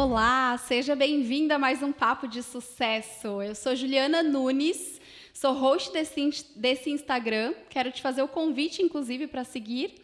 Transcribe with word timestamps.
Olá, 0.00 0.56
seja 0.58 0.94
bem-vinda 0.94 1.56
a 1.56 1.58
mais 1.58 1.82
um 1.82 1.90
Papo 1.90 2.28
de 2.28 2.40
Sucesso. 2.40 3.42
Eu 3.42 3.52
sou 3.52 3.74
Juliana 3.74 4.22
Nunes, 4.22 5.00
sou 5.34 5.52
host 5.52 5.92
desse, 5.92 6.46
desse 6.54 6.88
Instagram. 6.88 7.52
Quero 7.68 7.90
te 7.90 8.00
fazer 8.00 8.22
o 8.22 8.28
convite, 8.28 8.80
inclusive, 8.80 9.26
para 9.26 9.42
seguir 9.42 9.96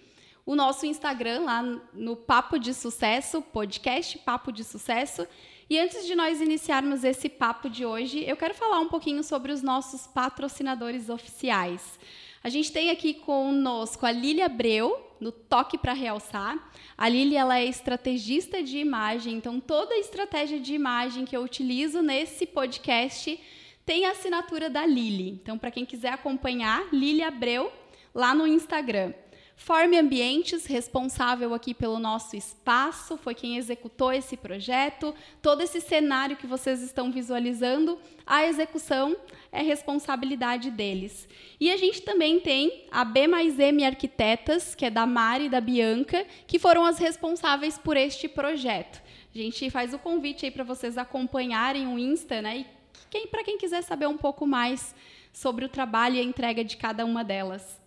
o 0.45 0.57
nosso 0.57 0.85
Instagram 0.85 1.43
lá 1.43 1.63
no 1.93 2.17
Papo 2.17 2.59
de 2.59 2.75
Sucesso, 2.75 3.41
podcast 3.41 4.19
Papo 4.19 4.51
de 4.51 4.65
Sucesso. 4.65 5.29
E 5.71 5.79
antes 5.79 6.05
de 6.05 6.17
nós 6.17 6.41
iniciarmos 6.41 7.05
esse 7.05 7.29
papo 7.29 7.71
de 7.71 7.87
hoje, 7.87 8.25
eu 8.27 8.37
quero 8.37 8.53
falar 8.53 8.81
um 8.81 8.89
pouquinho 8.89 9.23
sobre 9.23 9.53
os 9.53 9.63
nossos 9.63 10.09
patrocinadores 10.09 11.09
oficiais. 11.09 12.01
A 12.43 12.49
gente 12.49 12.73
tem 12.73 12.91
aqui 12.91 13.15
conosco 13.15 14.05
a 14.05 14.11
Lília 14.11 14.47
Abreu, 14.47 15.14
no 15.25 15.33
Toque 15.33 15.79
para 15.79 15.95
Realçar. 15.95 16.71
A 16.99 17.09
Lília 17.09 17.41
ela 17.41 17.59
é 17.59 17.65
estrategista 17.65 18.63
de 18.63 18.77
imagem, 18.77 19.33
então 19.39 19.59
toda 19.59 19.95
a 19.95 19.99
estratégia 19.99 20.61
de 20.61 20.75
imagem 20.75 21.25
que 21.25 21.35
eu 21.35 21.43
utilizo 21.43 22.03
nesse 22.03 22.45
podcast 22.45 23.41
tem 23.87 24.05
a 24.05 24.11
assinatura 24.11 24.69
da 24.69 24.85
Lili. 24.85 25.31
Então, 25.31 25.57
para 25.57 25.71
quem 25.71 25.87
quiser 25.87 26.13
acompanhar, 26.13 26.93
Lília 26.93 27.29
Abreu, 27.29 27.73
lá 28.15 28.35
no 28.35 28.47
Instagram. 28.47 29.15
Forme 29.57 29.97
Ambientes, 29.97 30.67
responsável 30.67 31.55
aqui 31.55 31.73
pelo 31.73 31.99
nosso 31.99 32.37
espaço, 32.37 33.17
foi 33.17 33.35
quem 33.35 33.57
executou 33.57 34.13
esse 34.13 34.37
projeto. 34.37 35.15
Todo 35.41 35.63
esse 35.63 35.81
cenário 35.81 36.37
que 36.37 36.47
vocês 36.47 36.83
estão 36.83 37.11
visualizando, 37.11 37.99
a 38.27 38.45
execução 38.45 39.17
é 39.55 39.63
responsabilidade 39.63 40.71
deles. 40.71 41.29
E 41.61 41.71
a 41.71 41.77
gente 41.77 42.03
também 42.03 42.41
tem 42.41 42.87
a 42.91 43.05
B 43.05 43.29
mais 43.29 43.59
M 43.59 43.85
Arquitetas, 43.85 44.75
que 44.75 44.85
é 44.85 44.91
da 44.91 45.07
Mari 45.07 45.45
e 45.45 45.49
da 45.49 45.61
Bianca, 45.61 46.27
que 46.47 46.59
foram 46.59 46.85
as 46.85 46.99
responsáveis 46.99 47.79
por 47.79 47.97
este 47.97 48.29
projeto. 48.29 49.01
A 49.33 49.39
gente 49.39 49.71
faz 49.71 49.95
o 49.95 49.99
convite 49.99 50.45
aí 50.45 50.51
para 50.51 50.65
vocês 50.65 50.99
acompanharem 50.99 51.87
o 51.87 51.99
Insta, 51.99 52.43
né? 52.43 52.59
E 52.59 52.67
quem, 53.09 53.29
para 53.29 53.45
quem 53.45 53.57
quiser 53.57 53.83
saber 53.83 54.09
um 54.09 54.17
pouco 54.17 54.45
mais 54.45 54.95
sobre 55.33 55.65
o 55.65 55.69
trabalho 55.69 56.17
e 56.17 56.21
a 56.21 56.25
entrega 56.25 56.65
de 56.65 56.77
cada 56.77 57.05
uma 57.05 57.23
delas. 57.23 57.81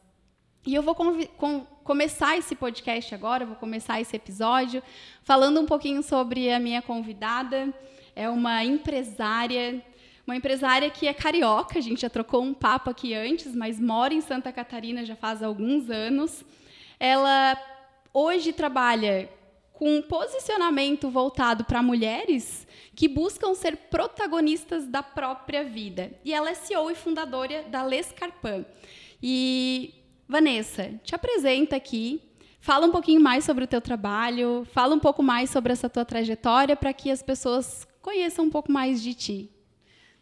E 0.66 0.74
eu 0.74 0.82
vou 0.82 0.96
com 0.96 1.66
começar 1.84 2.38
esse 2.38 2.56
podcast 2.56 3.14
agora, 3.14 3.46
vou 3.46 3.56
começar 3.56 4.02
esse 4.02 4.16
episódio 4.16 4.84
falando 5.24 5.60
um 5.62 5.66
pouquinho 5.66 6.04
sobre 6.04 6.52
a 6.52 6.60
minha 6.60 6.82
convidada. 6.82 7.74
É 8.16 8.30
uma 8.30 8.64
empresária, 8.64 9.82
uma 10.28 10.36
empresária 10.36 10.90
que 10.90 11.08
é 11.08 11.14
carioca, 11.14 11.80
a 11.80 11.82
gente 11.82 12.02
já 12.02 12.10
trocou 12.10 12.44
um 12.44 12.54
papo 12.54 12.90
aqui 12.90 13.14
antes, 13.14 13.56
mas 13.56 13.80
mora 13.80 14.14
em 14.14 14.20
Santa 14.20 14.52
Catarina 14.52 15.06
já 15.06 15.16
faz 15.16 15.42
alguns 15.42 15.90
anos. 15.90 16.44
Ela 17.00 17.58
hoje 18.14 18.52
trabalha 18.52 19.30
com 19.72 19.98
um 19.98 20.02
posicionamento 20.02 21.10
voltado 21.10 21.64
para 21.64 21.82
mulheres 21.82 22.68
que 22.94 23.08
buscam 23.08 23.54
ser 23.54 23.78
protagonistas 23.78 24.86
da 24.86 25.02
própria 25.02 25.64
vida. 25.64 26.12
E 26.26 26.34
ela 26.34 26.50
é 26.50 26.56
CEO 26.56 26.92
e 26.92 26.96
fundadora 26.96 27.64
da 27.64 27.82
Lescarpan. 27.84 28.66
E 29.24 29.94
Vanessa, 30.28 31.00
te 31.06 31.16
apresenta 31.16 31.78
aqui, 31.78 32.22
fala 32.60 32.86
um 32.86 32.92
pouquinho 32.92 33.22
mais 33.22 33.46
sobre 33.46 33.64
o 33.64 33.68
teu 33.68 33.80
trabalho, 33.80 34.68
fala 34.74 34.94
um 34.94 35.00
pouco 35.00 35.24
mais 35.24 35.50
sobre 35.50 35.72
essa 35.72 35.88
tua 35.88 36.04
trajetória 36.04 36.76
para 36.76 36.92
que 36.92 37.10
as 37.10 37.24
pessoas 37.24 37.88
conheçam 38.02 38.44
um 38.44 38.50
pouco 38.50 38.70
mais 38.70 39.02
de 39.02 39.14
ti. 39.14 39.57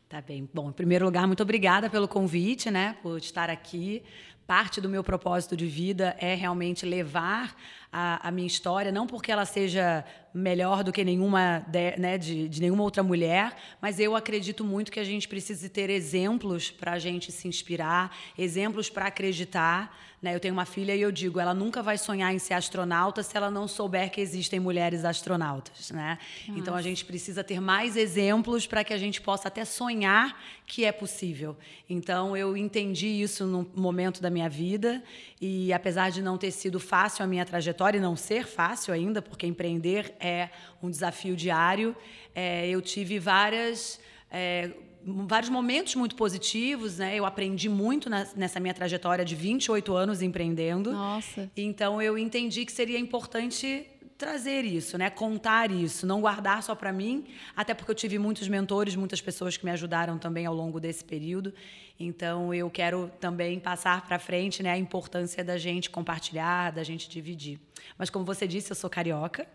Tá 0.07 0.21
bem. 0.21 0.47
Bom, 0.53 0.69
em 0.69 0.73
primeiro 0.73 1.05
lugar, 1.05 1.25
muito 1.25 1.41
obrigada 1.41 1.89
pelo 1.89 2.07
convite, 2.07 2.69
né, 2.69 2.95
por 3.01 3.17
estar 3.17 3.49
aqui. 3.49 4.03
Parte 4.45 4.79
do 4.79 4.87
meu 4.87 5.03
propósito 5.03 5.57
de 5.57 5.65
vida 5.65 6.15
é 6.19 6.35
realmente 6.35 6.85
levar 6.85 7.55
a, 7.97 8.27
a 8.27 8.29
minha 8.29 8.45
história, 8.45 8.91
não 8.91 9.07
porque 9.07 9.31
ela 9.31 9.45
seja 9.45 10.03
melhor 10.33 10.83
do 10.83 10.91
que 10.91 11.01
nenhuma 11.01 11.66
de, 11.66 11.95
né, 11.97 12.17
de, 12.17 12.50
de, 12.50 12.59
nenhuma 12.59 12.83
outra 12.83 13.01
mulher, 13.01 13.56
mas 13.81 14.01
eu 14.01 14.17
acredito 14.17 14.66
muito 14.66 14.91
que 14.91 15.00
a 15.00 15.03
gente 15.03 15.29
precisa 15.29 15.69
ter 15.69 15.89
exemplos 15.89 16.69
para 16.69 16.91
a 16.91 17.00
gente 17.00 17.31
se 17.31 17.47
inspirar, 17.47 18.13
exemplos 18.38 18.89
para 18.89 19.06
acreditar. 19.06 19.97
Né? 20.22 20.35
Eu 20.35 20.39
tenho 20.41 20.53
uma 20.53 20.66
filha 20.66 20.94
e 20.94 21.01
eu 21.01 21.11
digo, 21.11 21.39
ela 21.39 21.53
nunca 21.53 21.81
vai 21.81 21.97
sonhar 21.97 22.33
em 22.33 22.39
ser 22.39 22.56
astronauta 22.56 23.23
se 23.23 23.38
ela 23.38 23.50
não 23.50 23.66
souber 23.66 24.12
que 24.12 24.19
existem 24.19 24.59
mulheres 24.59 25.06
astronautas. 25.06 25.91
Né? 25.91 26.17
Então 26.50 26.75
a 26.75 26.81
gente 26.81 27.06
precisa 27.06 27.41
ter 27.41 27.62
mais 27.62 27.95
exemplos 27.95 28.67
para 28.67 28.83
que 28.83 28.94
a 28.94 28.97
gente 28.97 29.22
possa 29.22 29.47
até 29.47 29.63
sonhar 29.63 30.38
que 30.66 30.83
é 30.83 30.91
possível. 30.91 31.56
Então 31.89 32.35
eu 32.35 32.57
entendi 32.57 33.07
isso 33.07 33.45
no 33.45 33.66
momento 33.73 34.22
da 34.22 34.29
minha 34.29 34.50
vida 34.50 35.01
e 35.39 35.72
apesar 35.72 36.09
de 36.09 36.22
não 36.22 36.38
ter 36.38 36.51
sido 36.51 36.79
fácil 36.79 37.23
a 37.23 37.27
minha 37.27 37.45
trajetória 37.45 37.84
e 37.94 38.00
não 38.00 38.16
ser 38.16 38.47
fácil 38.47 38.94
ainda, 38.94 39.22
porque 39.22 39.46
empreender 39.46 40.16
é 40.19 40.50
um 40.81 40.90
desafio 40.90 41.35
diário. 41.35 41.96
É, 42.34 42.68
eu 42.68 42.81
tive 42.81 43.19
várias. 43.19 44.00
É, 44.31 44.72
vários 45.06 45.51
momentos 45.51 45.94
muito 45.94 46.16
positivos, 46.16 46.97
né? 46.97 47.16
Eu 47.16 47.25
aprendi 47.25 47.69
muito 47.69 48.09
na, 48.09 48.28
nessa 48.35 48.59
minha 48.59 48.74
trajetória 48.74 49.24
de 49.24 49.35
28 49.35 49.94
anos 49.95 50.22
empreendendo. 50.22 50.91
Nossa. 50.91 51.50
Então 51.56 52.01
eu 52.01 52.18
entendi 52.18 52.66
que 52.66 52.72
seria 52.72 52.97
importante 52.97 53.85
trazer 54.17 54.63
isso, 54.63 54.97
né? 54.97 55.09
Contar 55.09 55.71
isso, 55.71 56.07
não 56.07 56.21
guardar 56.21 56.63
só 56.63 56.73
para 56.73 56.91
mim, 56.91 57.25
até 57.55 57.73
porque 57.73 57.91
eu 57.91 57.95
tive 57.95 58.17
muitos 58.17 58.47
mentores, 58.47 58.95
muitas 58.95 59.21
pessoas 59.21 59.57
que 59.57 59.65
me 59.65 59.71
ajudaram 59.71 60.17
também 60.17 60.45
ao 60.45 60.53
longo 60.53 60.79
desse 60.79 61.03
período. 61.03 61.53
Então 61.99 62.53
eu 62.53 62.69
quero 62.69 63.11
também 63.19 63.59
passar 63.59 64.05
para 64.05 64.17
frente, 64.19 64.61
né, 64.63 64.71
a 64.71 64.77
importância 64.77 65.43
da 65.43 65.57
gente 65.57 65.89
compartilhar, 65.89 66.71
da 66.71 66.83
gente 66.83 67.09
dividir. 67.09 67.59
Mas 67.97 68.09
como 68.09 68.25
você 68.25 68.47
disse, 68.47 68.71
eu 68.71 68.75
sou 68.75 68.89
carioca. 68.89 69.47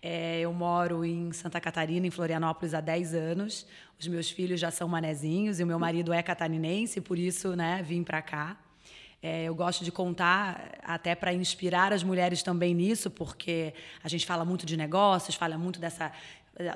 É, 0.00 0.40
eu 0.40 0.52
moro 0.52 1.04
em 1.04 1.32
Santa 1.32 1.60
Catarina, 1.60 2.06
em 2.06 2.10
Florianópolis, 2.10 2.74
há 2.74 2.80
10 2.80 3.14
anos. 3.14 3.66
Os 3.98 4.06
meus 4.06 4.30
filhos 4.30 4.60
já 4.60 4.70
são 4.70 4.88
manezinhos 4.88 5.58
e 5.58 5.64
o 5.64 5.66
meu 5.66 5.78
marido 5.78 6.12
é 6.12 6.22
catarinense, 6.22 7.00
por 7.00 7.18
isso, 7.18 7.56
né, 7.56 7.82
vim 7.82 8.04
para 8.04 8.22
cá. 8.22 8.56
É, 9.20 9.44
eu 9.44 9.54
gosto 9.54 9.84
de 9.84 9.90
contar 9.90 10.78
até 10.80 11.12
para 11.14 11.32
inspirar 11.32 11.92
as 11.92 12.04
mulheres 12.04 12.40
também 12.40 12.72
nisso, 12.72 13.10
porque 13.10 13.74
a 14.02 14.08
gente 14.08 14.24
fala 14.24 14.44
muito 14.44 14.64
de 14.64 14.76
negócios, 14.76 15.34
fala 15.34 15.58
muito 15.58 15.80
dessa 15.80 16.12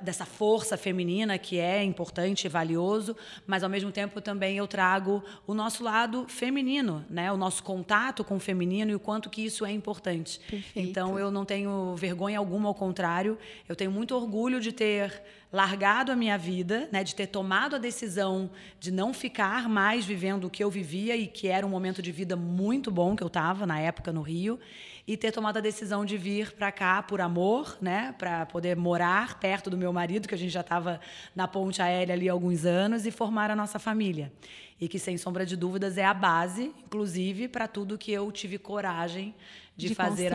dessa 0.03 0.25
força 0.25 0.77
feminina 0.77 1.37
que 1.39 1.59
é 1.59 1.83
importante 1.83 2.45
e 2.45 2.49
valioso, 2.49 3.17
mas 3.47 3.65
ao 3.65 3.71
mesmo 3.71 3.91
tempo 3.91 4.21
também 4.21 4.57
eu 4.57 4.67
trago 4.69 5.23
o 5.47 5.55
nosso 5.55 5.83
lado 5.83 6.27
feminino, 6.29 7.05
né? 7.11 7.33
O 7.33 7.37
nosso 7.37 7.63
contato 7.65 8.23
com 8.23 8.37
o 8.37 8.41
feminino 8.41 8.93
e 8.93 8.95
o 8.95 9.01
quanto 9.01 9.29
que 9.29 9.45
isso 9.45 9.67
é 9.67 9.73
importante. 9.73 10.41
Perfeito. 10.49 10.89
Então 10.89 11.19
eu 11.19 11.31
não 11.31 11.45
tenho 11.45 11.97
vergonha 11.97 12.39
alguma, 12.39 12.69
ao 12.69 12.75
contrário, 12.75 13.37
eu 13.69 13.75
tenho 13.75 13.91
muito 13.91 14.15
orgulho 14.15 14.61
de 14.61 14.71
ter 14.71 15.23
largado 15.53 16.11
a 16.11 16.17
minha 16.17 16.39
vida, 16.39 16.89
né, 16.91 17.05
de 17.05 17.15
ter 17.15 17.27
tomado 17.27 17.77
a 17.77 17.79
decisão 17.79 18.51
de 18.81 18.91
não 18.91 19.13
ficar 19.13 19.69
mais 19.69 20.07
vivendo 20.07 20.45
o 20.45 20.51
que 20.51 20.65
eu 20.65 20.71
vivia 20.71 21.15
e 21.15 21.27
que 21.27 21.47
era 21.49 21.67
um 21.67 21.69
momento 21.69 22.01
de 22.01 22.11
vida 22.11 22.35
muito 22.35 22.91
bom 22.91 23.15
que 23.15 23.23
eu 23.23 23.27
estava 23.27 23.67
na 23.67 23.79
época 23.79 24.13
no 24.13 24.23
Rio 24.23 24.59
e 25.07 25.17
ter 25.17 25.33
tomado 25.33 25.57
a 25.57 25.61
decisão 25.61 26.05
de 26.05 26.17
vir 26.17 26.53
para 26.53 26.71
cá 26.71 27.03
por 27.03 27.21
amor, 27.21 27.77
né, 27.81 28.15
para 28.19 28.47
poder 28.47 28.77
morar 28.77 29.39
perto 29.41 29.69
do 29.69 29.77
meu 29.77 29.93
marido, 29.93 30.29
que 30.29 30.35
a 30.35 30.39
gente 30.39 30.51
já 30.51 30.61
estava 30.61 31.01
na 31.35 31.49
ponte 31.49 31.83
aérea 31.83 32.15
ali 32.15 32.29
há 32.29 32.33
alguns 32.33 32.65
anos 32.65 33.05
e 33.05 33.11
formar 33.11 33.51
a 33.51 33.57
nossa 33.57 33.79
família. 33.79 34.33
E 34.81 34.89
que 34.89 34.99
sem 34.99 35.17
sombra 35.17 35.47
de 35.47 35.57
dúvidas 35.57 35.99
é 35.99 36.05
a 36.05 36.15
base, 36.15 36.73
inclusive, 36.85 37.49
para 37.49 37.69
tudo 37.69 37.99
que 37.99 38.13
eu 38.13 38.31
tive 38.33 38.59
coragem 38.59 39.35
de, 39.77 39.89
de 39.89 39.95
fazer 39.95 40.33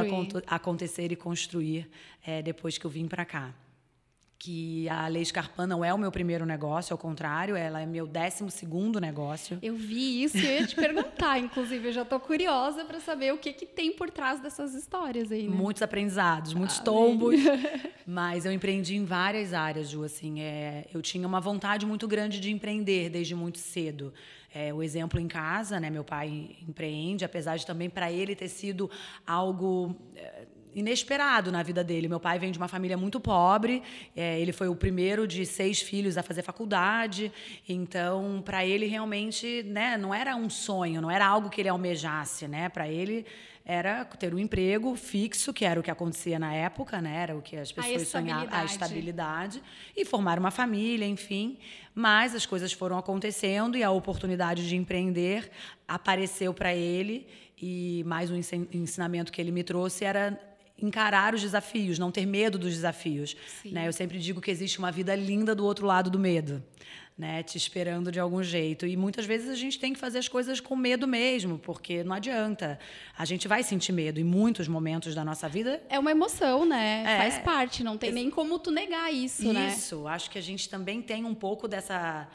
acontecer 0.48 1.12
e 1.12 1.16
construir 1.16 1.90
é, 2.26 2.42
depois 2.42 2.78
que 2.78 2.86
eu 2.86 2.90
vim 2.90 3.08
para 3.08 3.26
cá 3.26 3.54
que 4.40 4.88
a 4.90 5.08
Lei 5.08 5.26
Scarpan 5.26 5.66
não 5.66 5.84
é 5.84 5.94
o 5.94 5.98
meu 5.98 6.12
primeiro 6.12 6.46
negócio, 6.46 6.94
ao 6.94 6.98
contrário, 6.98 7.56
ela 7.56 7.82
é 7.82 7.86
meu 7.86 8.06
décimo 8.06 8.52
segundo 8.52 9.00
negócio. 9.00 9.58
Eu 9.62 9.76
vi 9.76 10.24
isso 10.24 10.38
e 10.38 10.46
eu 10.46 10.62
ia 10.62 10.68
te 10.68 10.76
perguntar, 10.76 11.40
inclusive, 11.40 11.88
eu 11.88 11.92
já 11.92 12.04
estou 12.04 12.20
curiosa 12.20 12.86
para 12.86 13.00
saber 13.00 13.34
o 13.34 13.38
que, 13.38 13.52
que 13.52 13.66
tem 13.66 13.92
por 13.92 14.12
trás 14.12 14.40
dessas 14.40 14.76
histórias 14.76 15.32
aí, 15.32 15.48
né? 15.48 15.56
Muitos 15.56 15.82
aprendizados, 15.82 16.54
muitos 16.54 16.80
ah, 16.80 16.84
tombos, 16.84 17.36
mas 18.06 18.46
eu 18.46 18.52
empreendi 18.52 18.96
em 18.96 19.06
várias 19.06 19.54
áreas, 19.54 19.90
Ju, 19.90 20.04
assim, 20.04 20.40
é, 20.42 20.86
eu 20.94 21.02
tinha 21.02 21.28
uma 21.28 21.42
vontade 21.42 21.86
muito 21.86 22.08
grande 22.08 22.40
de 22.40 22.52
empreender 22.52 23.10
desde 23.10 23.34
muito 23.36 23.58
cedo. 23.58 24.14
É, 24.54 24.74
o 24.74 24.82
exemplo 24.82 25.20
em 25.20 25.28
casa, 25.28 25.80
né? 25.80 25.90
Meu 25.90 26.04
pai 26.04 26.56
empreende, 26.68 27.26
apesar 27.26 27.58
de 27.58 27.66
também 27.66 27.90
para 27.90 28.12
ele 28.12 28.36
ter 28.36 28.48
sido 28.48 28.90
algo 29.26 29.96
é, 30.16 30.48
inesperado 30.78 31.52
na 31.52 31.64
vida 31.64 31.84
dele. 31.84 32.08
Meu 32.08 32.20
pai 32.20 32.38
vem 32.38 32.52
de 32.52 32.58
uma 32.58 32.68
família 32.68 32.96
muito 32.96 33.20
pobre, 33.20 33.82
é, 34.16 34.40
ele 34.40 34.54
foi 34.54 34.68
o 34.68 34.76
primeiro 34.76 35.28
de 35.28 35.44
seis 35.46 35.82
filhos 35.82 36.18
a 36.18 36.24
fazer 36.24 36.44
faculdade, 36.44 37.32
então 37.68 38.42
para 38.46 38.64
ele 38.64 38.86
realmente, 38.86 39.64
né, 39.64 39.98
não 39.98 40.14
era 40.14 40.36
um 40.36 40.50
sonho, 40.50 41.02
não 41.02 41.10
era 41.10 41.26
algo 41.26 41.50
que 41.50 41.60
ele 41.60 41.70
almejasse, 41.70 42.48
né? 42.48 42.70
Para 42.70 42.88
ele 42.88 43.26
era 43.66 44.06
ter 44.06 44.34
um 44.34 44.40
emprego 44.40 44.96
fixo, 44.96 45.52
que 45.52 45.66
era 45.66 45.78
o 45.78 45.84
que 45.84 45.92
acontecia 45.92 46.40
na 46.40 46.54
época, 46.54 47.02
né? 47.02 47.24
Era 47.24 47.36
o 47.36 47.42
que 47.42 47.58
as 47.58 47.70
pessoas 47.70 48.08
sonhavam, 48.08 48.48
a 48.50 48.64
estabilidade 48.64 49.62
e 49.94 50.06
formar 50.06 50.40
uma 50.40 50.52
família, 50.52 51.06
enfim. 51.06 51.58
Mas 51.94 52.34
as 52.34 52.46
coisas 52.46 52.72
foram 52.72 52.98
acontecendo 52.98 53.78
e 53.78 53.84
a 53.84 53.92
oportunidade 53.92 54.70
de 54.70 54.76
empreender 54.78 55.52
apareceu 55.86 56.54
para 56.54 56.74
ele 56.74 57.28
e 57.62 58.04
mais 58.06 58.32
um 58.32 58.40
ensinamento 58.72 59.32
que 59.32 59.42
ele 59.42 59.52
me 59.52 59.64
trouxe 59.64 60.06
era 60.06 60.40
encarar 60.80 61.34
os 61.34 61.42
desafios, 61.42 61.98
não 61.98 62.12
ter 62.12 62.26
medo 62.26 62.58
dos 62.58 62.74
desafios. 62.74 63.36
Né? 63.66 63.88
Eu 63.88 63.94
sempre 63.94 64.20
digo 64.20 64.42
que 64.42 64.52
existe 64.52 64.80
uma 64.80 64.92
vida 64.92 65.16
linda 65.16 65.56
do 65.56 65.66
outro 65.66 65.86
lado 65.86 66.10
do 66.10 66.20
medo. 66.20 66.64
Né, 67.18 67.42
te 67.42 67.58
esperando 67.58 68.12
de 68.12 68.20
algum 68.20 68.44
jeito. 68.44 68.86
E 68.86 68.96
muitas 68.96 69.26
vezes 69.26 69.50
a 69.50 69.56
gente 69.56 69.80
tem 69.80 69.92
que 69.92 69.98
fazer 69.98 70.20
as 70.20 70.28
coisas 70.28 70.60
com 70.60 70.76
medo 70.76 71.08
mesmo, 71.08 71.58
porque 71.58 72.04
não 72.04 72.14
adianta. 72.16 72.78
A 73.18 73.26
gente 73.26 73.48
vai 73.48 73.64
sentir 73.64 73.92
medo 73.92 74.20
em 74.20 74.24
muitos 74.24 74.68
momentos 74.68 75.16
da 75.16 75.26
nossa 75.26 75.50
vida. 75.50 75.82
É 75.90 75.98
uma 75.98 76.12
emoção, 76.12 76.64
né? 76.64 77.04
É, 77.08 77.18
Faz 77.18 77.40
parte, 77.40 77.84
não 77.84 77.98
tem 77.98 78.12
nem 78.12 78.30
como 78.30 78.60
tu 78.60 78.70
negar 78.70 79.12
isso, 79.12 79.42
isso 79.42 79.52
né? 79.52 79.74
Isso, 79.76 80.08
acho 80.08 80.30
que 80.30 80.38
a 80.38 80.42
gente 80.42 80.70
também 80.70 81.02
tem 81.02 81.26
um 81.26 81.34
pouco 81.34 81.68
dessa 81.68 82.30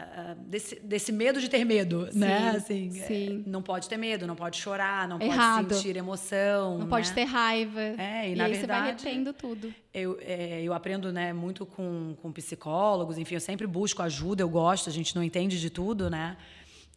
Uh, 0.00 0.34
desse, 0.46 0.78
desse 0.78 1.10
medo 1.10 1.40
de 1.40 1.50
ter 1.50 1.64
medo, 1.64 2.08
sim, 2.12 2.20
né? 2.20 2.50
Assim, 2.50 2.88
sim. 2.92 3.42
É, 3.44 3.50
não 3.50 3.60
pode 3.60 3.88
ter 3.88 3.96
medo, 3.96 4.28
não 4.28 4.36
pode 4.36 4.56
chorar, 4.56 5.08
não 5.08 5.20
Errado. 5.20 5.64
pode 5.64 5.74
sentir 5.74 5.96
emoção. 5.96 6.78
Não 6.78 6.84
né? 6.84 6.90
pode 6.90 7.12
ter 7.12 7.24
raiva. 7.24 7.80
É, 7.80 8.28
e, 8.28 8.32
e 8.32 8.36
na 8.36 8.44
aí 8.44 8.52
verdade, 8.52 8.58
você 8.60 8.66
vai 8.66 8.86
retendo 8.86 9.32
tudo. 9.32 9.74
Eu, 9.92 10.16
é, 10.20 10.62
eu 10.62 10.72
aprendo 10.72 11.12
né, 11.12 11.32
muito 11.32 11.66
com, 11.66 12.14
com 12.22 12.30
psicólogos, 12.30 13.18
enfim, 13.18 13.34
eu 13.34 13.40
sempre 13.40 13.66
busco 13.66 14.00
ajuda, 14.00 14.40
eu 14.40 14.48
gosto, 14.48 14.88
a 14.88 14.92
gente 14.92 15.16
não 15.16 15.22
entende 15.22 15.58
de 15.60 15.68
tudo, 15.68 16.08
né? 16.08 16.36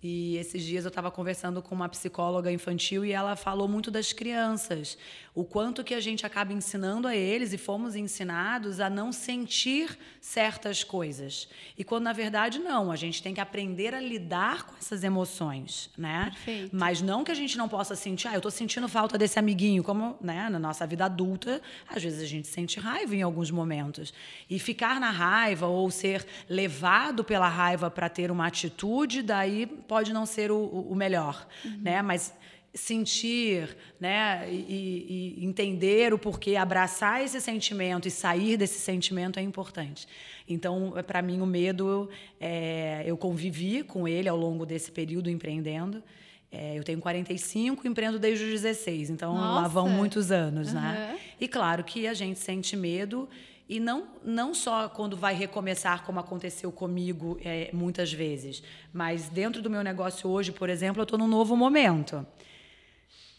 E 0.04 0.36
esses 0.38 0.64
dias 0.64 0.84
eu 0.84 0.90
estava 0.90 1.12
conversando 1.12 1.62
com 1.62 1.76
uma 1.76 1.88
psicóloga 1.88 2.52
infantil 2.52 3.06
e 3.06 3.12
ela 3.12 3.36
falou 3.36 3.68
muito 3.68 3.92
das 3.92 4.12
crianças, 4.12 4.98
o 5.36 5.44
quanto 5.44 5.84
que 5.84 5.94
a 5.94 6.00
gente 6.00 6.26
acaba 6.26 6.52
ensinando 6.52 7.08
a 7.08 7.16
eles 7.16 7.54
e 7.54 7.58
fomos 7.58 7.96
ensinados 7.96 8.80
a 8.80 8.90
não 8.90 9.12
sentir 9.12 9.96
certas 10.20 10.84
coisas. 10.84 11.48
E 11.78 11.84
quando 11.84 12.06
na 12.06 12.14
verdade 12.14 12.58
não, 12.58 12.92
a 12.92 12.96
gente 12.96 13.22
tem 13.22 13.34
que 13.34 13.40
aprender 13.40 13.94
a 13.94 14.02
lidar 14.02 14.64
com 14.64 14.76
essas 14.76 15.04
emoções, 15.04 15.92
né? 15.96 16.32
Perfeito. 16.32 16.76
Mas 16.76 17.00
não 17.02 17.24
que 17.24 17.32
a 17.32 17.36
gente 17.36 17.56
não 17.56 17.70
possa 17.70 17.96
sentir, 17.96 18.28
ah, 18.28 18.34
eu 18.34 18.38
estou 18.38 18.52
sentindo 18.52 18.90
falta 18.90 19.20
desse 19.20 19.38
amiguinho, 19.38 19.84
como, 19.84 20.18
né, 20.20 20.50
na 20.50 20.58
nossa 20.58 20.86
vida 20.88 21.06
adulta, 21.06 21.62
às 21.88 22.02
vezes 22.02 22.22
a 22.24 22.26
gente 22.26 22.48
sente 22.48 22.80
raiva 22.80 23.16
em 23.16 23.22
alguns 23.22 23.52
momentos. 23.52 24.12
E 24.50 24.58
ficar 24.58 25.00
na 25.00 25.12
raiva 25.12 25.68
ou 25.68 25.92
ser 25.92 26.26
levado 26.50 27.24
pela 27.24 27.48
raiva 27.48 27.92
para 27.92 28.10
ter 28.10 28.32
uma 28.32 28.48
atitude, 28.48 29.22
daí 29.22 29.68
pode 29.92 30.14
não 30.14 30.26
ser 30.26 30.52
o, 30.52 30.64
o 30.64 30.96
melhor, 30.96 31.46
uhum. 31.66 31.82
né? 31.82 32.02
Mas 32.02 32.34
sentir, 32.74 33.76
né, 34.00 34.48
e, 34.50 35.36
e, 35.38 35.46
entender 35.46 36.14
o 36.14 36.18
porquê, 36.18 36.56
abraçar 36.56 37.22
esse 37.22 37.42
sentimento 37.42 38.08
e 38.08 38.12
sair 38.12 38.56
desse 38.56 38.80
sentimento 38.80 39.38
é 39.38 39.42
importante. 39.42 40.08
Então, 40.48 40.94
para 41.06 41.22
mim, 41.22 41.42
o 41.42 41.46
medo, 41.46 42.10
é, 42.40 43.04
eu 43.06 43.18
convivi 43.18 43.84
com 43.84 44.08
ele 44.08 44.30
ao 44.30 44.38
longo 44.38 44.66
desse 44.66 44.90
período 44.90 45.30
empreendendo. 45.30 46.02
É, 46.50 46.78
eu 46.80 46.86
tenho 46.86 47.02
45, 47.02 47.86
empreendo 47.86 48.18
desde 48.18 48.46
os 48.46 48.52
16, 48.52 49.10
então 49.10 49.34
Nossa. 49.34 49.62
lá 49.62 49.68
vão 49.68 49.90
muitos 49.90 50.32
anos, 50.32 50.70
uhum. 50.70 50.76
né? 50.76 51.20
E 51.38 51.50
claro 51.50 51.84
que 51.84 52.08
a 52.08 52.14
gente 52.14 52.40
sente 52.40 52.78
medo 52.78 53.28
e 53.72 53.80
não, 53.80 54.04
não 54.22 54.54
só 54.54 54.90
quando 54.90 55.16
vai 55.16 55.34
recomeçar, 55.34 56.04
como 56.04 56.20
aconteceu 56.20 56.74
comigo 56.74 57.40
é, 57.42 57.70
muitas 57.72 58.12
vezes, 58.12 58.62
mas 58.92 59.30
dentro 59.30 59.62
do 59.62 59.70
meu 59.70 59.82
negócio 59.82 60.30
hoje, 60.30 60.52
por 60.52 60.70
exemplo, 60.70 61.00
eu 61.00 61.04
estou 61.04 61.18
num 61.18 61.26
novo 61.26 61.56
momento. 61.56 62.28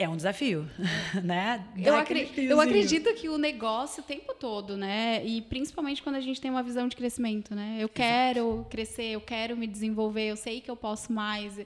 É 0.02 0.08
um 0.08 0.16
desafio, 0.16 0.69
né? 1.22 1.64
Eu, 1.76 1.94
acri 1.94 2.28
eu, 2.37 2.60
acredito 2.60 3.14
que 3.14 3.28
o 3.28 3.38
negócio 3.38 4.02
o 4.02 4.06
tempo 4.06 4.34
todo, 4.34 4.76
né? 4.76 5.25
E 5.25 5.40
principalmente 5.43 6.02
quando 6.02 6.16
a 6.16 6.20
gente 6.20 6.40
tem 6.40 6.50
uma 6.50 6.62
visão 6.62 6.88
de 6.88 6.96
crescimento, 6.96 7.54
né? 7.54 7.76
Eu 7.78 7.88
quero 7.88 8.54
Exato. 8.54 8.66
crescer, 8.69 9.12
eu 9.12 9.20
quero 9.20 9.56
me 9.56 9.66
desenvolver, 9.66 10.28
eu 10.28 10.37
sei 10.37 10.60
que 10.60 10.69
eu 10.69 10.76
posso 10.76 11.12
mais. 11.12 11.56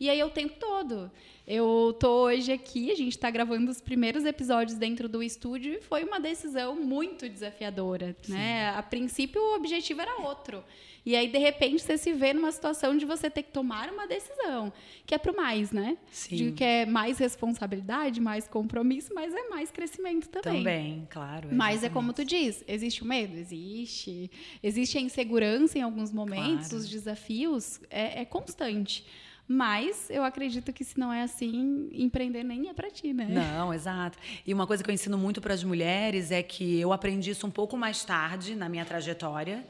E 0.00 0.08
aí 0.08 0.22
o 0.22 0.30
tempo 0.30 0.54
todo. 0.58 1.10
Eu 1.46 1.94
tô 1.98 2.26
hoje 2.26 2.52
aqui, 2.52 2.92
a 2.92 2.94
gente 2.94 3.12
está 3.12 3.28
gravando 3.28 3.68
os 3.68 3.80
primeiros 3.80 4.24
episódios 4.24 4.78
dentro 4.78 5.08
do 5.08 5.22
estúdio 5.22 5.74
e 5.74 5.80
foi 5.82 6.04
uma 6.04 6.20
decisão 6.20 6.76
muito 6.76 7.28
desafiadora, 7.28 8.16
Sim. 8.22 8.32
né? 8.32 8.70
A 8.70 8.82
princípio 8.82 9.42
o 9.42 9.56
objetivo 9.56 10.00
era 10.00 10.22
outro. 10.22 10.64
E 11.04 11.16
aí, 11.16 11.26
de 11.26 11.38
repente, 11.38 11.82
você 11.82 11.98
se 11.98 12.12
vê 12.12 12.32
numa 12.32 12.52
situação 12.52 12.96
de 12.96 13.04
você 13.04 13.28
ter 13.28 13.42
que 13.42 13.50
tomar 13.50 13.90
uma 13.92 14.06
decisão, 14.06 14.72
que 15.04 15.14
é 15.14 15.18
para 15.18 15.32
o 15.32 15.36
mais, 15.36 15.72
né? 15.72 15.98
Sim. 16.10 16.36
De 16.36 16.52
que 16.52 16.62
é 16.62 16.86
mais 16.86 17.18
responsabilidade, 17.18 18.20
mais 18.20 18.46
compromisso, 18.46 19.12
mas 19.12 19.34
é 19.34 19.48
mais 19.48 19.70
crescimento 19.70 20.28
também. 20.28 20.58
Também, 20.58 21.08
claro. 21.10 21.48
Exatamente. 21.48 21.56
Mas 21.56 21.82
é 21.82 21.88
como 21.88 22.12
tu 22.12 22.24
diz, 22.24 22.62
existe 22.68 23.02
o 23.02 23.06
medo? 23.06 23.36
Existe. 23.36 24.30
Existe 24.62 24.96
a 24.96 25.00
insegurança 25.00 25.76
em 25.76 25.82
alguns 25.82 26.12
momentos, 26.12 26.68
claro. 26.68 26.84
os 26.84 26.88
desafios, 26.88 27.80
é, 27.90 28.22
é 28.22 28.24
constante. 28.24 29.04
Mas 29.46 30.08
eu 30.08 30.22
acredito 30.22 30.72
que 30.72 30.84
se 30.84 30.98
não 30.98 31.12
é 31.12 31.22
assim, 31.22 31.88
empreender 31.92 32.44
nem 32.44 32.68
é 32.68 32.72
para 32.72 32.88
ti, 32.90 33.12
né? 33.12 33.26
Não, 33.28 33.74
exato. 33.74 34.16
E 34.46 34.54
uma 34.54 34.66
coisa 34.66 34.82
que 34.84 34.88
eu 34.90 34.94
ensino 34.94 35.18
muito 35.18 35.40
para 35.40 35.52
as 35.52 35.64
mulheres 35.64 36.30
é 36.30 36.42
que 36.42 36.78
eu 36.78 36.92
aprendi 36.92 37.30
isso 37.30 37.46
um 37.46 37.50
pouco 37.50 37.76
mais 37.76 38.04
tarde 38.04 38.54
na 38.54 38.68
minha 38.68 38.84
trajetória, 38.84 39.66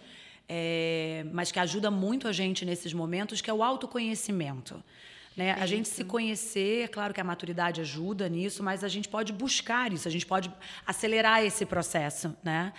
é, 0.48 1.24
mas 1.32 1.50
que 1.50 1.58
ajuda 1.58 1.90
muito 1.90 2.28
a 2.28 2.32
gente 2.32 2.64
nesses 2.64 2.92
momentos, 2.92 3.40
que 3.40 3.50
é 3.50 3.54
o 3.54 3.62
autoconhecimento. 3.62 4.82
Né? 5.36 5.52
A 5.52 5.66
gente 5.66 5.88
se 5.88 6.04
conhecer, 6.04 6.84
é 6.84 6.88
claro 6.88 7.14
que 7.14 7.20
a 7.20 7.24
maturidade 7.24 7.80
ajuda 7.80 8.28
nisso, 8.28 8.62
mas 8.62 8.84
a 8.84 8.88
gente 8.88 9.08
pode 9.08 9.32
buscar 9.32 9.92
isso, 9.92 10.06
a 10.06 10.10
gente 10.10 10.26
pode 10.26 10.52
acelerar 10.86 11.42
esse 11.42 11.64
processo. 11.64 12.36
Né? 12.44 12.72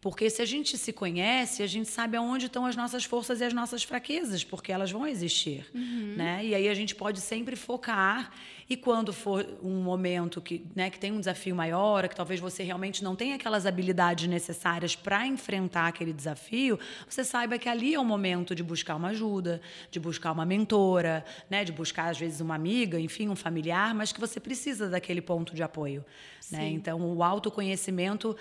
Porque 0.00 0.30
se 0.30 0.40
a 0.40 0.44
gente 0.46 0.78
se 0.78 0.92
conhece, 0.92 1.62
a 1.62 1.66
gente 1.66 1.88
sabe 1.88 2.16
aonde 2.16 2.46
estão 2.46 2.64
as 2.64 2.74
nossas 2.74 3.04
forças 3.04 3.40
e 3.40 3.44
as 3.44 3.52
nossas 3.52 3.82
fraquezas, 3.82 4.42
porque 4.42 4.72
elas 4.72 4.90
vão 4.90 5.06
existir, 5.06 5.66
uhum. 5.74 6.14
né? 6.16 6.42
E 6.42 6.54
aí 6.54 6.68
a 6.70 6.74
gente 6.74 6.94
pode 6.94 7.20
sempre 7.20 7.54
focar 7.54 8.32
e 8.70 8.76
quando 8.76 9.12
for 9.12 9.44
um 9.60 9.82
momento 9.82 10.40
que, 10.40 10.64
né, 10.76 10.88
que 10.90 10.98
tem 10.98 11.10
um 11.10 11.18
desafio 11.18 11.56
maior, 11.56 12.08
que 12.08 12.14
talvez 12.14 12.38
você 12.38 12.62
realmente 12.62 13.02
não 13.02 13.16
tenha 13.16 13.34
aquelas 13.34 13.66
habilidades 13.66 14.28
necessárias 14.28 14.94
para 14.94 15.26
enfrentar 15.26 15.88
aquele 15.88 16.12
desafio, 16.12 16.78
você 17.08 17.24
saiba 17.24 17.58
que 17.58 17.68
ali 17.68 17.94
é 17.94 17.98
o 17.98 18.04
momento 18.04 18.54
de 18.54 18.62
buscar 18.62 18.94
uma 18.94 19.08
ajuda, 19.08 19.60
de 19.90 19.98
buscar 19.98 20.30
uma 20.30 20.46
mentora, 20.46 21.24
né, 21.50 21.64
de 21.64 21.72
buscar 21.72 22.10
às 22.10 22.18
vezes 22.18 22.40
uma 22.40 22.54
amiga, 22.54 23.00
enfim, 23.00 23.28
um 23.28 23.34
familiar, 23.34 23.92
mas 23.92 24.12
que 24.12 24.20
você 24.20 24.38
precisa 24.38 24.88
daquele 24.88 25.20
ponto 25.20 25.52
de 25.52 25.64
apoio. 25.64 26.04
Né? 26.50 26.68
Então, 26.68 27.00
o 27.00 27.22
autoconhecimento 27.22 28.36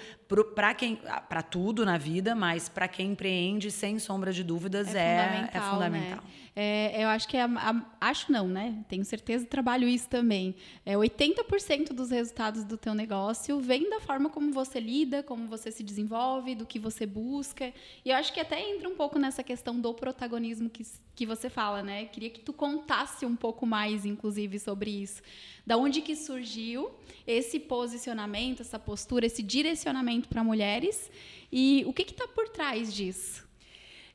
para 0.55 0.73
quem 0.73 0.95
para 1.27 1.41
tudo 1.41 1.85
na 1.85 1.97
vida, 1.97 2.35
mas 2.35 2.69
para 2.69 2.87
quem 2.87 3.11
empreende, 3.11 3.69
sem 3.71 3.97
sombra 3.99 4.31
de 4.31 4.43
dúvidas, 4.43 4.93
é, 4.93 4.99
é 4.99 5.23
fundamental. 5.23 5.61
É 5.61 5.71
fundamental. 5.71 6.17
Né? 6.17 6.48
É, 6.61 7.01
eu 7.01 7.07
acho 7.07 7.25
que 7.25 7.37
é. 7.37 7.43
A, 7.43 7.85
acho 8.01 8.29
não, 8.29 8.45
né? 8.45 8.83
Tenho 8.89 9.05
certeza, 9.05 9.45
trabalho 9.45 9.87
isso 9.87 10.09
também. 10.09 10.53
É, 10.85 10.95
80% 10.95 11.93
dos 11.93 12.09
resultados 12.09 12.65
do 12.65 12.75
teu 12.75 12.93
negócio 12.93 13.61
vem 13.61 13.89
da 13.89 14.01
forma 14.01 14.29
como 14.29 14.51
você 14.51 14.77
lida, 14.77 15.23
como 15.23 15.47
você 15.47 15.71
se 15.71 15.81
desenvolve, 15.81 16.55
do 16.55 16.65
que 16.65 16.77
você 16.77 17.05
busca. 17.05 17.73
E 18.03 18.09
eu 18.09 18.15
acho 18.17 18.33
que 18.33 18.41
até 18.41 18.59
entra 18.59 18.89
um 18.89 18.95
pouco 18.95 19.17
nessa 19.17 19.41
questão 19.41 19.79
do 19.79 19.93
protagonismo 19.93 20.69
que, 20.69 20.85
que 21.15 21.25
você 21.25 21.49
fala, 21.49 21.81
né? 21.81 22.03
Queria 22.07 22.29
que 22.29 22.41
tu 22.41 22.51
contasse 22.51 23.25
um 23.25 23.37
pouco 23.37 23.65
mais, 23.65 24.05
inclusive, 24.05 24.59
sobre 24.59 24.91
isso. 24.91 25.21
Da 25.65 25.77
onde 25.77 26.01
que 26.01 26.13
surgiu 26.13 26.91
esse 27.25 27.57
posicionamento, 27.57 28.63
essa 28.63 28.77
postura, 28.77 29.25
esse 29.25 29.41
direcionamento 29.41 30.27
para 30.27 30.43
mulheres 30.43 31.09
e 31.49 31.85
o 31.87 31.93
que 31.93 32.01
está 32.01 32.27
por 32.27 32.49
trás 32.49 32.93
disso? 32.93 33.47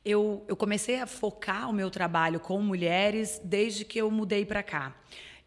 Eu, 0.05 0.45
eu 0.47 0.55
comecei 0.55 1.01
a 1.01 1.07
focar 1.07 1.71
o 1.71 1.73
meu 1.73 1.91
trabalho 1.91 2.39
com 2.39 2.61
mulheres 2.61 3.41
desde 3.43 3.85
que 3.85 3.99
eu 3.99 4.11
mudei 4.11 4.45
para 4.45 4.63
cá. 4.63 4.95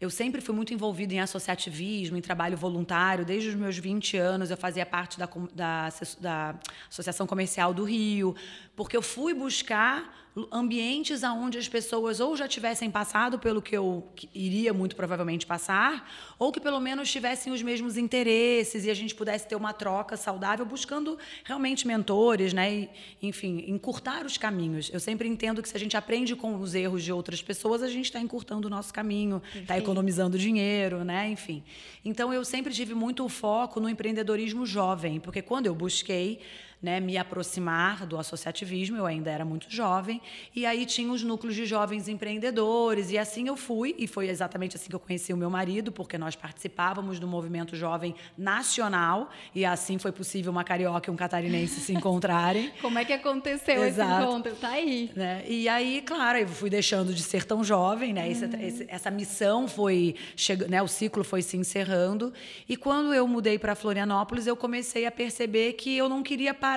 Eu 0.00 0.10
sempre 0.10 0.40
fui 0.40 0.54
muito 0.54 0.72
envolvida 0.72 1.14
em 1.14 1.20
associativismo, 1.20 2.16
em 2.16 2.20
trabalho 2.20 2.56
voluntário. 2.56 3.24
Desde 3.24 3.48
os 3.48 3.54
meus 3.56 3.76
20 3.76 4.16
anos, 4.16 4.48
eu 4.50 4.56
fazia 4.56 4.86
parte 4.86 5.18
da, 5.18 5.28
da, 5.52 5.88
da 6.20 6.54
Associação 6.88 7.26
Comercial 7.26 7.74
do 7.74 7.82
Rio, 7.82 8.34
porque 8.76 8.96
eu 8.96 9.02
fui 9.02 9.34
buscar 9.34 10.27
ambientes 10.52 11.24
aonde 11.24 11.58
as 11.58 11.66
pessoas 11.66 12.20
ou 12.20 12.36
já 12.36 12.46
tivessem 12.46 12.90
passado 12.90 13.38
pelo 13.38 13.62
que 13.62 13.76
eu 13.76 14.06
iria 14.34 14.72
muito 14.72 14.94
provavelmente 14.94 15.46
passar, 15.46 16.08
ou 16.38 16.52
que 16.52 16.60
pelo 16.60 16.78
menos 16.78 17.10
tivessem 17.10 17.52
os 17.52 17.62
mesmos 17.62 17.96
interesses 17.96 18.84
e 18.84 18.90
a 18.90 18.94
gente 18.94 19.14
pudesse 19.14 19.48
ter 19.48 19.56
uma 19.56 19.72
troca 19.72 20.16
saudável, 20.16 20.66
buscando 20.66 21.18
realmente 21.44 21.86
mentores, 21.86 22.52
né? 22.52 22.72
E, 22.72 22.90
enfim, 23.22 23.64
encurtar 23.66 24.26
os 24.26 24.36
caminhos. 24.36 24.90
Eu 24.92 25.00
sempre 25.00 25.28
entendo 25.28 25.62
que 25.62 25.68
se 25.68 25.76
a 25.76 25.80
gente 25.80 25.96
aprende 25.96 26.36
com 26.36 26.60
os 26.60 26.74
erros 26.74 27.02
de 27.02 27.12
outras 27.12 27.42
pessoas, 27.42 27.82
a 27.82 27.88
gente 27.88 28.04
está 28.04 28.20
encurtando 28.20 28.66
o 28.66 28.70
nosso 28.70 28.92
caminho, 28.92 29.42
está 29.54 29.78
economizando 29.78 30.38
dinheiro, 30.38 31.04
né? 31.04 31.30
Enfim. 31.30 31.62
Então 32.04 32.32
eu 32.32 32.44
sempre 32.44 32.72
tive 32.72 32.94
muito 32.94 33.28
foco 33.28 33.80
no 33.80 33.88
empreendedorismo 33.88 34.66
jovem, 34.66 35.18
porque 35.18 35.42
quando 35.42 35.66
eu 35.66 35.74
busquei 35.74 36.40
né, 36.80 37.00
me 37.00 37.18
aproximar 37.18 38.06
do 38.06 38.16
associativismo, 38.16 38.96
eu 38.96 39.04
ainda 39.04 39.30
era 39.30 39.44
muito 39.44 39.66
jovem, 39.68 40.20
e 40.54 40.64
aí 40.64 40.86
tinha 40.86 41.10
os 41.12 41.22
núcleos 41.22 41.54
de 41.54 41.66
jovens 41.66 42.08
empreendedores, 42.08 43.10
e 43.10 43.18
assim 43.18 43.48
eu 43.48 43.56
fui, 43.56 43.94
e 43.98 44.06
foi 44.06 44.28
exatamente 44.28 44.76
assim 44.76 44.88
que 44.88 44.94
eu 44.94 45.00
conheci 45.00 45.32
o 45.32 45.36
meu 45.36 45.50
marido, 45.50 45.90
porque 45.90 46.16
nós 46.16 46.36
participávamos 46.36 47.18
do 47.18 47.26
movimento 47.26 47.74
jovem 47.74 48.14
nacional, 48.36 49.30
e 49.54 49.64
assim 49.64 49.98
foi 49.98 50.12
possível 50.12 50.52
uma 50.52 50.62
carioca 50.62 51.10
e 51.10 51.12
um 51.12 51.16
catarinense 51.16 51.80
se 51.80 51.92
encontrarem. 51.92 52.70
Como 52.80 52.98
é 52.98 53.04
que 53.04 53.12
aconteceu 53.12 53.82
Exato. 53.84 54.12
esse 54.12 54.22
encontro? 54.22 54.54
Tá 54.56 54.70
aí. 54.70 55.10
Né? 55.16 55.44
E 55.48 55.68
aí, 55.68 56.00
claro, 56.02 56.38
eu 56.38 56.48
fui 56.48 56.70
deixando 56.70 57.12
de 57.12 57.22
ser 57.22 57.44
tão 57.44 57.64
jovem, 57.64 58.12
né? 58.12 58.30
Esse, 58.30 58.44
uhum. 58.44 58.60
esse, 58.60 58.86
essa 58.88 59.10
missão 59.10 59.66
foi, 59.66 60.14
chegando, 60.36 60.70
né? 60.70 60.80
O 60.80 60.88
ciclo 60.88 61.24
foi 61.24 61.42
se 61.42 61.56
encerrando, 61.56 62.32
e 62.68 62.76
quando 62.76 63.12
eu 63.12 63.26
mudei 63.26 63.58
para 63.58 63.74
Florianópolis, 63.74 64.46
eu 64.46 64.56
comecei 64.56 65.06
a 65.06 65.10
perceber 65.10 65.72
que 65.72 65.96
eu 65.96 66.08
não 66.08 66.22
queria 66.22 66.54
parar 66.54 66.67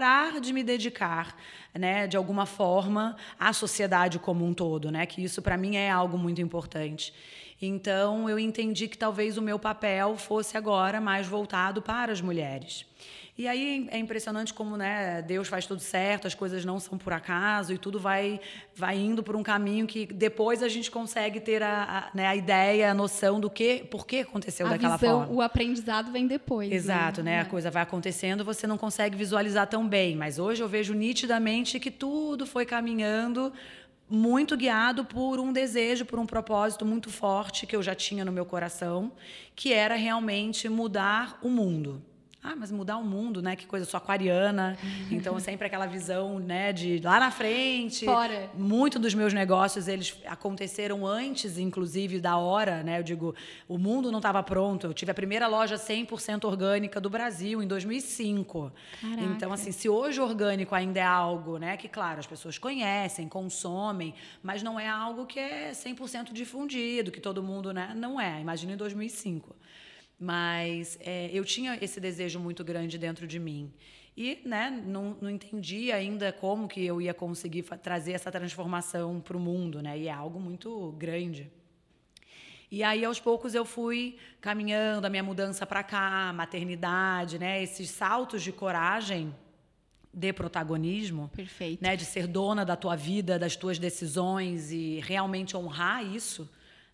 de 0.41 0.53
me 0.53 0.63
dedicar, 0.63 1.36
né, 1.74 2.07
de 2.07 2.15
alguma 2.15 2.45
forma, 2.45 3.15
à 3.39 3.51
sociedade 3.51 4.19
como 4.19 4.45
um 4.45 4.53
todo, 4.53 4.91
né, 4.91 5.05
que 5.05 5.24
isso 5.24 5.41
para 5.41 5.57
mim 5.57 5.75
é 5.75 5.89
algo 5.89 6.17
muito 6.17 6.41
importante. 6.41 7.13
Então, 7.62 8.29
eu 8.29 8.39
entendi 8.39 8.88
que 8.88 8.98
talvez 8.98 9.38
o 9.38 9.41
meu 9.41 9.60
papel 9.60 10.17
fosse 10.17 10.57
agora 10.57 11.00
mais 11.00 11.27
voltado 11.27 11.81
para 11.81 12.12
as 12.12 12.19
mulheres. 12.19 12.86
E 13.38 13.47
aí 13.47 13.88
é 13.89 13.97
impressionante 13.97 14.53
como 14.53 14.75
né, 14.75 15.21
Deus 15.21 15.47
faz 15.47 15.65
tudo 15.65 15.79
certo, 15.79 16.27
as 16.27 16.35
coisas 16.35 16.65
não 16.65 16.79
são 16.79 16.97
por 16.97 17.13
acaso 17.13 17.73
e 17.73 17.77
tudo 17.77 18.00
vai, 18.00 18.39
vai 18.75 18.97
indo 18.97 19.23
por 19.23 19.35
um 19.35 19.41
caminho 19.41 19.88
que 19.88 20.05
depois 20.05 20.61
a 20.61 20.67
gente 20.67 20.91
consegue 20.91 21.39
ter 21.39 21.63
a, 21.63 21.83
a, 22.11 22.15
né, 22.15 22.27
a 22.27 22.35
ideia, 22.35 22.91
a 22.91 22.93
noção 22.93 23.39
do 23.39 23.50
que, 23.50 23.85
por 23.89 24.05
que 24.05 24.19
aconteceu 24.19 24.67
a 24.67 24.71
daquela 24.71 24.97
visão, 24.97 25.21
forma. 25.21 25.33
O 25.33 25.41
aprendizado 25.41 26.11
vem 26.11 26.27
depois. 26.27 26.69
Né? 26.69 26.75
Exato, 26.75 27.23
né? 27.23 27.38
né? 27.38 27.41
A 27.41 27.45
coisa 27.45 27.71
vai 27.71 27.83
acontecendo, 27.83 28.43
você 28.43 28.67
não 28.67 28.77
consegue 28.77 29.15
visualizar 29.15 29.65
tão 29.65 29.88
bem. 29.88 30.15
Mas 30.15 30.38
hoje 30.38 30.61
eu 30.61 30.67
vejo 30.67 30.93
nitidamente 30.93 31.79
que 31.79 31.89
tudo 31.89 32.45
foi 32.45 32.65
caminhando 32.65 33.51
muito 34.09 34.57
guiado 34.57 35.05
por 35.05 35.39
um 35.39 35.53
desejo, 35.53 36.05
por 36.05 36.19
um 36.19 36.25
propósito 36.25 36.85
muito 36.85 37.09
forte 37.09 37.65
que 37.65 37.73
eu 37.73 37.81
já 37.81 37.95
tinha 37.95 38.25
no 38.25 38.31
meu 38.31 38.45
coração, 38.45 39.13
que 39.55 39.71
era 39.71 39.95
realmente 39.95 40.67
mudar 40.67 41.39
o 41.41 41.50
mundo. 41.50 42.03
Ah, 42.43 42.55
mas 42.55 42.71
mudar 42.71 42.98
o 42.98 43.03
mundo, 43.03 43.39
né? 43.39 43.55
Que 43.55 43.67
coisa, 43.67 43.86
eu 43.86 43.89
sou 43.89 44.00
aquariana. 44.00 44.75
Então, 45.12 45.39
sempre 45.39 45.67
aquela 45.67 45.86
visão, 45.86 46.39
né, 46.39 46.74
de 46.74 47.00
lá 47.03 47.19
na 47.19 47.29
frente. 47.29 48.03
Fora. 48.03 48.50
Muito 48.55 48.98
dos 48.98 49.13
meus 49.13 49.31
negócios, 49.31 49.88
eles 49.88 50.17
aconteceram 50.25 51.05
antes, 51.05 51.60
inclusive, 51.60 52.19
da 52.19 52.38
hora, 52.38 52.81
né? 52.81 52.98
Eu 52.98 53.03
digo, 53.03 53.36
o 53.67 53.77
mundo 53.77 54.12
não 54.12 54.17
estava 54.17 54.41
pronto. 54.41 54.88
Eu 54.88 54.93
tive 54.93 55.12
a 55.12 55.13
primeira 55.13 55.48
loja 55.48 55.75
100% 55.75 56.45
orgânica 56.45 57.00
do 57.00 57.12
Brasil 57.12 57.62
em 57.62 57.67
2005. 57.67 58.71
Caraca. 59.00 59.21
Então, 59.21 59.53
assim, 59.53 59.71
se 59.71 59.88
hoje 59.88 60.19
orgânico 60.19 60.74
ainda 60.74 61.00
é 61.00 61.03
algo, 61.03 61.60
né? 61.60 61.77
Que, 61.77 61.88
claro, 61.88 62.19
as 62.19 62.25
pessoas 62.25 62.57
conhecem, 62.57 63.27
consomem, 63.27 64.15
mas 64.41 64.63
não 64.63 64.79
é 64.79 64.89
algo 64.89 65.27
que 65.27 65.39
é 65.39 65.71
100% 65.74 66.33
difundido, 66.33 67.12
que 67.12 67.21
todo 67.21 67.43
mundo, 67.43 67.71
né? 67.71 67.93
Não 67.95 68.19
é. 68.19 68.41
Imagina 68.41 68.74
em 68.74 68.77
2005. 68.77 69.55
Mas 70.24 71.00
é, 71.01 71.32
eu 71.34 71.44
tinha 71.44 71.80
esse 71.82 72.00
desejo 72.00 72.40
muito 72.40 72.63
grande 72.63 72.96
dentro 72.96 73.25
de 73.25 73.40
mim. 73.40 73.74
E 74.16 74.40
né, 74.46 74.70
não, 74.86 75.18
não 75.20 75.32
entendi 75.32 75.92
ainda 75.92 76.32
como 76.32 76.68
que 76.68 76.86
eu 76.86 77.01
ia 77.01 77.12
conseguir 77.12 77.63
trazer 77.82 78.12
essa 78.12 78.32
transformação 78.32 79.20
para 79.20 79.36
o 79.36 79.40
mundo. 79.40 79.82
Né? 79.82 79.98
E 79.98 80.08
é 80.08 80.12
algo 80.12 80.40
muito 80.40 80.92
grande. 80.92 81.50
E 82.70 82.84
aí, 82.84 83.04
aos 83.04 83.20
poucos, 83.20 83.56
eu 83.56 83.66
fui 83.66 84.16
caminhando 84.40 85.06
a 85.06 85.10
minha 85.10 85.24
mudança 85.24 85.66
para 85.66 85.82
cá, 85.82 86.32
maternidade, 86.34 87.40
né? 87.40 87.63
esses 87.63 87.90
saltos 87.90 88.44
de 88.44 88.51
coragem 88.51 89.36
de 90.13 90.32
protagonismo, 90.32 91.32
Perfeito. 91.36 91.82
né, 91.82 91.96
de 91.96 92.04
ser 92.04 92.28
dona 92.28 92.63
da 92.66 92.75
tua 92.75 92.98
vida, 92.98 93.40
das 93.40 93.56
tuas 93.56 93.80
decisões 93.80 94.70
e 94.72 95.00
realmente 95.00 95.56
honrar 95.56 96.06
isso 96.06 96.48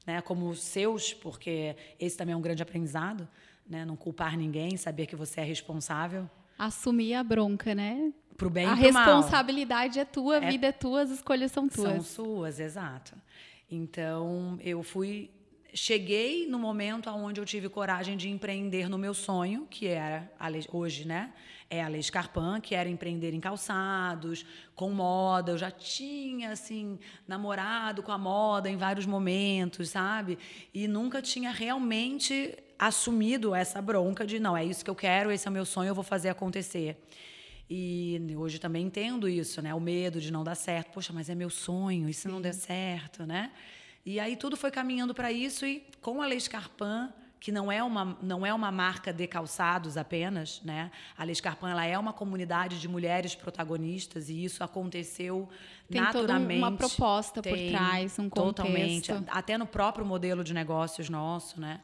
né, 0.07 0.21
como 0.21 0.55
seus, 0.55 1.13
porque 1.13 1.75
esse 1.99 2.15
também 2.15 2.33
é 2.33 2.37
um 2.37 2.41
grande 2.41 2.63
aprendizado, 2.63 3.27
né, 3.69 3.83
não 3.83 3.97
culpar 3.97 4.37
ninguém, 4.37 4.77
saber 4.77 5.05
que 5.05 5.15
você 5.15 5.41
é 5.41 5.43
responsável. 5.43 6.29
Assumir 6.57 7.13
a 7.13 7.23
bronca, 7.23 7.75
né? 7.75 8.13
Pro 8.37 8.49
bem 8.49 8.65
a 8.65 8.73
e 8.73 8.83
pro 8.83 8.93
mal. 8.93 9.03
A 9.03 9.15
responsabilidade 9.17 9.99
é 9.99 10.05
tua, 10.05 10.39
a 10.39 10.43
é, 10.43 10.49
vida 10.49 10.67
é 10.67 10.71
tua, 10.71 11.01
as 11.01 11.11
escolhas 11.11 11.51
são 11.51 11.67
tuas. 11.67 12.05
São 12.05 12.25
suas, 12.25 12.59
exato. 12.59 13.13
Então, 13.69 14.57
eu 14.63 14.81
fui 14.81 15.29
cheguei 15.73 16.47
no 16.47 16.57
momento 16.57 17.09
onde 17.09 17.39
eu 17.39 17.45
tive 17.45 17.69
coragem 17.69 18.17
de 18.17 18.29
empreender 18.29 18.89
no 18.89 18.97
meu 18.97 19.13
sonho, 19.13 19.67
que 19.69 19.87
era 19.87 20.31
hoje, 20.71 21.05
né? 21.05 21.33
É 21.69 21.83
a 21.83 21.87
Lei 21.87 22.01
Scarpan, 22.01 22.61
que 22.61 22.73
era 22.73 22.87
empreender 22.87 23.33
em 23.33 23.39
calçados, 23.39 24.45
com 24.75 24.91
moda. 24.91 25.51
Eu 25.51 25.57
já 25.57 25.69
tinha, 25.69 26.51
assim, 26.51 26.97
namorado 27.27 28.01
com 28.01 28.11
a 28.11 28.17
moda 28.17 28.69
em 28.69 28.77
vários 28.77 29.05
momentos, 29.05 29.89
sabe? 29.89 30.37
E 30.73 30.87
nunca 30.87 31.21
tinha 31.21 31.51
realmente 31.51 32.57
assumido 32.79 33.53
essa 33.53 33.81
bronca 33.81 34.25
de, 34.25 34.39
não, 34.39 34.55
é 34.55 34.63
isso 34.63 34.83
que 34.83 34.89
eu 34.89 34.95
quero, 34.95 35.31
esse 35.31 35.47
é 35.47 35.49
o 35.49 35.53
meu 35.53 35.65
sonho, 35.65 35.89
eu 35.89 35.95
vou 35.95 36.03
fazer 36.03 36.29
acontecer. 36.29 36.97
E 37.69 38.21
hoje 38.37 38.59
também 38.59 38.85
entendo 38.85 39.27
isso, 39.27 39.61
né? 39.61 39.73
O 39.73 39.79
medo 39.79 40.21
de 40.21 40.31
não 40.31 40.43
dar 40.43 40.55
certo. 40.55 40.91
Poxa, 40.93 41.11
mas 41.11 41.29
é 41.29 41.35
meu 41.35 41.49
sonho, 41.49 42.07
e 42.07 42.13
se 42.13 42.27
não 42.27 42.41
der 42.41 42.53
certo, 42.53 43.25
né? 43.25 43.51
E 44.05 44.21
aí 44.21 44.37
tudo 44.37 44.55
foi 44.55 44.71
caminhando 44.71 45.13
para 45.13 45.33
isso 45.33 45.65
e 45.65 45.85
com 46.01 46.21
a 46.21 46.27
Lei 46.27 46.39
Scarpan 46.39 47.11
que 47.39 47.51
não 47.51 47.71
é 47.71 47.83
uma, 47.83 48.17
não 48.21 48.45
é 48.45 48.53
uma 48.53 48.71
marca 48.71 49.13
de 49.13 49.27
calçados 49.27 49.97
apenas, 49.97 50.61
né? 50.63 50.91
A 51.17 51.23
Lescarpan 51.23 51.69
ela 51.69 51.85
é 51.85 51.97
uma 51.97 52.13
comunidade 52.13 52.79
de 52.79 52.87
mulheres 52.87 53.35
protagonistas 53.35 54.29
e 54.29 54.43
isso 54.43 54.63
aconteceu 54.63 55.47
Tem 55.89 56.01
naturalmente. 56.01 56.47
Tem 56.47 56.57
uma 56.57 56.71
proposta 56.71 57.41
Tem, 57.41 57.53
por 57.53 57.77
trás, 57.77 58.17
um 58.17 58.29
contexto. 58.29 58.55
Totalmente, 58.55 59.11
até 59.29 59.57
no 59.57 59.67
próprio 59.67 60.05
modelo 60.05 60.43
de 60.43 60.53
negócios 60.53 61.09
nosso, 61.09 61.59
né? 61.59 61.81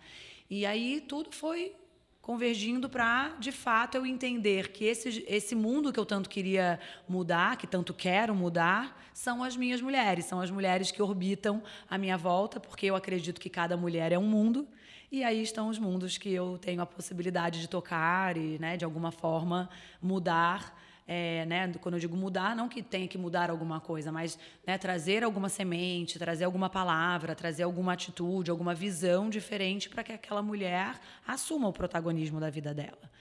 E 0.50 0.65
aí 0.65 1.01
tudo 1.01 1.31
foi 1.31 1.74
convergindo 2.22 2.89
para, 2.89 3.36
de 3.38 3.51
fato, 3.51 3.95
eu 3.95 4.05
entender 4.05 4.72
que 4.72 4.86
esse, 4.86 5.25
esse 5.27 5.53
mundo 5.53 5.91
que 5.91 6.00
eu 6.00 6.05
tanto 6.05 6.29
queria 6.29 6.79
mudar, 7.07 7.57
que 7.57 7.67
tanto 7.67 7.93
quero 7.93 8.33
mudar, 8.33 8.98
são 9.13 9.43
as 9.43 9.57
minhas 9.57 9.81
mulheres, 9.81 10.24
são 10.24 10.39
as 10.39 10.50
mulheres 10.50 10.89
que 10.89 11.01
orbitam 11.01 11.62
a 11.89 11.98
minha 11.98 12.17
volta, 12.17 12.62
porque 12.62 12.86
eu 12.86 12.95
acredito 12.95 13.41
que 13.41 13.50
cada 13.50 13.75
mulher 13.75 14.13
é 14.13 14.17
um 14.17 14.25
mundo 14.25 14.65
e 15.13 15.24
aí 15.24 15.43
estão 15.43 15.70
os 15.70 15.77
mundos 15.77 16.17
que 16.17 16.34
eu 16.34 16.58
tenho 16.58 16.82
a 16.82 16.88
possibilidade 16.88 17.62
de 17.62 17.70
tocar 17.70 18.36
e, 18.36 18.58
né, 18.58 18.75
de 18.75 18.84
alguma 18.84 19.12
forma, 19.12 19.70
mudar. 20.01 20.75
É, 21.08 21.46
né, 21.46 21.72
quando 21.82 21.93
eu 21.93 22.00
digo 22.00 22.17
mudar, 22.17 22.55
não 22.55 22.67
que 22.67 22.82
tenha 22.82 23.08
que 23.08 23.15
mudar 23.15 23.51
alguma 23.51 23.79
coisa, 23.79 24.12
mas 24.12 24.39
né, 24.65 24.75
trazer 24.75 25.24
alguma 25.24 25.50
semente, 25.50 26.17
trazer 26.17 26.46
alguma 26.46 26.67
palavra, 26.67 27.36
trazer 27.36 27.62
alguma 27.62 27.93
atitude, 27.93 28.50
alguma 28.50 28.74
visão 28.74 29.29
diferente 29.29 29.88
para 29.88 30.03
que 30.03 30.13
aquela 30.13 30.41
mulher 30.41 31.00
assuma 31.27 31.67
o 31.67 31.74
protagonismo 31.74 32.39
da 32.39 32.50
vida 32.50 32.74
dela. 32.74 33.12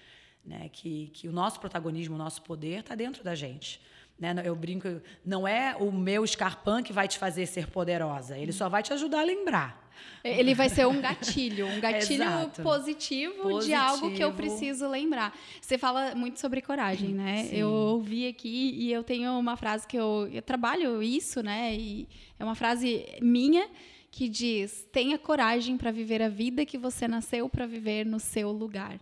Né, 0.42 0.70
que, 0.72 1.08
que 1.12 1.28
o 1.28 1.32
nosso 1.32 1.60
protagonismo, 1.60 2.14
o 2.14 2.18
nosso 2.18 2.40
poder 2.40 2.80
está 2.80 2.94
dentro 2.94 3.22
da 3.22 3.34
gente. 3.34 3.82
Né? 4.22 4.40
Eu 4.44 4.54
brinco, 4.54 5.02
não 5.26 5.48
é 5.48 5.74
o 5.76 5.90
meu 5.90 6.24
escarpão 6.24 6.80
que 6.80 6.92
vai 6.92 7.08
te 7.08 7.18
fazer 7.18 7.44
ser 7.44 7.66
poderosa, 7.66 8.38
ele 8.38 8.52
só 8.52 8.68
vai 8.68 8.80
te 8.80 8.92
ajudar 8.92 9.22
a 9.22 9.24
lembrar. 9.24 9.82
Ele 10.22 10.54
vai 10.54 10.68
ser 10.68 10.86
um 10.86 11.00
gatilho, 11.00 11.66
um 11.66 11.78
gatilho 11.82 12.24
positivo, 12.62 13.42
positivo, 13.42 13.60
de 13.60 13.74
algo 13.74 14.12
que 14.12 14.22
eu 14.22 14.32
preciso 14.32 14.88
lembrar. 14.88 15.36
Você 15.60 15.76
fala 15.76 16.14
muito 16.14 16.38
sobre 16.38 16.62
coragem, 16.62 17.08
né? 17.08 17.44
Sim. 17.44 17.56
Eu 17.56 17.68
ouvi 17.68 18.28
aqui 18.28 18.74
e 18.76 18.92
eu 18.92 19.02
tenho 19.02 19.32
uma 19.36 19.56
frase 19.56 19.88
que 19.88 19.96
eu, 19.96 20.28
eu 20.32 20.40
trabalho 20.40 21.02
isso, 21.02 21.42
né? 21.42 21.74
E 21.74 22.08
é 22.38 22.44
uma 22.44 22.54
frase 22.54 23.04
minha 23.20 23.68
que 24.12 24.28
diz: 24.28 24.86
tenha 24.92 25.18
coragem 25.18 25.76
para 25.76 25.90
viver 25.90 26.22
a 26.22 26.28
vida 26.28 26.64
que 26.64 26.78
você 26.78 27.08
nasceu 27.08 27.48
para 27.48 27.66
viver 27.66 28.06
no 28.06 28.20
seu 28.20 28.52
lugar. 28.52 29.00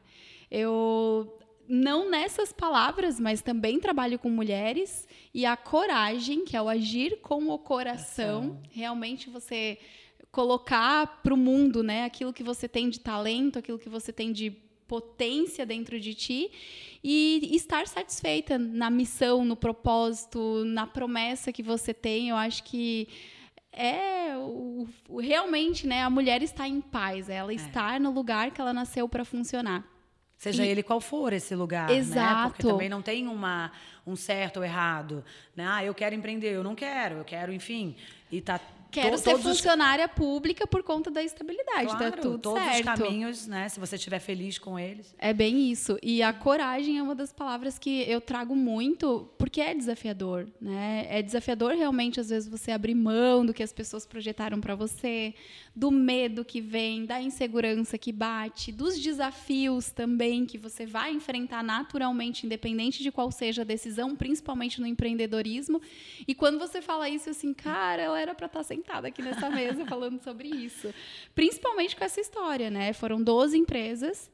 Eu 0.50 1.39
não 1.70 2.10
nessas 2.10 2.52
palavras, 2.52 3.20
mas 3.20 3.40
também 3.40 3.78
trabalho 3.78 4.18
com 4.18 4.28
mulheres 4.28 5.06
e 5.32 5.46
a 5.46 5.56
coragem, 5.56 6.44
que 6.44 6.56
é 6.56 6.60
o 6.60 6.68
agir 6.68 7.20
com 7.20 7.48
o 7.48 7.58
coração, 7.58 8.60
realmente 8.72 9.30
você 9.30 9.78
colocar 10.32 11.20
para 11.22 11.32
o 11.32 11.36
mundo, 11.36 11.82
né, 11.82 12.04
aquilo 12.04 12.32
que 12.32 12.42
você 12.42 12.68
tem 12.68 12.90
de 12.90 12.98
talento, 12.98 13.58
aquilo 13.58 13.78
que 13.78 13.88
você 13.88 14.12
tem 14.12 14.32
de 14.32 14.50
potência 14.88 15.64
dentro 15.64 16.00
de 16.00 16.12
ti 16.12 16.50
e 17.02 17.50
estar 17.54 17.86
satisfeita 17.86 18.58
na 18.58 18.90
missão, 18.90 19.44
no 19.44 19.54
propósito, 19.54 20.64
na 20.64 20.88
promessa 20.88 21.52
que 21.52 21.62
você 21.62 21.94
tem. 21.94 22.30
Eu 22.30 22.36
acho 22.36 22.64
que 22.64 23.06
é 23.72 24.36
o, 24.36 24.88
o, 25.08 25.20
realmente, 25.20 25.86
né, 25.86 26.02
a 26.02 26.10
mulher 26.10 26.42
está 26.42 26.66
em 26.66 26.80
paz, 26.80 27.28
ela 27.28 27.52
é. 27.52 27.54
está 27.54 27.98
no 28.00 28.10
lugar 28.10 28.50
que 28.50 28.60
ela 28.60 28.72
nasceu 28.72 29.08
para 29.08 29.24
funcionar. 29.24 29.88
Seja 30.40 30.64
e... 30.64 30.68
ele 30.68 30.82
qual 30.82 31.02
for 31.02 31.34
esse 31.34 31.54
lugar, 31.54 31.90
Exato. 31.90 32.18
né? 32.18 32.48
Porque 32.48 32.62
também 32.62 32.88
não 32.88 33.02
tem 33.02 33.28
uma, 33.28 33.70
um 34.06 34.16
certo 34.16 34.56
ou 34.56 34.64
errado. 34.64 35.22
Né? 35.54 35.66
Ah, 35.68 35.84
eu 35.84 35.94
quero 35.94 36.14
empreender, 36.14 36.54
eu 36.54 36.64
não 36.64 36.74
quero, 36.74 37.16
eu 37.16 37.24
quero, 37.24 37.52
enfim. 37.52 37.94
E 38.32 38.40
tá 38.40 38.58
Quero 38.90 39.16
ser 39.18 39.38
funcionária 39.38 40.06
os... 40.06 40.12
pública 40.12 40.66
por 40.66 40.82
conta 40.82 41.10
da 41.10 41.22
estabilidade, 41.22 41.88
tá 41.88 41.96
claro, 41.96 42.12
tá 42.12 42.22
tudo 42.22 42.38
todos 42.38 42.62
certo. 42.62 42.78
os 42.78 42.98
caminhos, 42.98 43.46
né? 43.46 43.68
Se 43.68 43.78
você 43.78 43.96
estiver 43.96 44.18
feliz 44.18 44.58
com 44.58 44.78
eles. 44.78 45.14
É 45.18 45.32
bem 45.32 45.70
isso. 45.70 45.98
E 46.02 46.22
a 46.22 46.32
coragem 46.32 46.98
é 46.98 47.02
uma 47.02 47.14
das 47.14 47.32
palavras 47.32 47.78
que 47.78 48.02
eu 48.10 48.20
trago 48.20 48.56
muito, 48.56 49.28
porque 49.40 49.58
é 49.62 49.74
desafiador, 49.74 50.46
né? 50.60 51.06
É 51.08 51.22
desafiador 51.22 51.72
realmente 51.72 52.20
às 52.20 52.28
vezes 52.28 52.46
você 52.46 52.70
abrir 52.70 52.94
mão 52.94 53.44
do 53.44 53.54
que 53.54 53.62
as 53.62 53.72
pessoas 53.72 54.04
projetaram 54.04 54.60
para 54.60 54.74
você, 54.74 55.34
do 55.74 55.90
medo 55.90 56.44
que 56.44 56.60
vem, 56.60 57.06
da 57.06 57.22
insegurança 57.22 57.96
que 57.96 58.12
bate, 58.12 58.70
dos 58.70 58.98
desafios 58.98 59.90
também 59.90 60.44
que 60.44 60.58
você 60.58 60.84
vai 60.84 61.10
enfrentar 61.12 61.64
naturalmente, 61.64 62.44
independente 62.44 63.02
de 63.02 63.10
qual 63.10 63.32
seja 63.32 63.62
a 63.62 63.64
decisão, 63.64 64.14
principalmente 64.14 64.78
no 64.78 64.86
empreendedorismo. 64.86 65.80
E 66.28 66.34
quando 66.34 66.58
você 66.58 66.82
fala 66.82 67.08
isso 67.08 67.30
assim, 67.30 67.54
cara, 67.54 68.02
ela 68.02 68.20
era 68.20 68.34
para 68.34 68.44
estar 68.44 68.60
tá 68.60 68.64
sentada 68.64 69.08
aqui 69.08 69.22
nessa 69.22 69.48
mesa 69.48 69.86
falando 69.86 70.22
sobre 70.22 70.48
isso. 70.48 70.92
Principalmente 71.34 71.96
com 71.96 72.04
essa 72.04 72.20
história, 72.20 72.68
né? 72.68 72.92
Foram 72.92 73.22
12 73.22 73.56
empresas 73.56 74.30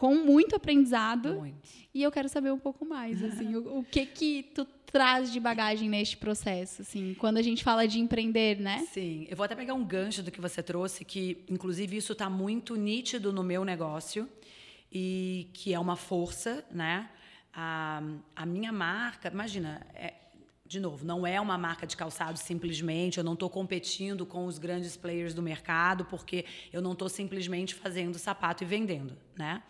com 0.00 0.14
muito 0.14 0.56
aprendizado. 0.56 1.34
Muito. 1.34 1.68
E 1.92 2.02
eu 2.02 2.10
quero 2.10 2.26
saber 2.26 2.50
um 2.50 2.58
pouco 2.58 2.86
mais, 2.86 3.22
assim, 3.22 3.54
o, 3.54 3.80
o, 3.80 3.84
que 3.84 4.06
que 4.06 4.44
tu 4.54 4.64
traz 4.86 5.30
de 5.30 5.38
bagagem 5.38 5.90
neste 5.90 6.16
processo, 6.16 6.80
assim, 6.80 7.14
quando 7.18 7.36
a 7.36 7.42
gente 7.42 7.62
fala 7.62 7.86
de 7.86 8.00
empreender, 8.00 8.58
né? 8.58 8.78
Sim, 8.94 9.26
eu 9.28 9.36
vou 9.36 9.44
até 9.44 9.54
pegar 9.54 9.74
um 9.74 9.84
gancho 9.84 10.22
do 10.22 10.30
que 10.30 10.40
você 10.40 10.62
trouxe, 10.62 11.04
que 11.04 11.44
inclusive 11.50 11.98
isso 11.98 12.14
está 12.14 12.30
muito 12.30 12.76
nítido 12.76 13.30
no 13.30 13.42
meu 13.42 13.62
negócio 13.62 14.26
e 14.90 15.50
que 15.52 15.74
é 15.74 15.78
uma 15.78 15.96
força, 15.96 16.64
né? 16.70 17.10
A, 17.52 18.02
a 18.34 18.46
minha 18.46 18.72
marca, 18.72 19.28
imagina, 19.28 19.86
é, 19.92 20.14
de 20.70 20.78
novo, 20.78 21.04
não 21.04 21.26
é 21.26 21.40
uma 21.40 21.58
marca 21.58 21.84
de 21.84 21.96
calçado 21.96 22.38
simplesmente, 22.38 23.18
eu 23.18 23.24
não 23.24 23.32
estou 23.32 23.50
competindo 23.50 24.24
com 24.24 24.46
os 24.46 24.56
grandes 24.56 24.96
players 24.96 25.34
do 25.34 25.42
mercado, 25.42 26.04
porque 26.04 26.44
eu 26.72 26.80
não 26.80 26.92
estou 26.92 27.08
simplesmente 27.08 27.74
fazendo 27.74 28.16
sapato 28.20 28.62
e 28.62 28.66
vendendo, 28.68 29.16
né? 29.36 29.64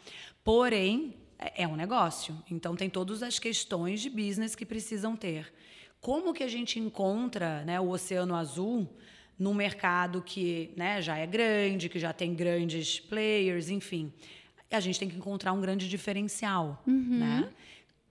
Porém, 0.44 1.14
é, 1.38 1.62
é 1.62 1.66
um 1.66 1.74
negócio, 1.74 2.36
então 2.50 2.76
tem 2.76 2.90
todas 2.90 3.22
as 3.22 3.38
questões 3.38 4.02
de 4.02 4.10
business 4.10 4.54
que 4.54 4.66
precisam 4.66 5.16
ter. 5.16 5.50
Como 6.02 6.34
que 6.34 6.42
a 6.42 6.48
gente 6.48 6.78
encontra 6.78 7.64
né, 7.64 7.80
o 7.80 7.88
oceano 7.88 8.36
azul 8.36 8.86
num 9.38 9.54
mercado 9.54 10.20
que 10.20 10.70
né, 10.76 11.00
já 11.00 11.16
é 11.16 11.26
grande, 11.26 11.88
que 11.88 11.98
já 11.98 12.12
tem 12.12 12.34
grandes 12.34 13.00
players, 13.00 13.70
enfim? 13.70 14.12
A 14.70 14.80
gente 14.80 14.98
tem 14.98 15.08
que 15.08 15.16
encontrar 15.16 15.54
um 15.54 15.62
grande 15.62 15.88
diferencial, 15.88 16.82
uhum. 16.86 17.18
né? 17.18 17.50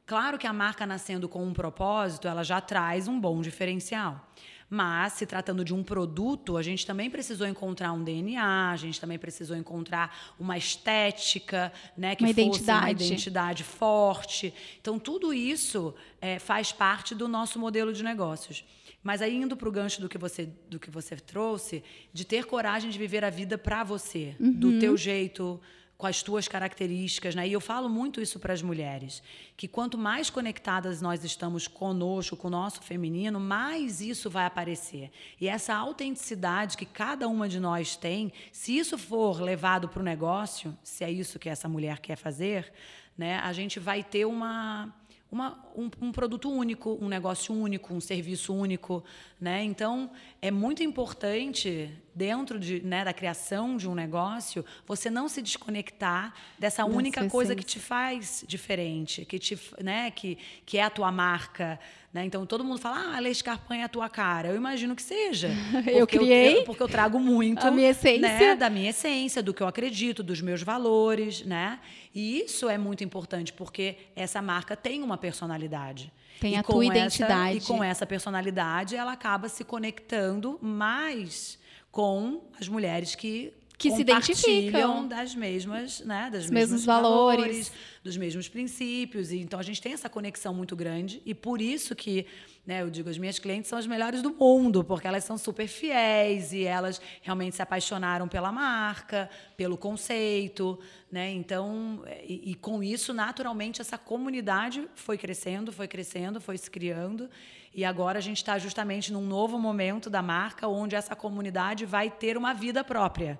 Claro 0.09 0.39
que 0.39 0.47
a 0.47 0.51
marca 0.51 0.87
nascendo 0.87 1.29
com 1.29 1.45
um 1.45 1.53
propósito, 1.53 2.27
ela 2.27 2.43
já 2.43 2.59
traz 2.59 3.07
um 3.07 3.19
bom 3.19 3.41
diferencial. 3.41 4.27
Mas, 4.67 5.13
se 5.13 5.25
tratando 5.27 5.63
de 5.63 5.71
um 5.71 5.83
produto, 5.83 6.57
a 6.57 6.63
gente 6.63 6.83
também 6.83 7.11
precisou 7.11 7.45
encontrar 7.45 7.93
um 7.93 8.03
DNA, 8.03 8.71
a 8.71 8.75
gente 8.75 8.99
também 8.99 9.19
precisou 9.19 9.55
encontrar 9.55 10.33
uma 10.39 10.57
estética, 10.57 11.71
né, 11.95 12.15
que 12.15 12.23
uma 12.23 12.29
fosse 12.29 12.41
identidade. 12.41 12.81
uma 12.81 12.91
identidade 12.91 13.63
forte. 13.63 14.51
Então, 14.81 14.97
tudo 14.97 15.31
isso 15.31 15.93
é, 16.19 16.39
faz 16.39 16.71
parte 16.71 17.13
do 17.13 17.27
nosso 17.27 17.59
modelo 17.59 17.93
de 17.93 18.03
negócios. 18.03 18.65
Mas 19.03 19.21
aí 19.21 19.35
indo 19.35 19.55
para 19.55 19.69
o 19.69 19.71
gancho 19.71 20.01
do 20.01 20.09
que 20.09 20.17
você 20.17 20.49
do 20.67 20.79
que 20.79 20.89
você 20.89 21.17
trouxe, 21.17 21.83
de 22.11 22.25
ter 22.25 22.45
coragem 22.45 22.89
de 22.89 22.97
viver 22.97 23.23
a 23.23 23.29
vida 23.29 23.59
para 23.59 23.83
você, 23.83 24.35
uhum. 24.39 24.53
do 24.53 24.79
teu 24.79 24.97
jeito, 24.97 25.61
com 25.99 26.07
as 26.07 26.23
tuas 26.23 26.47
características, 26.47 27.35
né? 27.35 27.45
E 27.45 27.51
eu 27.51 27.59
falo 27.59 27.89
muito 27.89 28.21
isso 28.21 28.39
para 28.39 28.53
as 28.53 28.61
mulheres, 28.61 29.21
que 29.57 29.67
quanto 29.67 29.97
mais 29.97 30.29
conectadas 30.29 31.01
nós 31.01 31.25
estamos 31.25 31.67
conosco, 31.67 32.37
com 32.37 32.47
o 32.47 32.51
nosso 32.51 32.81
feminino, 32.81 33.37
mais 33.37 33.99
isso 33.99 34.29
vai 34.29 34.45
aparecer. 34.45 35.11
E 35.41 35.49
essa 35.49 35.75
autenticidade 35.75 36.77
que 36.77 36.85
cada 36.85 37.27
uma 37.27 37.49
de 37.49 37.59
nós 37.59 37.97
tem, 37.97 38.31
se 38.49 38.77
isso 38.77 38.97
for 38.97 39.41
levado 39.41 39.89
para 39.89 39.99
o 39.99 40.03
negócio, 40.03 40.73
se 40.81 41.03
é 41.03 41.11
isso 41.11 41.37
que 41.37 41.49
essa 41.49 41.67
mulher 41.67 41.99
quer 41.99 42.15
fazer, 42.15 42.71
né? 43.17 43.37
A 43.39 43.51
gente 43.51 43.77
vai 43.77 44.01
ter 44.01 44.23
uma 44.23 44.95
uma, 45.31 45.63
um, 45.75 45.89
um, 46.01 46.11
produto 46.11 46.49
único, 46.49 46.97
um 46.99 47.07
negócio 47.07 47.53
único, 47.53 47.93
um 47.93 48.01
serviço 48.01 48.53
único, 48.53 49.03
né? 49.39 49.63
Então 49.63 50.09
é 50.41 50.49
muito 50.51 50.81
importante 50.81 51.91
dentro 52.15 52.59
de, 52.59 52.81
né, 52.81 53.03
da 53.05 53.13
criação 53.13 53.77
de 53.77 53.87
um 53.87 53.95
negócio 53.95 54.65
você 54.85 55.09
não 55.09 55.27
se 55.29 55.41
desconectar 55.41 56.33
dessa 56.57 56.85
única 56.85 57.29
coisa 57.29 57.55
que 57.55 57.63
te 57.63 57.79
faz 57.79 58.43
diferente, 58.47 59.25
que 59.25 59.39
te, 59.39 59.59
né, 59.81 60.11
que, 60.11 60.37
que 60.65 60.77
é 60.77 60.83
a 60.83 60.89
tua 60.89 61.11
marca, 61.11 61.79
né? 62.13 62.25
Então 62.25 62.45
todo 62.45 62.63
mundo 62.63 62.79
fala, 62.79 62.97
ah, 62.97 63.17
a 63.17 63.19
Lei 63.19 63.31
Escarpanha 63.31 63.83
é 63.83 63.85
a 63.85 63.89
tua 63.89 64.09
cara. 64.09 64.49
Eu 64.49 64.55
imagino 64.55 64.95
que 64.95 65.01
seja. 65.01 65.49
eu 65.87 66.07
criei. 66.07 66.59
Eu, 66.59 66.63
porque 66.63 66.81
eu 66.81 66.87
trago 66.87 67.19
muito 67.19 67.65
a 67.65 67.71
minha 67.71 67.89
essência. 67.89 68.19
Né, 68.19 68.55
da 68.55 68.69
minha 68.69 68.89
essência, 68.89 69.43
do 69.43 69.53
que 69.53 69.61
eu 69.61 69.67
acredito, 69.67 70.23
dos 70.23 70.41
meus 70.41 70.63
valores, 70.63 71.45
né? 71.45 71.79
E 72.13 72.39
isso 72.41 72.67
é 72.67 72.77
muito 72.77 73.03
importante, 73.03 73.53
porque 73.53 73.95
essa 74.15 74.41
marca 74.41 74.75
tem 74.75 75.03
uma 75.03 75.17
personalidade. 75.17 76.11
Tem 76.39 76.53
e 76.53 76.55
a 76.55 76.63
tua 76.63 76.85
identidade. 76.85 77.57
Essa, 77.57 77.73
e 77.73 77.75
com 77.75 77.83
essa 77.83 78.05
personalidade, 78.05 78.95
ela 78.95 79.13
acaba 79.13 79.49
se 79.49 79.63
conectando 79.63 80.57
mais 80.61 81.59
com 81.91 82.43
as 82.59 82.67
mulheres 82.67 83.15
que 83.15 83.53
que 83.79 83.91
se 83.91 84.01
identificam 84.01 85.07
das 85.07 85.33
mesmas, 85.33 86.01
né, 86.01 86.29
das 86.29 86.49
mesmos 86.49 86.83
valores. 86.83 87.39
valores, 87.39 87.71
dos 88.03 88.17
mesmos 88.17 88.49
princípios. 88.49 89.31
E 89.31 89.37
então 89.37 89.57
a 89.57 89.63
gente 89.63 89.81
tem 89.81 89.93
essa 89.93 90.09
conexão 90.09 90.53
muito 90.53 90.75
grande 90.75 91.21
e 91.25 91.33
por 91.33 91.61
isso 91.61 91.95
que, 91.95 92.25
né, 92.67 92.81
eu 92.81 92.89
digo, 92.89 93.09
as 93.09 93.17
minhas 93.17 93.39
clientes 93.39 93.69
são 93.69 93.79
as 93.79 93.87
melhores 93.87 94.21
do 94.21 94.31
mundo, 94.31 94.83
porque 94.83 95.07
elas 95.07 95.23
são 95.23 95.37
super 95.37 95.65
fiéis 95.65 96.51
e 96.51 96.65
elas 96.65 97.01
realmente 97.21 97.55
se 97.55 97.61
apaixonaram 97.61 98.27
pela 98.27 98.51
marca, 98.51 99.29
pelo 99.55 99.77
conceito, 99.77 100.77
né? 101.09 101.31
Então, 101.31 102.03
e, 102.27 102.51
e 102.51 102.55
com 102.55 102.83
isso, 102.83 103.13
naturalmente, 103.13 103.79
essa 103.79 103.97
comunidade 103.97 104.85
foi 104.93 105.17
crescendo, 105.17 105.71
foi 105.71 105.87
crescendo, 105.87 106.41
foi 106.41 106.57
se 106.57 106.69
criando. 106.69 107.29
E 107.73 107.85
agora 107.85 108.17
a 108.17 108.21
gente 108.21 108.37
está 108.37 108.57
justamente 108.59 109.13
num 109.13 109.25
novo 109.25 109.57
momento 109.57 110.09
da 110.09 110.21
marca, 110.21 110.67
onde 110.67 110.97
essa 110.97 111.15
comunidade 111.15 111.85
vai 111.85 112.09
ter 112.09 112.35
uma 112.35 112.53
vida 112.53 112.83
própria. 112.83 113.39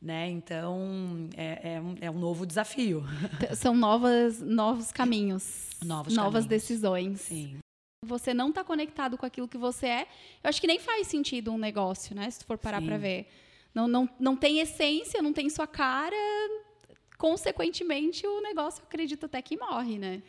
Né? 0.00 0.28
Então, 0.30 1.28
é, 1.36 1.74
é, 1.74 1.80
um, 1.80 1.94
é 2.00 2.10
um 2.10 2.18
novo 2.18 2.44
desafio. 2.44 3.02
São 3.56 3.74
novas, 3.74 4.40
novos 4.40 4.92
caminhos, 4.92 5.70
novos 5.82 6.14
novas 6.14 6.44
caminhos. 6.44 6.46
decisões. 6.46 7.20
Sim. 7.20 7.58
Você 8.04 8.34
não 8.34 8.50
está 8.50 8.62
conectado 8.62 9.16
com 9.16 9.24
aquilo 9.24 9.48
que 9.48 9.56
você 9.56 9.86
é. 9.86 10.02
Eu 10.42 10.50
acho 10.50 10.60
que 10.60 10.66
nem 10.66 10.78
faz 10.78 11.06
sentido 11.06 11.50
um 11.52 11.58
negócio, 11.58 12.14
né? 12.14 12.30
Se 12.30 12.40
tu 12.40 12.46
for 12.46 12.58
parar 12.58 12.82
para 12.82 12.98
ver. 12.98 13.28
Não, 13.74 13.88
não, 13.88 14.08
não 14.20 14.36
tem 14.36 14.60
essência, 14.60 15.22
não 15.22 15.32
tem 15.32 15.48
sua 15.48 15.66
cara. 15.66 16.16
Consequentemente, 17.16 18.26
o 18.26 18.40
negócio, 18.42 18.82
eu 18.82 18.84
acredito 18.86 19.24
até 19.24 19.40
que 19.40 19.56
morre, 19.56 19.98
né? 19.98 20.22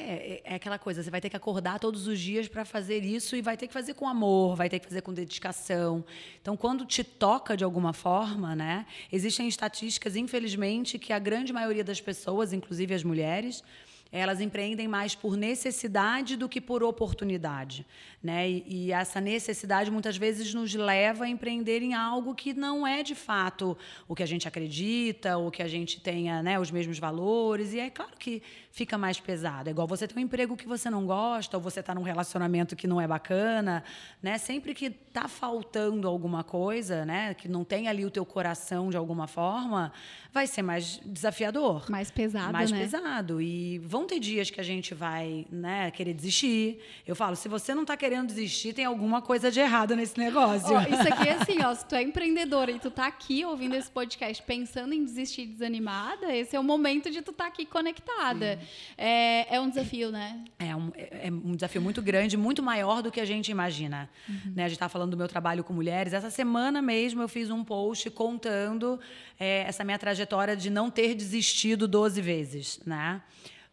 É, 0.00 0.42
é, 0.44 0.54
aquela 0.54 0.78
coisa, 0.78 1.02
você 1.02 1.10
vai 1.10 1.20
ter 1.20 1.28
que 1.28 1.36
acordar 1.36 1.78
todos 1.78 2.06
os 2.06 2.18
dias 2.18 2.48
para 2.48 2.64
fazer 2.64 3.04
isso 3.04 3.36
e 3.36 3.42
vai 3.42 3.56
ter 3.56 3.66
que 3.66 3.72
fazer 3.72 3.94
com 3.94 4.08
amor, 4.08 4.56
vai 4.56 4.68
ter 4.68 4.78
que 4.78 4.86
fazer 4.86 5.02
com 5.02 5.12
dedicação. 5.12 6.04
Então, 6.40 6.56
quando 6.56 6.86
te 6.86 7.04
toca 7.04 7.56
de 7.56 7.64
alguma 7.64 7.92
forma, 7.92 8.56
né? 8.56 8.86
Existem 9.12 9.46
estatísticas, 9.46 10.16
infelizmente, 10.16 10.98
que 10.98 11.12
a 11.12 11.18
grande 11.18 11.52
maioria 11.52 11.84
das 11.84 12.00
pessoas, 12.00 12.52
inclusive 12.52 12.94
as 12.94 13.04
mulheres, 13.04 13.62
elas 14.12 14.40
empreendem 14.40 14.88
mais 14.88 15.14
por 15.14 15.36
necessidade 15.36 16.36
do 16.36 16.48
que 16.48 16.60
por 16.60 16.82
oportunidade. 16.82 17.86
Né? 18.22 18.50
E, 18.50 18.64
e, 18.66 18.92
essa 18.92 19.20
necessidade 19.20 19.90
muitas 19.90 20.16
vezes 20.16 20.52
nos 20.52 20.74
leva 20.74 21.24
a 21.24 21.28
empreender 21.28 21.80
em 21.80 21.94
algo 21.94 22.34
que 22.34 22.52
não 22.52 22.86
é 22.86 23.02
de 23.02 23.14
fato 23.14 23.78
o 24.06 24.14
que 24.14 24.22
a 24.22 24.26
gente 24.26 24.46
acredita, 24.46 25.38
ou 25.38 25.50
que 25.50 25.62
a 25.62 25.68
gente 25.68 26.00
tenha 26.00 26.42
né, 26.42 26.58
os 26.58 26.70
mesmos 26.70 26.98
valores. 26.98 27.72
E 27.72 27.78
é 27.78 27.88
claro 27.88 28.12
que 28.18 28.42
fica 28.70 28.98
mais 28.98 29.18
pesado. 29.18 29.68
É 29.68 29.72
igual 29.72 29.86
você 29.86 30.06
ter 30.06 30.16
um 30.18 30.20
emprego 30.20 30.56
que 30.56 30.66
você 30.66 30.90
não 30.90 31.06
gosta, 31.06 31.56
ou 31.56 31.62
você 31.62 31.80
está 31.80 31.94
num 31.94 32.02
relacionamento 32.02 32.76
que 32.76 32.86
não 32.86 33.00
é 33.00 33.06
bacana. 33.06 33.82
Né? 34.22 34.36
Sempre 34.38 34.74
que 34.74 34.86
está 34.86 35.26
faltando 35.26 36.06
alguma 36.06 36.44
coisa, 36.44 37.04
né, 37.04 37.34
que 37.34 37.48
não 37.48 37.64
tem 37.64 37.88
ali 37.88 38.04
o 38.04 38.10
teu 38.10 38.26
coração 38.26 38.90
de 38.90 38.96
alguma 38.96 39.26
forma, 39.26 39.92
vai 40.32 40.46
ser 40.46 40.62
mais 40.62 41.00
desafiador. 41.04 41.90
Mais 41.90 42.10
pesado, 42.10 42.52
Mais 42.52 42.70
né? 42.70 42.80
pesado. 42.80 43.40
E 43.40 43.78
vão 43.78 43.99
ter 44.06 44.18
dias 44.18 44.50
que 44.50 44.60
a 44.60 44.64
gente 44.64 44.94
vai 44.94 45.46
né, 45.50 45.90
querer 45.90 46.14
desistir. 46.14 46.80
Eu 47.06 47.16
falo, 47.16 47.36
se 47.36 47.48
você 47.48 47.74
não 47.74 47.82
está 47.82 47.96
querendo 47.96 48.26
desistir, 48.26 48.72
tem 48.72 48.84
alguma 48.84 49.22
coisa 49.22 49.50
de 49.50 49.60
errado 49.60 49.96
nesse 49.96 50.18
negócio. 50.18 50.76
Oh, 50.76 50.80
isso 50.80 51.12
aqui 51.12 51.28
é 51.28 51.32
assim, 51.40 51.62
ó, 51.62 51.74
se 51.74 51.86
tu 51.86 51.94
é 51.94 52.02
empreendedora 52.02 52.70
e 52.70 52.78
tu 52.78 52.90
tá 52.90 53.06
aqui 53.06 53.44
ouvindo 53.44 53.74
esse 53.74 53.90
podcast 53.90 54.42
pensando 54.42 54.92
em 54.92 55.04
desistir 55.04 55.46
desanimada, 55.46 56.34
esse 56.34 56.56
é 56.56 56.60
o 56.60 56.64
momento 56.64 57.10
de 57.10 57.22
tu 57.22 57.30
estar 57.30 57.44
tá 57.44 57.48
aqui 57.48 57.64
conectada. 57.64 58.60
É, 58.96 59.56
é, 59.56 59.60
um 59.60 59.68
desafio, 59.68 60.10
né? 60.10 60.44
É 60.58 60.74
um, 60.74 60.90
é, 60.94 61.28
é 61.28 61.30
um 61.30 61.54
desafio 61.54 61.80
muito 61.80 62.02
grande, 62.02 62.36
muito 62.36 62.62
maior 62.62 63.02
do 63.02 63.10
que 63.10 63.20
a 63.20 63.24
gente 63.24 63.50
imagina. 63.50 64.08
Uhum. 64.28 64.52
Né? 64.56 64.64
A 64.64 64.68
gente 64.68 64.76
está 64.76 64.88
falando 64.88 65.12
do 65.12 65.16
meu 65.16 65.28
trabalho 65.28 65.64
com 65.64 65.72
mulheres. 65.72 66.12
Essa 66.12 66.30
semana 66.30 66.80
mesmo 66.80 67.22
eu 67.22 67.28
fiz 67.28 67.50
um 67.50 67.64
post 67.64 68.10
contando 68.10 68.98
é, 69.38 69.64
essa 69.66 69.84
minha 69.84 69.98
trajetória 69.98 70.56
de 70.56 70.70
não 70.70 70.90
ter 70.90 71.14
desistido 71.14 71.88
12 71.88 72.20
vezes, 72.20 72.80
né? 72.84 73.22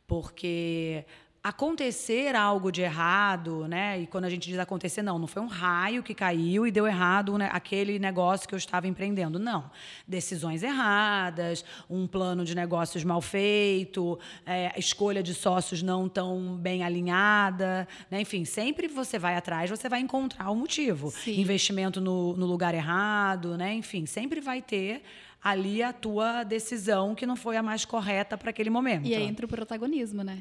Porque 0.08 1.06
acontecer 1.48 2.36
algo 2.36 2.72
de 2.72 2.82
errado, 2.82 3.68
né? 3.70 4.02
E 4.02 4.08
quando 4.08 4.26
a 4.26 4.30
gente 4.30 4.50
diz 4.50 4.60
acontecer, 4.60 5.02
não, 5.02 5.18
não 5.18 5.28
foi 5.28 5.42
um 5.42 5.48
raio 5.48 6.04
que 6.04 6.14
caiu 6.14 6.68
e 6.68 6.72
deu 6.72 6.86
errado 6.86 7.38
né, 7.38 7.50
aquele 7.54 7.98
negócio 7.98 8.48
que 8.48 8.54
eu 8.54 8.58
estava 8.58 8.86
empreendendo. 8.86 9.40
Não. 9.40 9.72
Decisões 10.06 10.62
erradas, 10.62 11.64
um 11.90 12.06
plano 12.06 12.44
de 12.44 12.54
negócios 12.54 13.04
mal 13.06 13.22
feito, 13.22 14.20
é, 14.46 14.78
escolha 14.78 15.24
de 15.24 15.34
sócios 15.34 15.82
não 15.82 16.10
tão 16.10 16.58
bem 16.58 16.84
alinhada. 16.84 17.88
Né? 18.12 18.22
Enfim, 18.22 18.44
sempre 18.44 18.90
você 18.90 19.18
vai 19.18 19.36
atrás, 19.36 19.70
você 19.70 19.88
vai 19.88 20.02
encontrar 20.02 20.50
o 20.50 20.56
motivo. 20.56 21.12
Sim. 21.12 21.40
Investimento 21.40 22.02
no, 22.02 22.36
no 22.36 22.46
lugar 22.46 22.74
errado, 22.74 23.58
né? 23.58 23.74
Enfim, 23.74 24.06
sempre 24.06 24.42
vai 24.42 24.62
ter 24.62 25.02
ali 25.50 25.82
a 25.82 25.94
tua 25.94 26.44
decisão 26.44 27.16
que 27.16 27.26
não 27.26 27.36
foi 27.36 27.58
a 27.58 27.64
mais 27.64 27.86
correta 27.86 28.38
para 28.38 28.50
aquele 28.50 28.70
momento. 28.70 29.08
E 29.08 29.16
aí 29.16 29.24
entra 29.24 29.46
o 29.46 29.50
protagonismo, 29.50 30.24
né? 30.24 30.38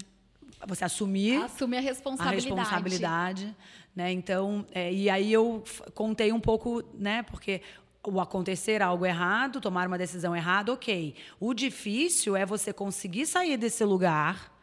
você 0.67 0.85
assumir 0.85 1.43
Assume 1.43 1.77
a 1.77 1.81
responsabilidade. 1.81 2.49
A 2.49 2.55
responsabilidade, 2.55 3.57
né? 3.95 4.11
Então, 4.11 4.65
é, 4.73 4.93
e 4.93 5.11
aí 5.11 5.33
eu 5.33 5.63
contei 5.95 6.33
um 6.33 6.41
pouco, 6.41 6.83
né? 6.95 7.23
Porque 7.25 7.61
o 8.03 8.21
acontecer 8.21 8.81
algo 8.81 9.05
errado, 9.05 9.61
tomar 9.61 9.87
uma 9.87 9.99
decisão 9.99 10.35
errada, 10.35 10.73
ok. 10.73 11.15
O 11.41 11.53
difícil 11.53 12.37
é 12.37 12.47
você 12.47 12.73
conseguir 12.73 13.27
sair 13.27 13.57
desse 13.57 13.85
lugar 13.85 14.56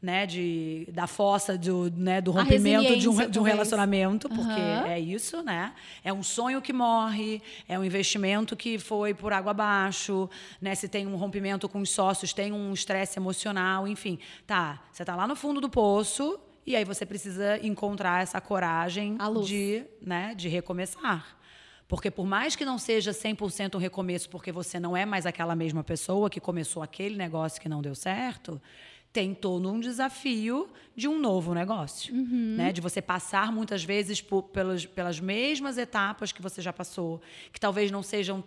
né, 0.00 0.26
de, 0.26 0.88
da 0.92 1.08
fossa 1.08 1.58
do, 1.58 1.90
né, 1.90 2.20
do 2.20 2.30
rompimento 2.30 2.96
de 2.96 3.08
um, 3.08 3.28
de 3.28 3.38
um 3.38 3.42
relacionamento, 3.42 4.28
porque 4.28 4.60
uhum. 4.60 4.86
é 4.86 5.00
isso, 5.00 5.42
né? 5.42 5.74
É 6.04 6.12
um 6.12 6.22
sonho 6.22 6.62
que 6.62 6.72
morre, 6.72 7.42
é 7.68 7.76
um 7.76 7.84
investimento 7.84 8.56
que 8.56 8.78
foi 8.78 9.12
por 9.12 9.32
água 9.32 9.50
abaixo, 9.50 10.30
né? 10.60 10.74
Se 10.76 10.88
tem 10.88 11.06
um 11.06 11.16
rompimento 11.16 11.68
com 11.68 11.80
os 11.80 11.90
sócios, 11.90 12.32
tem 12.32 12.52
um 12.52 12.72
estresse 12.72 13.18
emocional, 13.18 13.88
enfim. 13.88 14.20
Tá, 14.46 14.80
você 14.92 15.02
está 15.02 15.16
lá 15.16 15.26
no 15.26 15.34
fundo 15.34 15.60
do 15.60 15.68
poço 15.68 16.38
e 16.64 16.76
aí 16.76 16.84
você 16.84 17.04
precisa 17.04 17.58
encontrar 17.66 18.22
essa 18.22 18.40
coragem 18.40 19.18
de, 19.44 19.84
né, 20.00 20.32
de 20.36 20.48
recomeçar. 20.48 21.38
Porque 21.88 22.10
por 22.10 22.26
mais 22.26 22.54
que 22.54 22.66
não 22.66 22.76
seja 22.76 23.12
100% 23.12 23.76
um 23.76 23.78
recomeço, 23.78 24.28
porque 24.28 24.52
você 24.52 24.78
não 24.78 24.94
é 24.94 25.06
mais 25.06 25.24
aquela 25.24 25.56
mesma 25.56 25.82
pessoa 25.82 26.28
que 26.28 26.38
começou 26.38 26.82
aquele 26.82 27.16
negócio 27.16 27.60
que 27.60 27.68
não 27.68 27.80
deu 27.80 27.94
certo, 27.94 28.60
tem 29.12 29.34
todo 29.34 29.70
um 29.70 29.80
desafio 29.80 30.68
de 30.94 31.08
um 31.08 31.18
novo 31.18 31.54
negócio. 31.54 32.14
Uhum. 32.14 32.56
Né? 32.56 32.72
De 32.72 32.80
você 32.80 33.00
passar 33.00 33.52
muitas 33.52 33.84
vezes 33.84 34.20
por, 34.20 34.42
pelas, 34.44 34.84
pelas 34.86 35.20
mesmas 35.20 35.78
etapas 35.78 36.32
que 36.32 36.42
você 36.42 36.60
já 36.60 36.72
passou, 36.72 37.20
que 37.52 37.60
talvez 37.60 37.90
não 37.90 38.02
sejam 38.02 38.44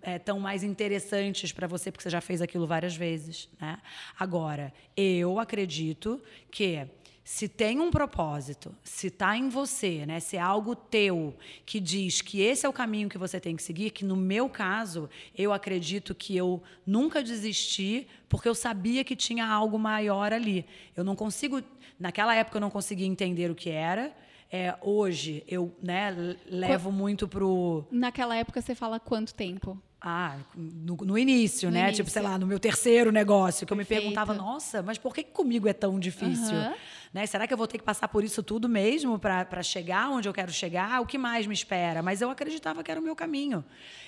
é, 0.00 0.18
tão 0.18 0.38
mais 0.38 0.62
interessantes 0.62 1.52
para 1.52 1.66
você, 1.66 1.90
porque 1.90 2.02
você 2.02 2.10
já 2.10 2.20
fez 2.20 2.40
aquilo 2.40 2.66
várias 2.66 2.94
vezes. 2.94 3.48
Né? 3.60 3.78
Agora, 4.18 4.72
eu 4.96 5.38
acredito 5.38 6.22
que 6.50 6.86
se 7.24 7.48
tem 7.48 7.78
um 7.78 7.90
propósito, 7.90 8.74
se 8.82 9.06
está 9.06 9.36
em 9.36 9.48
você, 9.48 10.04
né, 10.04 10.18
se 10.18 10.36
é 10.36 10.40
algo 10.40 10.74
teu 10.74 11.36
que 11.64 11.78
diz 11.78 12.20
que 12.20 12.40
esse 12.40 12.66
é 12.66 12.68
o 12.68 12.72
caminho 12.72 13.08
que 13.08 13.16
você 13.16 13.38
tem 13.38 13.54
que 13.54 13.62
seguir, 13.62 13.90
que 13.90 14.04
no 14.04 14.16
meu 14.16 14.48
caso, 14.48 15.08
eu 15.36 15.52
acredito 15.52 16.14
que 16.14 16.36
eu 16.36 16.62
nunca 16.84 17.22
desisti 17.22 18.08
porque 18.28 18.48
eu 18.48 18.54
sabia 18.54 19.04
que 19.04 19.14
tinha 19.14 19.46
algo 19.46 19.78
maior 19.78 20.32
ali. 20.32 20.66
Eu 20.96 21.04
não 21.04 21.14
consigo, 21.14 21.62
naquela 21.98 22.34
época 22.34 22.56
eu 22.56 22.60
não 22.60 22.70
conseguia 22.70 23.06
entender 23.06 23.50
o 23.50 23.54
que 23.54 23.70
era. 23.70 24.12
É, 24.50 24.74
hoje 24.82 25.44
eu 25.46 25.74
né, 25.82 26.36
levo 26.46 26.90
Qu 26.90 26.94
muito 26.94 27.28
pro. 27.28 27.86
Naquela 27.90 28.36
época 28.36 28.60
você 28.60 28.74
fala 28.74 29.00
quanto 29.00 29.32
tempo? 29.32 29.80
Ah, 30.04 30.36
no, 30.54 30.96
no 30.96 31.16
início, 31.16 31.68
no 31.68 31.74
né? 31.74 31.84
Início. 31.84 32.04
Tipo, 32.04 32.10
sei 32.10 32.22
lá, 32.22 32.36
no 32.36 32.46
meu 32.46 32.58
terceiro 32.58 33.12
negócio, 33.12 33.64
que 33.64 33.72
Perfeito. 33.72 33.92
eu 33.92 33.96
me 33.96 34.14
perguntava, 34.14 34.34
nossa, 34.34 34.82
mas 34.82 34.98
por 34.98 35.14
que 35.14 35.22
comigo 35.22 35.68
é 35.68 35.72
tão 35.72 35.98
difícil? 35.98 36.56
Uhum. 36.56 36.74
Né? 37.12 37.26
Será 37.26 37.46
que 37.46 37.52
eu 37.52 37.58
vou 37.58 37.66
ter 37.66 37.76
que 37.76 37.84
passar 37.84 38.08
por 38.08 38.24
isso 38.24 38.42
tudo 38.42 38.68
mesmo 38.68 39.18
para 39.18 39.62
chegar 39.62 40.08
onde 40.10 40.28
eu 40.28 40.32
quero 40.32 40.50
chegar? 40.50 41.00
O 41.02 41.06
que 41.06 41.18
mais 41.18 41.46
me 41.46 41.52
espera? 41.52 42.02
Mas 42.02 42.22
eu 42.22 42.30
acreditava 42.30 42.82
que 42.82 42.90
era 42.90 42.98
o 42.98 43.02
meu 43.02 43.14
caminho. 43.14 43.62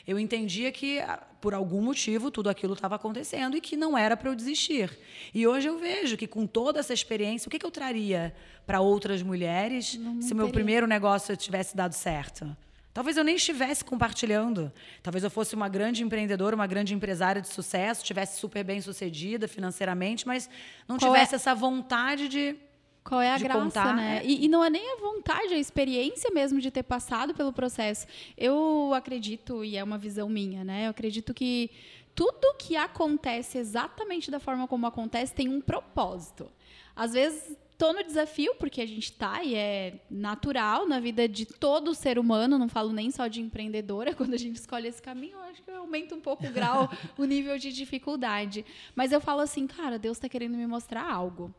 Eu 0.06 0.18
entendia 0.18 0.72
que, 0.72 1.00
ah, 1.00 1.22
por 1.40 1.52
algum 1.52 1.82
motivo, 1.82 2.30
tudo 2.30 2.48
aquilo 2.48 2.72
estava 2.72 2.94
acontecendo 2.94 3.56
e 3.56 3.60
que 3.60 3.76
não 3.76 3.96
era 3.96 4.16
para 4.16 4.30
eu 4.30 4.34
desistir. 4.34 4.98
E 5.34 5.46
hoje 5.46 5.68
eu 5.68 5.78
vejo 5.78 6.16
que, 6.16 6.26
com 6.26 6.46
toda 6.46 6.80
essa 6.80 6.94
experiência, 6.94 7.46
o 7.46 7.50
que, 7.50 7.58
que 7.58 7.66
eu 7.66 7.70
traria 7.70 8.34
para 8.66 8.80
outras 8.80 9.22
mulheres 9.22 9.96
não 9.96 10.22
se 10.22 10.32
o 10.32 10.36
meu 10.36 10.48
primeiro 10.48 10.86
negócio 10.86 11.36
tivesse 11.36 11.76
dado 11.76 11.92
certo? 11.92 12.56
Talvez 12.94 13.16
eu 13.16 13.24
nem 13.24 13.34
estivesse 13.34 13.84
compartilhando. 13.84 14.72
Talvez 15.02 15.24
eu 15.24 15.30
fosse 15.30 15.52
uma 15.54 15.68
grande 15.68 16.04
empreendedora, 16.04 16.54
uma 16.54 16.66
grande 16.66 16.94
empresária 16.94 17.42
de 17.42 17.48
sucesso, 17.48 18.04
tivesse 18.04 18.38
super 18.38 18.62
bem 18.62 18.80
sucedida 18.80 19.48
financeiramente, 19.48 20.24
mas 20.24 20.48
não 20.86 20.96
Qual 20.96 21.12
tivesse 21.12 21.34
é? 21.34 21.36
essa 21.36 21.54
vontade 21.56 22.28
de. 22.28 22.56
Qual 23.04 23.20
é 23.20 23.30
a 23.30 23.38
graça, 23.38 23.60
contar, 23.60 23.94
né? 23.94 24.22
É. 24.22 24.26
E, 24.26 24.46
e, 24.46 24.48
não 24.48 24.64
é 24.64 24.70
nem 24.70 24.94
a 24.94 24.96
vontade, 24.96 25.52
a 25.52 25.58
experiência 25.58 26.30
mesmo 26.32 26.58
de 26.58 26.70
ter 26.70 26.82
passado 26.82 27.34
pelo 27.34 27.52
processo. 27.52 28.06
Eu 28.36 28.92
acredito, 28.94 29.62
e 29.62 29.76
é 29.76 29.84
uma 29.84 29.98
visão 29.98 30.28
minha, 30.28 30.64
né? 30.64 30.86
Eu 30.86 30.90
acredito 30.90 31.34
que 31.34 31.70
tudo 32.14 32.54
que 32.58 32.76
acontece 32.76 33.58
exatamente 33.58 34.30
da 34.30 34.40
forma 34.40 34.66
como 34.66 34.86
acontece 34.86 35.34
tem 35.34 35.48
um 35.48 35.60
propósito. 35.60 36.50
Às 36.96 37.12
vezes 37.12 37.56
Tô 37.76 37.92
no 37.92 38.04
desafio, 38.04 38.54
porque 38.54 38.80
a 38.80 38.86
gente 38.86 39.12
tá 39.12 39.42
e 39.42 39.56
é 39.56 39.94
natural 40.08 40.86
na 40.86 41.00
vida 41.00 41.28
de 41.28 41.44
todo 41.44 41.92
ser 41.92 42.20
humano, 42.20 42.56
não 42.56 42.68
falo 42.68 42.92
nem 42.92 43.10
só 43.10 43.26
de 43.26 43.40
empreendedora, 43.40 44.14
quando 44.16 44.34
a 44.34 44.38
gente 44.38 44.56
escolhe 44.56 44.86
esse 44.86 45.02
caminho, 45.02 45.36
eu 45.36 45.42
acho 45.42 45.62
que 45.62 45.70
aumenta 45.72 46.14
um 46.14 46.20
pouco 46.20 46.46
o 46.46 46.50
grau, 46.52 46.88
o 47.18 47.24
nível 47.24 47.58
de 47.58 47.72
dificuldade. 47.72 48.64
Mas 48.94 49.10
eu 49.10 49.20
falo 49.20 49.40
assim, 49.40 49.66
cara, 49.66 49.98
Deus 49.98 50.16
está 50.16 50.28
querendo 50.28 50.56
me 50.56 50.66
mostrar 50.68 51.10
algo. 51.10 51.52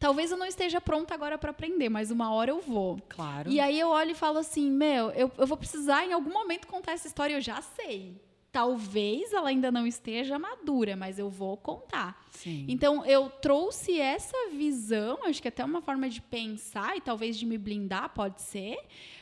Talvez 0.00 0.32
eu 0.32 0.36
não 0.38 0.46
esteja 0.46 0.80
pronta 0.80 1.14
agora 1.14 1.36
para 1.36 1.50
aprender, 1.50 1.90
mas 1.90 2.10
uma 2.10 2.32
hora 2.32 2.50
eu 2.50 2.60
vou. 2.60 2.98
Claro. 3.08 3.50
E 3.50 3.60
aí 3.60 3.78
eu 3.78 3.88
olho 3.88 4.12
e 4.12 4.14
falo 4.14 4.38
assim, 4.38 4.70
meu, 4.70 5.10
eu, 5.10 5.30
eu 5.36 5.46
vou 5.46 5.58
precisar 5.58 6.06
em 6.06 6.12
algum 6.12 6.32
momento 6.32 6.66
contar 6.66 6.92
essa 6.92 7.06
história, 7.06 7.34
eu 7.34 7.40
já 7.40 7.60
sei 7.60 8.18
talvez 8.52 9.32
ela 9.32 9.48
ainda 9.48 9.70
não 9.70 9.86
esteja 9.86 10.38
madura, 10.38 10.96
mas 10.96 11.18
eu 11.18 11.30
vou 11.30 11.56
contar. 11.56 12.26
Sim. 12.32 12.66
Então 12.68 13.04
eu 13.06 13.28
trouxe 13.30 14.00
essa 14.00 14.36
visão, 14.50 15.18
acho 15.24 15.40
que 15.40 15.48
até 15.48 15.64
uma 15.64 15.80
forma 15.80 16.08
de 16.08 16.20
pensar 16.20 16.96
e 16.96 17.00
talvez 17.00 17.38
de 17.38 17.46
me 17.46 17.56
blindar 17.56 18.10
pode 18.10 18.42
ser, 18.42 18.76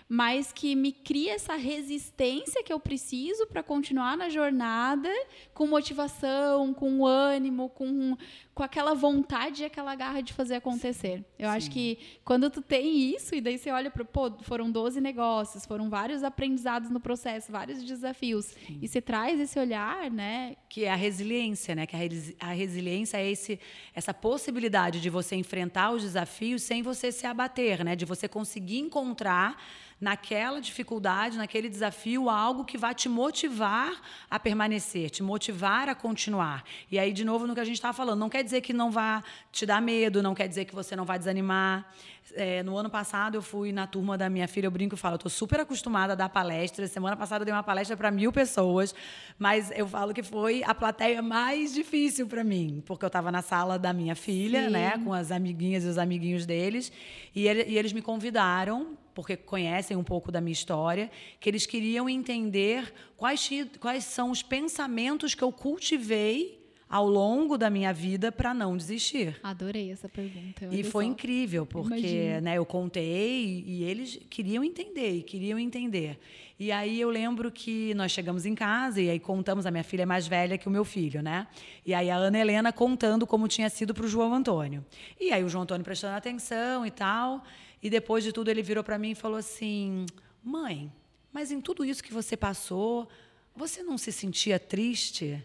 mas 0.09 0.53
que 0.53 0.75
me 0.75 0.91
cria 0.91 1.35
essa 1.35 1.55
resistência 1.55 2.63
que 2.63 2.73
eu 2.73 2.81
preciso 2.81 3.47
para 3.47 3.63
continuar 3.63 4.17
na 4.17 4.31
jornada 4.31 5.11
com 5.53 5.67
motivação, 5.67 6.73
com 6.73 7.05
ânimo, 7.05 7.69
com, 7.69 8.17
com 8.59 8.65
aquela 8.65 8.93
vontade 8.93 9.63
e 9.63 9.67
aquela 9.67 9.95
garra 9.95 10.21
de 10.21 10.33
fazer 10.33 10.57
acontecer. 10.57 11.25
Eu 11.39 11.49
Sim. 11.49 11.57
acho 11.57 11.71
que 11.71 11.97
quando 12.25 12.51
tu 12.51 12.61
tem 12.61 13.15
isso, 13.15 13.33
e 13.37 13.41
daí 13.41 13.57
você 13.57 13.71
olha 13.71 13.89
para, 13.89 14.05
pô, 14.05 14.33
foram 14.43 14.69
12 14.69 15.01
negócios, 15.01 15.65
foram 15.65 15.89
vários 15.89 16.25
aprendizados 16.25 16.91
no 16.91 16.99
processo, 16.99 17.53
vários 17.53 17.85
desafios, 17.85 18.47
Sim. 18.47 18.81
e 18.83 18.89
você 18.89 19.01
traz 19.01 19.39
esse 19.39 19.61
olhar, 19.61 20.11
né? 20.11 20.57
Que 20.69 20.87
é 20.87 20.91
a 20.91 20.97
resiliência, 20.97 21.73
né? 21.77 21.87
Que 21.87 21.95
a, 21.95 22.01
resi 22.01 22.37
a 22.41 22.51
resiliência 22.51 23.19
é 23.19 23.31
esse, 23.31 23.61
essa 23.95 24.13
possibilidade 24.13 25.01
de 25.01 25.09
você 25.09 25.37
enfrentar 25.37 25.93
os 25.93 26.03
desafios 26.03 26.63
sem 26.63 26.83
você 26.83 27.13
se 27.13 27.29
abater, 27.29 27.85
né? 27.85 27.95
De 27.95 28.05
você 28.05 28.27
conseguir 28.27 28.81
encontrar 28.81 29.57
naquela 30.01 30.61
dificuldade, 30.61 31.37
naquele 31.37 31.69
desafio, 31.69 32.31
algo 32.31 32.65
que 32.65 32.79
vai 32.79 32.95
te 32.95 33.09
motivar 33.09 34.01
a 34.31 34.39
permanecer, 34.39 35.11
te 35.11 35.23
motivar 35.23 35.89
a 35.89 35.95
continuar. 35.95 36.65
E 36.91 36.99
aí, 36.99 37.13
de 37.13 37.25
novo, 37.25 37.47
no 37.47 37.55
que 37.55 37.61
a 37.61 37.65
gente 37.65 37.77
estava 37.77 37.93
falando, 37.93 38.21
não 38.21 38.29
quer 38.29 38.45
dizer 38.49 38.61
que 38.61 38.73
não 38.73 38.91
vá 38.91 39.23
te 39.53 39.65
dar 39.65 39.81
medo, 39.81 40.23
não 40.23 40.35
quer 40.35 40.49
dizer 40.49 40.65
que 40.65 40.75
você 40.75 40.97
não 40.97 41.05
vai 41.05 41.19
desanimar. 41.19 41.87
É, 42.35 42.63
no 42.63 42.77
ano 42.77 42.91
passado, 42.91 43.37
eu 43.37 43.43
fui 43.43 43.73
na 43.73 43.87
turma 43.87 44.19
da 44.19 44.29
minha 44.29 44.47
filha, 44.47 44.67
eu 44.67 44.71
brinco 44.71 44.95
e 44.95 44.99
falo, 44.99 45.15
eu 45.15 45.17
estou 45.17 45.31
super 45.31 45.61
acostumada 45.61 46.13
a 46.13 46.17
dar 46.17 46.29
palestras. 46.29 46.91
Semana 46.91 47.17
passada, 47.17 47.43
eu 47.43 47.47
dei 47.47 47.55
uma 47.55 47.63
palestra 47.63 47.97
para 47.97 48.11
mil 48.11 48.33
pessoas, 48.33 48.95
mas 49.39 49.71
eu 49.75 49.87
falo 49.87 50.13
que 50.13 50.23
foi 50.23 50.63
a 50.65 50.75
plateia 50.75 51.23
mais 51.23 51.73
difícil 51.73 52.27
para 52.27 52.45
mim, 52.45 52.83
porque 52.85 53.05
eu 53.05 53.09
estava 53.09 53.33
na 53.33 53.41
sala 53.41 53.79
da 53.79 53.93
minha 53.93 54.15
filha, 54.15 54.65
Sim. 54.65 54.71
né, 54.71 54.99
com 54.99 55.13
as 55.13 55.31
amiguinhas 55.31 55.85
e 55.85 55.89
os 55.89 55.99
amiguinhos 55.99 56.45
deles, 56.45 56.93
e, 57.35 57.47
ele, 57.49 57.65
e 57.67 57.79
eles 57.79 57.93
me 57.93 58.03
convidaram 58.03 58.97
porque 59.19 59.37
conhecem 59.37 59.97
um 59.97 60.05
pouco 60.05 60.31
da 60.31 60.41
minha 60.41 60.53
história, 60.53 61.11
que 61.41 61.51
eles 61.51 61.67
queriam 61.67 62.09
entender 62.09 62.95
quais, 63.17 63.51
quais 63.81 64.05
são 64.05 64.31
os 64.31 64.45
pensamentos 64.45 65.35
que 65.35 65.43
eu 65.43 65.51
cultivei 65.51 66.68
ao 66.89 67.07
longo 67.07 67.59
da 67.59 67.69
minha 67.69 67.93
vida 67.93 68.33
para 68.33 68.55
não 68.55 68.77
desistir. 68.77 69.39
Adorei 69.43 69.93
essa 69.93 70.09
pergunta. 70.09 70.69
E 70.71 70.83
foi 70.83 71.05
só. 71.05 71.11
incrível, 71.11 71.67
porque 71.67 72.41
né, 72.41 72.57
eu 72.57 72.65
contei 72.65 73.63
e 73.67 73.85
eles 73.85 74.19
queriam 74.31 74.65
entender, 74.65 75.17
e 75.17 75.23
queriam 75.23 75.59
entender. 75.59 76.19
E 76.59 76.73
aí 76.73 77.01
eu 77.01 77.11
lembro 77.11 77.53
que 77.53 77.95
nós 77.95 78.11
chegamos 78.11 78.47
em 78.47 78.55
casa 78.55 79.01
e 79.01 79.11
aí 79.11 79.21
contamos, 79.21 79.67
a 79.67 79.71
minha 79.71 79.85
filha 79.85 80.03
é 80.03 80.07
mais 80.07 80.27
velha 80.27 80.57
que 80.57 80.67
o 80.67 80.71
meu 80.71 80.85
filho, 80.85 81.23
né? 81.23 81.47
E 81.85 81.93
aí 81.95 82.11
a 82.11 82.17
Ana 82.17 82.39
Helena 82.39 82.73
contando 82.73 83.27
como 83.27 83.47
tinha 83.47 83.69
sido 83.69 83.95
para 83.95 84.05
o 84.05 84.09
João 84.09 84.35
Antônio. 84.35 84.85
E 85.21 85.31
aí 85.31 85.45
o 85.45 85.49
João 85.49 85.63
Antônio 85.63 85.85
prestando 85.85 86.17
atenção 86.17 86.85
e 86.87 86.91
tal. 86.91 87.45
E 87.83 87.89
depois 87.89 88.25
de 88.25 88.33
tudo, 88.33 88.51
ele 88.51 88.63
virou 88.63 88.83
para 88.83 88.99
mim 88.99 89.11
e 89.11 89.15
falou 89.15 89.37
assim: 89.39 90.05
Mãe, 90.43 90.93
mas 91.33 91.53
em 91.53 91.61
tudo 91.61 91.85
isso 91.85 92.03
que 92.03 92.13
você 92.13 92.37
passou, 92.37 93.09
você 93.55 93.83
não 93.83 93.97
se 93.97 94.11
sentia 94.11 94.59
triste? 94.59 95.45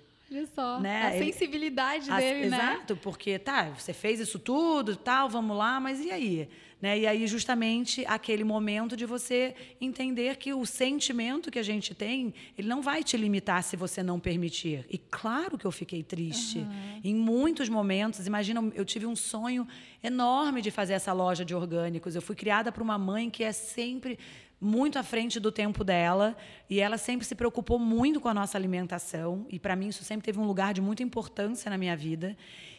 Só, 0.53 0.79
né? 0.79 1.03
a 1.03 1.15
Ele, 1.15 1.31
sensibilidade 1.31 2.11
a, 2.11 2.17
dele, 2.17 2.45
exato, 2.45 2.63
né? 2.63 2.73
Exato, 2.73 2.95
porque 2.97 3.39
tá, 3.39 3.69
você 3.69 3.93
fez 3.93 4.19
isso 4.19 4.39
tudo, 4.39 4.95
tal, 4.95 5.29
vamos 5.29 5.57
lá, 5.57 5.79
mas 5.79 5.99
e 5.99 6.11
aí? 6.11 6.49
Né? 6.83 6.99
E 6.99 7.07
aí, 7.07 7.25
justamente, 7.27 8.03
aquele 8.07 8.43
momento 8.43 8.97
de 8.97 9.05
você 9.05 9.55
entender 9.79 10.35
que 10.35 10.53
o 10.53 10.65
sentimento 10.65 11.49
que 11.49 11.57
a 11.57 11.63
gente 11.63 11.95
tem, 11.95 12.33
ele 12.57 12.67
não 12.67 12.81
vai 12.81 13.01
te 13.05 13.15
limitar 13.15 13.63
se 13.63 13.77
você 13.77 14.03
não 14.03 14.19
permitir. 14.19 14.85
E 14.89 14.97
claro 14.97 15.57
que 15.57 15.63
eu 15.63 15.71
fiquei 15.71 16.03
triste. 16.03 16.57
Uhum. 16.57 16.99
Em 17.01 17.15
muitos 17.15 17.69
momentos, 17.69 18.27
imagina, 18.27 18.61
eu 18.75 18.83
tive 18.83 19.05
um 19.05 19.15
sonho 19.15 19.65
enorme 20.03 20.61
de 20.61 20.71
fazer 20.71 20.91
essa 20.91 21.13
loja 21.13 21.45
de 21.45 21.55
orgânicos. 21.55 22.15
Eu 22.15 22.21
fui 22.21 22.35
criada 22.35 22.69
por 22.69 22.83
uma 22.83 22.97
mãe 22.97 23.29
que 23.29 23.45
é 23.45 23.53
sempre 23.53 24.19
muito 24.63 24.97
à 24.97 25.03
frente 25.03 25.39
do 25.39 25.51
tempo 25.51 25.83
dela 25.83 26.35
e 26.69 26.79
ela 26.79 26.97
sempre 26.97 27.25
se 27.25 27.35
preocupou 27.35 27.77
muito 27.77 28.21
com 28.21 28.29
a 28.29 28.33
nossa 28.33 28.57
alimentação 28.57 29.45
e 29.49 29.59
para 29.59 29.75
mim 29.75 29.89
isso 29.89 30.03
sempre 30.03 30.25
teve 30.25 30.39
um 30.39 30.45
lugar 30.45 30.73
de 30.73 30.81
muita 30.81 31.03
importância 31.03 31.69
na 31.69 31.77
minha 31.77 31.95
vida 31.95 32.35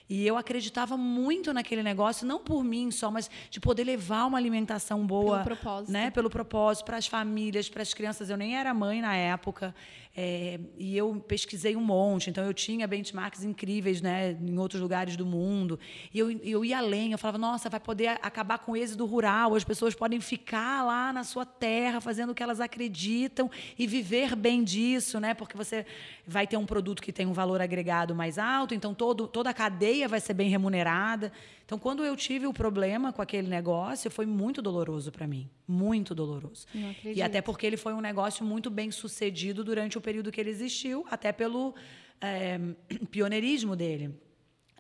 e 0.09 0.27
eu 0.27 0.37
acreditava 0.37 0.97
muito 0.99 1.53
naquele 1.53 1.83
negócio, 1.83 2.27
não 2.27 2.39
por 2.39 2.63
mim 2.63 2.91
só, 2.91 3.11
mas 3.11 3.31
de 3.51 3.59
poder 3.59 3.85
levar 3.85 4.27
uma 4.27 4.37
alimentação 4.37 5.07
boa, 5.07 5.39
pelo 5.39 5.57
propósito, 5.57 5.93
né, 5.93 6.11
pelo 6.11 6.29
propósito 6.29 6.85
para 6.85 6.99
as 6.99 7.07
famílias, 7.07 7.71
para 7.71 7.81
as 7.81 7.95
crianças. 7.95 8.29
Eu 8.29 8.37
nem 8.37 8.57
era 8.57 8.75
mãe 8.75 9.01
na 9.01 9.17
época. 9.17 9.75
É, 10.17 10.61
e 10.79 10.97
eu 10.97 11.17
pesquisei 11.27 11.75
um 11.75 11.81
monte, 11.81 12.31
então 12.31 12.45
eu 12.45 12.55
tinha 12.55 12.87
benchmarks 12.87 13.43
incríveis 13.43 14.01
né, 14.01 14.39
em 14.41 14.57
outros 14.57 14.81
lugares 14.81 15.17
do 15.17 15.27
mundo. 15.27 15.77
E 16.13 16.19
eu, 16.21 16.31
eu 16.31 16.65
ia 16.65 16.79
além, 16.79 17.11
eu 17.11 17.19
falava, 17.19 17.39
nossa, 17.39 17.69
vai 17.69 17.81
poder 17.81 18.19
acabar 18.23 18.59
com 18.59 18.73
o 18.73 18.77
êxodo 18.77 19.05
rural, 19.07 19.57
as 19.57 19.65
pessoas 19.65 19.93
podem 19.93 20.21
ficar 20.21 20.85
lá 20.85 21.13
na 21.13 21.25
sua 21.25 21.45
terra 21.45 22.01
fazendo 22.01 22.31
o 22.31 22.35
que 22.35 22.45
elas 22.45 22.61
acreditam 22.61 23.51
e 23.77 23.89
viver 23.89 24.37
bem 24.37 24.63
disso, 24.63 25.19
né? 25.19 25.35
Porque 25.35 25.57
você 25.57 25.85
vai 26.25 26.47
ter 26.47 26.57
um 26.57 26.67
produto 26.67 27.03
que 27.03 27.13
tem 27.13 27.27
um 27.27 27.33
valor 27.33 27.61
agregado 27.61 28.15
mais 28.15 28.39
alto, 28.39 28.73
então 28.73 28.95
todo, 28.95 29.27
toda 29.27 29.51
a 29.51 29.55
cadeia 29.55 30.07
vai 30.07 30.21
ser 30.21 30.35
bem 30.35 30.49
remunerada. 30.49 31.33
Então, 31.65 31.79
quando 31.79 32.05
eu 32.05 32.15
tive 32.15 32.47
o 32.47 32.53
problema 32.53 33.13
com 33.13 33.23
aquele 33.23 33.49
negócio, 33.49 34.11
foi 34.11 34.27
muito 34.27 34.61
doloroso 34.61 35.11
para 35.11 35.27
mim. 35.27 35.49
Muito 35.67 36.15
doloroso. 36.15 36.67
E 37.05 37.23
até 37.23 37.41
porque 37.41 37.67
ele 37.67 37.77
foi 37.77 37.95
um 37.95 38.01
negócio 38.01 38.45
muito 38.45 38.71
bem 38.71 38.91
sucedido 38.91 39.65
durante 39.65 39.97
o 39.97 40.01
período 40.01 40.31
que 40.31 40.41
ele 40.41 40.51
existiu, 40.51 41.07
até 41.11 41.33
pelo 41.33 41.75
é, 42.21 42.59
pioneirismo 43.11 43.75
dele. 43.75 44.15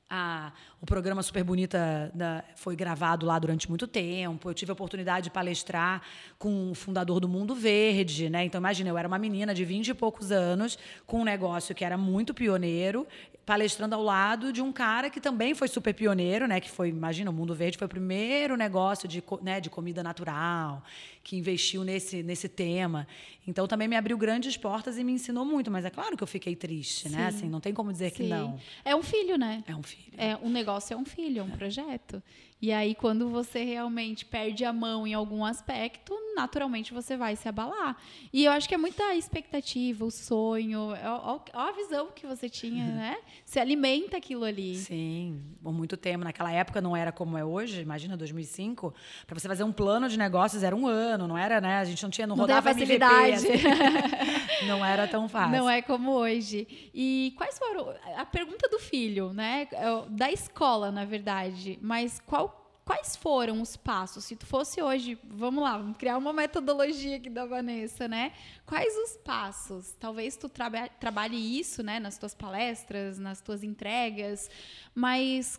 A, 0.08 0.52
o 0.82 0.86
programa 0.86 1.22
Super 1.22 1.42
Bonita 1.42 2.12
da, 2.14 2.44
foi 2.56 2.76
gravado 2.76 3.24
lá 3.24 3.38
durante 3.38 3.68
muito 3.68 3.86
tempo. 3.86 4.50
Eu 4.50 4.54
tive 4.54 4.70
a 4.70 4.74
oportunidade 4.74 5.24
de 5.24 5.30
palestrar 5.30 6.02
com 6.38 6.70
o 6.70 6.74
fundador 6.74 7.18
do 7.18 7.28
Mundo 7.28 7.54
Verde, 7.54 8.28
né? 8.28 8.44
Então 8.44 8.58
imagina, 8.60 8.90
eu 8.90 8.98
era 8.98 9.08
uma 9.08 9.18
menina 9.18 9.54
de 9.54 9.64
20 9.64 9.88
e 9.88 9.94
poucos 9.94 10.30
anos 10.30 10.78
com 11.06 11.20
um 11.20 11.24
negócio 11.24 11.74
que 11.74 11.84
era 11.84 11.96
muito 11.96 12.34
pioneiro 12.34 13.06
palestrando 13.44 13.94
ao 13.94 14.02
lado 14.02 14.52
de 14.52 14.62
um 14.62 14.72
cara 14.72 15.10
que 15.10 15.20
também 15.20 15.54
foi 15.54 15.68
super 15.68 15.92
pioneiro, 15.92 16.46
né? 16.46 16.60
Que 16.60 16.70
foi, 16.70 16.88
imagina, 16.88 17.30
o 17.30 17.34
Mundo 17.34 17.54
Verde 17.54 17.76
foi 17.76 17.86
o 17.86 17.88
primeiro 17.88 18.56
negócio 18.56 19.06
de, 19.06 19.22
né, 19.42 19.60
de 19.60 19.68
comida 19.68 20.02
natural, 20.02 20.82
que 21.22 21.36
investiu 21.36 21.84
nesse, 21.84 22.22
nesse 22.22 22.48
tema. 22.48 23.06
Então 23.46 23.66
também 23.66 23.86
me 23.86 23.96
abriu 23.96 24.16
grandes 24.16 24.56
portas 24.56 24.96
e 24.96 25.04
me 25.04 25.12
ensinou 25.12 25.44
muito. 25.44 25.70
Mas 25.70 25.84
é 25.84 25.90
claro 25.90 26.16
que 26.16 26.22
eu 26.22 26.26
fiquei 26.26 26.56
triste, 26.56 27.08
né? 27.08 27.10
Sim. 27.10 27.16
né? 27.16 27.26
Assim, 27.26 27.48
não 27.48 27.60
tem 27.60 27.74
como 27.74 27.92
dizer 27.92 28.10
Sim. 28.10 28.16
que 28.16 28.22
não. 28.24 28.58
É 28.84 28.96
um 28.96 29.02
filho, 29.02 29.36
né? 29.36 29.62
É 29.66 29.76
um 29.76 29.82
filho. 29.82 30.14
É, 30.16 30.36
um 30.36 30.48
negócio 30.48 30.94
é 30.94 30.96
um 30.96 31.04
filho, 31.04 31.40
é 31.40 31.42
um 31.42 31.52
é. 31.52 31.56
projeto. 31.56 32.22
E 32.62 32.72
aí, 32.72 32.94
quando 32.94 33.28
você 33.28 33.62
realmente 33.62 34.24
perde 34.24 34.64
a 34.64 34.72
mão 34.72 35.06
em 35.06 35.12
algum 35.12 35.44
aspecto, 35.44 36.14
naturalmente 36.34 36.92
você 36.92 37.16
vai 37.16 37.36
se 37.36 37.48
abalar. 37.48 37.96
E 38.32 38.44
eu 38.44 38.52
acho 38.52 38.68
que 38.68 38.74
é 38.74 38.78
muita 38.78 39.14
expectativa, 39.14 40.04
o 40.04 40.10
sonho, 40.10 40.90
ó, 41.04 41.40
a 41.52 41.72
visão 41.72 42.08
que 42.14 42.26
você 42.26 42.48
tinha, 42.48 42.84
né? 42.92 43.16
Se 43.44 43.58
alimenta 43.58 44.16
aquilo 44.16 44.44
ali. 44.44 44.76
Sim, 44.76 45.42
por 45.62 45.72
muito 45.72 45.96
tempo. 45.96 46.24
Naquela 46.24 46.52
época 46.52 46.80
não 46.80 46.96
era 46.96 47.12
como 47.12 47.38
é 47.38 47.44
hoje, 47.44 47.80
imagina 47.80 48.16
2005. 48.16 48.94
Para 49.26 49.38
você 49.38 49.48
fazer 49.48 49.64
um 49.64 49.72
plano 49.72 50.08
de 50.08 50.18
negócios 50.18 50.62
era 50.62 50.74
um 50.74 50.86
ano, 50.86 51.26
não 51.28 51.38
era, 51.38 51.60
né? 51.60 51.78
A 51.78 51.84
gente 51.84 52.02
não 52.02 52.10
tinha, 52.10 52.26
não, 52.26 52.36
não 52.36 52.42
rodava 52.42 52.72
facilidade. 52.72 53.46
MVP, 53.46 53.68
assim. 53.68 54.66
não 54.66 54.84
era 54.84 55.06
tão 55.06 55.28
fácil. 55.28 55.56
Não 55.56 55.68
é 55.68 55.82
como 55.82 56.12
hoje. 56.12 56.90
E 56.94 57.32
quais 57.36 57.58
foram. 57.58 57.94
A 58.16 58.24
pergunta 58.24 58.68
do 58.68 58.78
filho, 58.78 59.32
né? 59.32 59.68
É 59.72 59.84
da 60.08 60.30
escola, 60.30 60.90
na 60.90 61.04
verdade. 61.04 61.78
Mas 61.80 62.20
qual 62.26 62.63
quais 62.84 63.16
foram 63.16 63.60
os 63.62 63.76
passos? 63.76 64.24
Se 64.24 64.36
tu 64.36 64.46
fosse 64.46 64.82
hoje, 64.82 65.18
vamos 65.24 65.62
lá, 65.62 65.78
vamos 65.78 65.96
criar 65.96 66.18
uma 66.18 66.32
metodologia 66.32 67.16
aqui 67.16 67.30
da 67.30 67.46
Vanessa, 67.46 68.06
né? 68.06 68.32
Quais 68.66 68.94
os 68.96 69.16
passos? 69.18 69.92
Talvez 69.98 70.36
tu 70.36 70.48
traba 70.48 70.88
trabalhe 71.00 71.36
isso, 71.36 71.82
né, 71.82 71.98
nas 71.98 72.18
tuas 72.18 72.34
palestras, 72.34 73.18
nas 73.18 73.40
tuas 73.40 73.62
entregas, 73.62 74.50
mas 74.94 75.58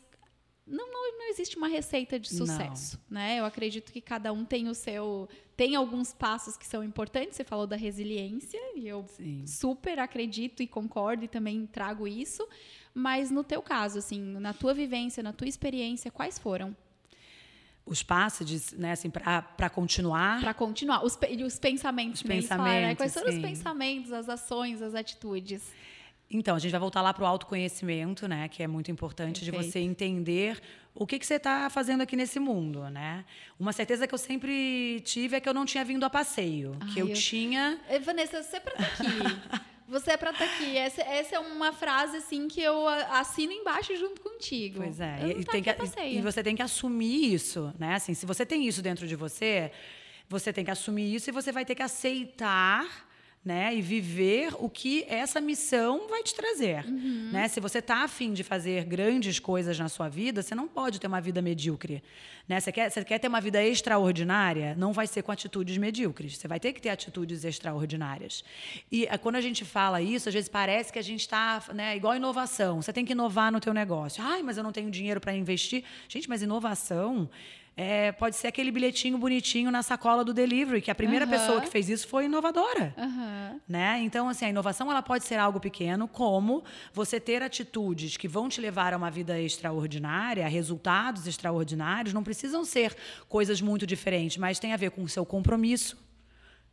não, 0.68 0.92
não, 0.92 1.20
não 1.20 1.30
existe 1.30 1.58
uma 1.58 1.68
receita 1.68 2.20
de 2.20 2.28
sucesso, 2.34 3.00
não. 3.10 3.22
né? 3.22 3.40
Eu 3.40 3.46
acredito 3.46 3.92
que 3.92 4.02
cada 4.02 4.34
um 4.34 4.44
tem 4.44 4.68
o 4.68 4.74
seu, 4.74 5.30
tem 5.56 5.76
alguns 5.76 6.12
passos 6.12 6.58
que 6.58 6.66
são 6.66 6.84
importantes. 6.84 7.36
Você 7.36 7.44
falou 7.44 7.68
da 7.68 7.76
resiliência 7.76 8.60
e 8.76 8.88
eu 8.88 9.06
Sim. 9.08 9.46
super 9.46 10.00
acredito 10.00 10.64
e 10.64 10.68
concordo 10.68 11.24
e 11.24 11.28
também 11.28 11.68
trago 11.68 12.08
isso. 12.08 12.48
Mas 12.94 13.30
no 13.30 13.44
teu 13.44 13.62
caso, 13.62 14.00
assim, 14.00 14.20
na 14.20 14.54
tua 14.54 14.74
vivência, 14.74 15.22
na 15.22 15.34
tua 15.34 15.48
experiência, 15.48 16.10
quais 16.10 16.40
foram? 16.40 16.76
Os 17.86 18.02
passos, 18.02 18.74
né, 18.74 18.94
assim, 18.94 19.10
para 19.10 19.70
continuar. 19.70 20.42
Para 20.42 20.54
continuar. 20.54 21.04
Os, 21.04 21.18
os 21.46 21.60
pensamentos, 21.60 22.22
os 22.22 22.28
pensamentos 22.28 22.48
falar, 22.48 22.82
né? 22.82 22.96
Quais 22.96 23.14
foram 23.14 23.30
os 23.30 23.40
pensamentos, 23.40 24.12
as 24.12 24.28
ações, 24.28 24.82
as 24.82 24.96
atitudes? 24.96 25.62
Então, 26.30 26.56
a 26.56 26.60
gente 26.60 26.72
vai 26.72 26.80
voltar 26.80 27.02
lá 27.04 27.14
para 27.14 27.24
o 27.24 27.28
autoconhecimento, 27.28 28.28
né? 28.28 28.48
Que 28.50 28.64
é 28.64 28.68
muito 28.68 28.90
importante 28.90 29.42
Perfeito. 29.42 29.64
de 29.64 29.72
você 29.72 29.80
entender 29.80 30.60
o 30.96 31.06
que, 31.06 31.20
que 31.20 31.26
você 31.26 31.36
está 31.36 31.70
fazendo 31.70 32.02
aqui 32.02 32.16
nesse 32.16 32.40
mundo, 32.40 32.90
né? 32.90 33.24
Uma 33.60 33.72
certeza 33.72 34.08
que 34.08 34.14
eu 34.14 34.18
sempre 34.18 35.02
tive 35.02 35.38
é 35.38 35.40
que 35.40 35.48
eu 35.48 35.54
não 35.54 35.66
tinha 35.66 35.86
vindo 35.86 36.04
a 36.04 36.10
passeio. 36.10 36.76
Ai, 36.80 36.94
que 36.94 37.00
eu, 37.00 37.10
eu... 37.10 37.14
tinha. 37.14 37.80
Vanessa, 38.04 38.42
você 38.42 38.60
para 38.60 38.74
estar 38.74 39.04
aqui. 39.04 39.66
Você 39.88 40.12
é 40.12 40.18
pra 40.18 40.32
estar 40.32 40.46
tá 40.46 40.52
aqui. 40.52 40.78
Essa, 40.78 41.02
essa, 41.02 41.36
é 41.36 41.40
uma 41.40 41.72
frase 41.72 42.18
assim 42.18 42.48
que 42.48 42.62
eu 42.62 42.88
assino 42.88 43.52
embaixo 43.52 43.96
junto 43.96 44.22
contigo. 44.22 44.80
Pois 44.80 45.00
é. 45.00 45.36
E, 45.38 45.46
tem 45.46 45.62
que, 45.62 45.70
e, 46.04 46.22
você 46.22 46.44
tem 46.44 46.56
que 46.56 46.62
assumir 46.62 47.34
isso, 47.34 47.74
né? 47.78 47.96
Assim, 47.96 48.14
se 48.14 48.26
você 48.26 48.46
tem 48.46 48.68
isso 48.68 48.82
dentro 48.82 49.08
de 49.08 49.16
você, 49.16 49.72
você 50.28 50.52
tem 50.52 50.66
que 50.66 50.72
assumir 50.72 51.14
isso 51.14 51.30
e 51.30 51.34
você 51.34 51.52
vai 51.52 51.64
ter 51.64 51.76
que 51.76 51.84
aceitar 51.84 53.05
né? 53.46 53.76
E 53.76 53.82
viver 53.82 54.56
o 54.58 54.68
que 54.68 55.06
essa 55.08 55.40
missão 55.40 56.08
vai 56.10 56.24
te 56.24 56.34
trazer, 56.34 56.84
uhum. 56.84 57.30
né? 57.32 57.48
Se 57.48 57.60
você 57.60 57.78
está 57.78 58.04
afim 58.04 58.34
de 58.34 58.44
fazer 58.44 58.84
grandes 58.86 59.38
coisas 59.38 59.78
na 59.78 59.88
sua 59.88 60.10
vida, 60.10 60.42
você 60.42 60.56
não 60.56 60.68
pode 60.68 61.00
ter 61.00 61.06
uma 61.06 61.22
vida 61.22 61.44
medíocre, 61.44 62.02
né? 62.50 62.60
Você 62.60 62.72
quer, 62.72 62.90
você 62.90 63.06
quer 63.06 63.20
ter 63.20 63.28
uma 63.28 63.40
vida 63.40 63.64
extraordinária, 63.64 64.74
não 64.76 64.92
vai 64.92 65.06
ser 65.06 65.22
com 65.22 65.32
atitudes 65.32 65.78
medíocres. 65.78 66.38
Você 66.38 66.48
vai 66.48 66.60
ter 66.60 66.74
que 66.74 66.82
ter 66.82 66.90
atitudes 66.90 67.46
extraordinárias. 67.46 68.44
E 68.92 69.06
eh, 69.06 69.18
quando 69.20 69.36
a 69.36 69.42
gente 69.42 69.64
fala 69.64 70.02
isso, 70.02 70.28
às 70.28 70.34
vezes 70.34 70.50
parece 70.50 70.92
que 70.92 70.98
a 70.98 71.04
gente 71.04 71.22
está, 71.22 71.64
né? 71.72 71.96
Igual 71.96 72.16
inovação. 72.16 72.82
Você 72.82 72.92
tem 72.92 73.06
que 73.06 73.12
inovar 73.12 73.52
no 73.52 73.60
teu 73.60 73.76
negócio. 73.76 74.24
Ai, 74.24 74.42
mas 74.42 74.58
eu 74.58 74.64
não 74.64 74.72
tenho 74.72 74.90
dinheiro 74.90 75.22
para 75.22 75.36
investir. 75.36 75.84
Gente, 76.10 76.28
mas 76.28 76.42
inovação 76.42 77.30
é, 77.78 78.12
pode 78.14 78.36
ser 78.38 78.48
aquele 78.48 78.72
bilhetinho 78.72 79.18
bonitinho 79.18 79.70
na 79.70 79.84
sacola 79.84 80.24
do 80.24 80.34
delivery, 80.34 80.82
que 80.82 80.90
a 80.90 80.96
primeira 80.96 81.26
uhum. 81.26 81.32
pessoa 81.32 81.62
que 81.62 81.70
fez 81.70 81.90
isso 81.90 82.08
foi 82.08 82.26
inovadora. 82.26 82.94
Uhum. 82.98 83.60
Né? 83.68 84.00
Então, 84.02 84.30
assim, 84.30 84.46
a 84.46 84.50
inovação 84.50 84.90
ela 84.90 85.02
pode 85.02 85.26
ser 85.26 85.36
algo 85.36 85.60
pequeno, 85.60 86.08
como 86.08 86.64
você 86.94 87.20
ter 87.20 87.44
atitudes 87.44 88.16
que 88.16 88.28
vão 88.28 88.48
te 88.48 88.62
levar 88.62 88.94
a 88.94 88.98
uma 88.98 89.12
vida 89.12 89.40
extraordinária, 89.40 90.46
a 90.46 90.50
resultados 90.50 91.28
extraordinários, 91.28 92.14
não 92.14 92.24
precisam 92.24 92.64
ser 92.64 92.96
coisas 93.28 93.60
muito 93.60 93.86
diferentes, 93.86 94.38
mas 94.38 94.60
tem 94.60 94.72
a 94.72 94.78
ver 94.78 94.92
com 94.92 95.04
o 95.04 95.10
seu 95.10 95.26
compromisso 95.26 96.05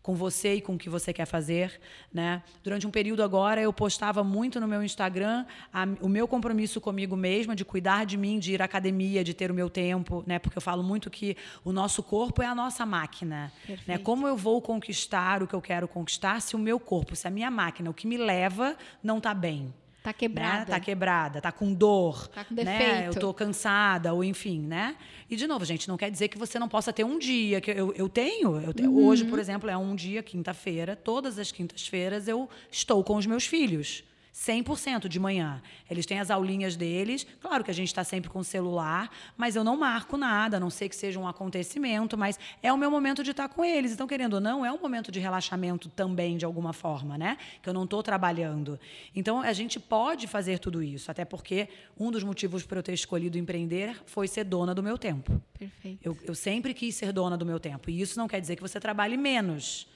com 0.02 0.14
você 0.14 0.54
e 0.54 0.60
com 0.60 0.74
o 0.74 0.78
que 0.78 0.90
você 0.90 1.12
quer 1.12 1.26
fazer, 1.26 1.80
né? 2.12 2.42
Durante 2.62 2.86
um 2.86 2.90
período 2.90 3.22
agora 3.22 3.60
eu 3.60 3.72
postava 3.72 4.24
muito 4.24 4.60
no 4.60 4.66
meu 4.66 4.82
Instagram 4.82 5.44
a, 5.72 5.86
o 6.00 6.08
meu 6.08 6.26
compromisso 6.26 6.80
comigo 6.80 7.16
mesma 7.16 7.54
de 7.54 7.64
cuidar 7.64 8.04
de 8.04 8.16
mim, 8.16 8.38
de 8.38 8.52
ir 8.52 8.60
à 8.60 8.64
academia, 8.64 9.22
de 9.22 9.32
ter 9.32 9.50
o 9.50 9.54
meu 9.54 9.70
tempo, 9.70 10.24
né? 10.26 10.38
Porque 10.38 10.58
eu 10.58 10.62
falo 10.62 10.82
muito 10.82 11.08
que 11.08 11.36
o 11.64 11.72
nosso 11.72 12.02
corpo 12.02 12.42
é 12.42 12.46
a 12.46 12.54
nossa 12.54 12.84
máquina, 12.84 13.52
Perfeito. 13.66 13.88
né? 13.88 13.98
Como 13.98 14.26
eu 14.26 14.36
vou 14.36 14.60
conquistar 14.60 15.42
o 15.42 15.46
que 15.46 15.54
eu 15.54 15.62
quero 15.62 15.86
conquistar 15.86 16.40
se 16.40 16.56
o 16.56 16.58
meu 16.58 16.80
corpo, 16.80 17.14
se 17.14 17.28
a 17.28 17.30
minha 17.30 17.50
máquina, 17.50 17.88
o 17.88 17.94
que 17.94 18.06
me 18.06 18.16
leva 18.16 18.76
não 19.02 19.18
está 19.18 19.32
bem? 19.32 19.72
Tá 20.02 20.12
quebrada. 20.12 20.58
Né? 20.58 20.64
Tá 20.64 20.80
quebrada, 20.80 21.40
tá 21.40 21.52
com 21.52 21.72
dor. 21.72 22.26
Tá 22.28 22.44
com 22.44 22.54
defeito. 22.54 22.82
Né? 22.82 23.08
Eu 23.08 23.14
tô 23.14 23.32
cansada, 23.32 24.12
ou 24.12 24.24
enfim, 24.24 24.60
né? 24.60 24.96
E, 25.30 25.36
de 25.36 25.46
novo, 25.46 25.64
gente, 25.64 25.86
não 25.88 25.96
quer 25.96 26.10
dizer 26.10 26.28
que 26.28 26.36
você 26.36 26.58
não 26.58 26.68
possa 26.68 26.92
ter 26.92 27.04
um 27.04 27.18
dia. 27.18 27.60
que 27.60 27.70
Eu, 27.70 27.92
eu 27.94 28.08
tenho. 28.08 28.60
Eu 28.60 28.74
tenho 28.74 28.90
uhum. 28.90 29.06
Hoje, 29.06 29.24
por 29.24 29.38
exemplo, 29.38 29.70
é 29.70 29.76
um 29.76 29.94
dia, 29.94 30.22
quinta-feira. 30.22 30.96
Todas 30.96 31.38
as 31.38 31.52
quintas-feiras 31.52 32.26
eu 32.26 32.48
estou 32.70 33.04
com 33.04 33.16
os 33.16 33.26
meus 33.26 33.46
filhos. 33.46 34.02
100% 34.34 35.08
de 35.08 35.20
manhã. 35.20 35.62
Eles 35.90 36.06
têm 36.06 36.18
as 36.18 36.30
aulinhas 36.30 36.74
deles. 36.74 37.26
Claro 37.40 37.62
que 37.62 37.70
a 37.70 37.74
gente 37.74 37.88
está 37.88 38.02
sempre 38.02 38.30
com 38.30 38.38
o 38.38 38.44
celular, 38.44 39.10
mas 39.36 39.56
eu 39.56 39.62
não 39.62 39.76
marco 39.76 40.16
nada, 40.16 40.56
a 40.56 40.60
não 40.60 40.70
sei 40.70 40.88
que 40.88 40.96
seja 40.96 41.20
um 41.20 41.28
acontecimento, 41.28 42.16
mas 42.16 42.38
é 42.62 42.72
o 42.72 42.78
meu 42.78 42.90
momento 42.90 43.22
de 43.22 43.32
estar 43.32 43.48
tá 43.48 43.54
com 43.54 43.62
eles. 43.62 43.92
Então, 43.92 44.06
querendo 44.06 44.34
ou 44.34 44.40
não, 44.40 44.64
é 44.64 44.72
um 44.72 44.78
momento 44.78 45.12
de 45.12 45.20
relaxamento 45.20 45.88
também, 45.90 46.38
de 46.38 46.46
alguma 46.46 46.72
forma, 46.72 47.18
né? 47.18 47.36
Que 47.62 47.68
eu 47.68 47.74
não 47.74 47.84
estou 47.84 48.02
trabalhando. 48.02 48.80
Então, 49.14 49.42
a 49.42 49.52
gente 49.52 49.78
pode 49.78 50.26
fazer 50.26 50.58
tudo 50.58 50.82
isso, 50.82 51.10
até 51.10 51.26
porque 51.26 51.68
um 51.98 52.10
dos 52.10 52.24
motivos 52.24 52.64
para 52.64 52.78
eu 52.78 52.82
ter 52.82 52.94
escolhido 52.94 53.36
empreender 53.36 54.00
foi 54.06 54.26
ser 54.26 54.44
dona 54.44 54.74
do 54.74 54.82
meu 54.82 54.96
tempo. 54.96 55.42
Perfeito. 55.58 56.00
Eu, 56.02 56.16
eu 56.24 56.34
sempre 56.34 56.72
quis 56.72 56.94
ser 56.94 57.12
dona 57.12 57.36
do 57.36 57.44
meu 57.44 57.60
tempo. 57.60 57.90
E 57.90 58.00
isso 58.00 58.18
não 58.18 58.26
quer 58.26 58.40
dizer 58.40 58.56
que 58.56 58.62
você 58.62 58.80
trabalhe 58.80 59.18
menos, 59.18 59.86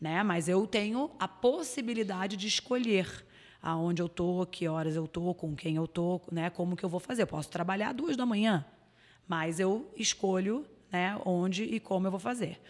né? 0.00 0.22
Mas 0.22 0.48
eu 0.48 0.64
tenho 0.64 1.10
a 1.18 1.26
possibilidade 1.26 2.36
de 2.36 2.46
escolher 2.46 3.28
aonde 3.62 4.00
eu 4.02 4.08
tô, 4.08 4.46
que 4.46 4.66
horas 4.68 4.96
eu 4.96 5.06
tô, 5.06 5.34
com 5.34 5.54
quem 5.54 5.76
eu 5.76 5.86
tô, 5.86 6.20
né, 6.30 6.50
como 6.50 6.76
que 6.76 6.84
eu 6.84 6.88
vou 6.88 7.00
fazer. 7.00 7.22
Eu 7.22 7.26
posso 7.26 7.50
trabalhar 7.50 7.92
duas 7.92 8.16
da 8.16 8.24
manhã, 8.24 8.64
mas 9.28 9.60
eu 9.60 9.90
escolho, 9.96 10.66
né, 10.90 11.18
onde 11.24 11.64
e 11.64 11.78
como 11.78 12.06
eu 12.06 12.10
vou 12.10 12.20
fazer. 12.20 12.60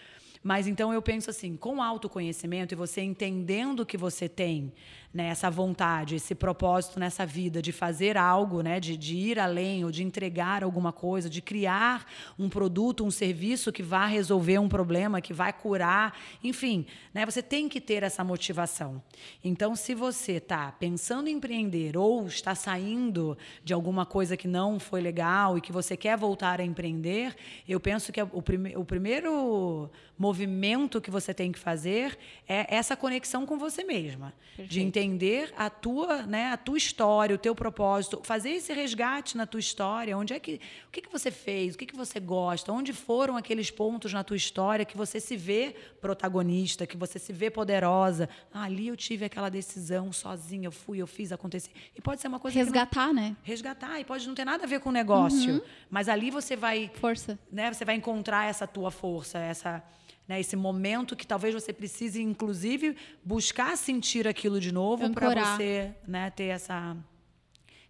Mas 0.42 0.66
então 0.66 0.92
eu 0.92 1.02
penso 1.02 1.28
assim, 1.28 1.56
com 1.56 1.82
autoconhecimento 1.82 2.72
e 2.72 2.76
você 2.76 3.02
entendendo 3.02 3.84
que 3.84 3.96
você 3.98 4.28
tem 4.28 4.72
né, 5.12 5.26
essa 5.26 5.50
vontade, 5.50 6.14
esse 6.14 6.36
propósito 6.36 7.00
nessa 7.00 7.26
vida 7.26 7.60
de 7.60 7.72
fazer 7.72 8.16
algo, 8.16 8.62
né, 8.62 8.78
de, 8.78 8.96
de 8.96 9.16
ir 9.16 9.40
além 9.40 9.84
ou 9.84 9.90
de 9.90 10.04
entregar 10.04 10.62
alguma 10.62 10.92
coisa, 10.92 11.28
de 11.28 11.42
criar 11.42 12.06
um 12.38 12.48
produto, 12.48 13.04
um 13.04 13.10
serviço 13.10 13.72
que 13.72 13.82
vá 13.82 14.06
resolver 14.06 14.58
um 14.58 14.68
problema, 14.68 15.20
que 15.20 15.32
vai 15.32 15.52
curar, 15.52 16.16
enfim, 16.44 16.86
né, 17.12 17.26
você 17.26 17.42
tem 17.42 17.68
que 17.68 17.80
ter 17.80 18.04
essa 18.04 18.22
motivação. 18.22 19.02
Então, 19.42 19.74
se 19.74 19.94
você 19.96 20.32
está 20.32 20.70
pensando 20.70 21.28
em 21.28 21.32
empreender 21.32 21.96
ou 21.96 22.26
está 22.26 22.54
saindo 22.54 23.36
de 23.64 23.72
alguma 23.72 24.06
coisa 24.06 24.36
que 24.36 24.46
não 24.46 24.78
foi 24.78 25.00
legal 25.00 25.58
e 25.58 25.60
que 25.60 25.72
você 25.72 25.96
quer 25.96 26.16
voltar 26.16 26.60
a 26.60 26.64
empreender, 26.64 27.34
eu 27.68 27.80
penso 27.80 28.12
que 28.12 28.22
o, 28.22 28.42
prime 28.42 28.76
o 28.76 28.84
primeiro 28.84 29.90
movimento 30.16 31.00
que 31.00 31.10
você 31.10 31.34
tem 31.34 31.50
que 31.50 31.58
fazer 31.58 32.16
é 32.46 32.76
essa 32.76 32.94
conexão 32.94 33.44
com 33.46 33.58
você 33.58 33.82
mesma, 33.82 34.34
Perfeito. 34.56 34.70
de 34.70 34.80
entender 34.80 34.99
entender 35.00 35.52
a 35.56 35.68
tua, 35.70 36.22
né, 36.22 36.52
a 36.52 36.56
tua 36.56 36.76
história, 36.76 37.34
o 37.34 37.38
teu 37.38 37.54
propósito, 37.54 38.20
fazer 38.22 38.50
esse 38.50 38.72
resgate 38.72 39.36
na 39.36 39.46
tua 39.46 39.60
história, 39.60 40.16
onde 40.16 40.32
é 40.32 40.40
que, 40.40 40.60
o 40.88 40.90
que, 40.90 41.00
que 41.00 41.10
você 41.10 41.30
fez, 41.30 41.74
o 41.74 41.78
que, 41.78 41.86
que 41.86 41.96
você 41.96 42.20
gosta, 42.20 42.72
onde 42.72 42.92
foram 42.92 43.36
aqueles 43.36 43.70
pontos 43.70 44.12
na 44.12 44.22
tua 44.22 44.36
história 44.36 44.84
que 44.84 44.96
você 44.96 45.18
se 45.18 45.36
vê 45.36 45.74
protagonista, 46.00 46.86
que 46.86 46.96
você 46.96 47.18
se 47.18 47.32
vê 47.32 47.50
poderosa. 47.50 48.28
Ah, 48.52 48.64
ali 48.64 48.88
eu 48.88 48.96
tive 48.96 49.24
aquela 49.24 49.48
decisão 49.48 50.12
sozinha, 50.12 50.66
eu 50.66 50.72
fui, 50.72 50.98
eu 50.98 51.06
fiz 51.06 51.32
acontecer. 51.32 51.70
E 51.96 52.00
pode 52.00 52.20
ser 52.20 52.28
uma 52.28 52.38
coisa 52.38 52.58
resgatar, 52.58 53.08
não, 53.08 53.14
né? 53.14 53.36
Resgatar 53.42 54.00
e 54.00 54.04
pode 54.04 54.26
não 54.26 54.34
ter 54.34 54.44
nada 54.44 54.64
a 54.64 54.66
ver 54.66 54.80
com 54.80 54.90
o 54.90 54.92
negócio, 54.92 55.54
uhum. 55.54 55.60
mas 55.90 56.08
ali 56.08 56.30
você 56.30 56.56
vai 56.56 56.90
força, 56.94 57.38
né? 57.50 57.72
Você 57.72 57.84
vai 57.84 57.96
encontrar 57.96 58.48
essa 58.48 58.66
tua 58.66 58.90
força, 58.90 59.38
essa 59.38 59.82
né? 60.30 60.38
Esse 60.38 60.54
momento 60.54 61.16
que 61.16 61.26
talvez 61.26 61.52
você 61.52 61.72
precise, 61.72 62.22
inclusive, 62.22 62.96
buscar 63.24 63.76
sentir 63.76 64.28
aquilo 64.28 64.60
de 64.60 64.70
novo 64.70 65.10
para 65.10 65.56
você 65.56 65.92
né, 66.06 66.30
ter 66.30 66.44
essa, 66.44 66.96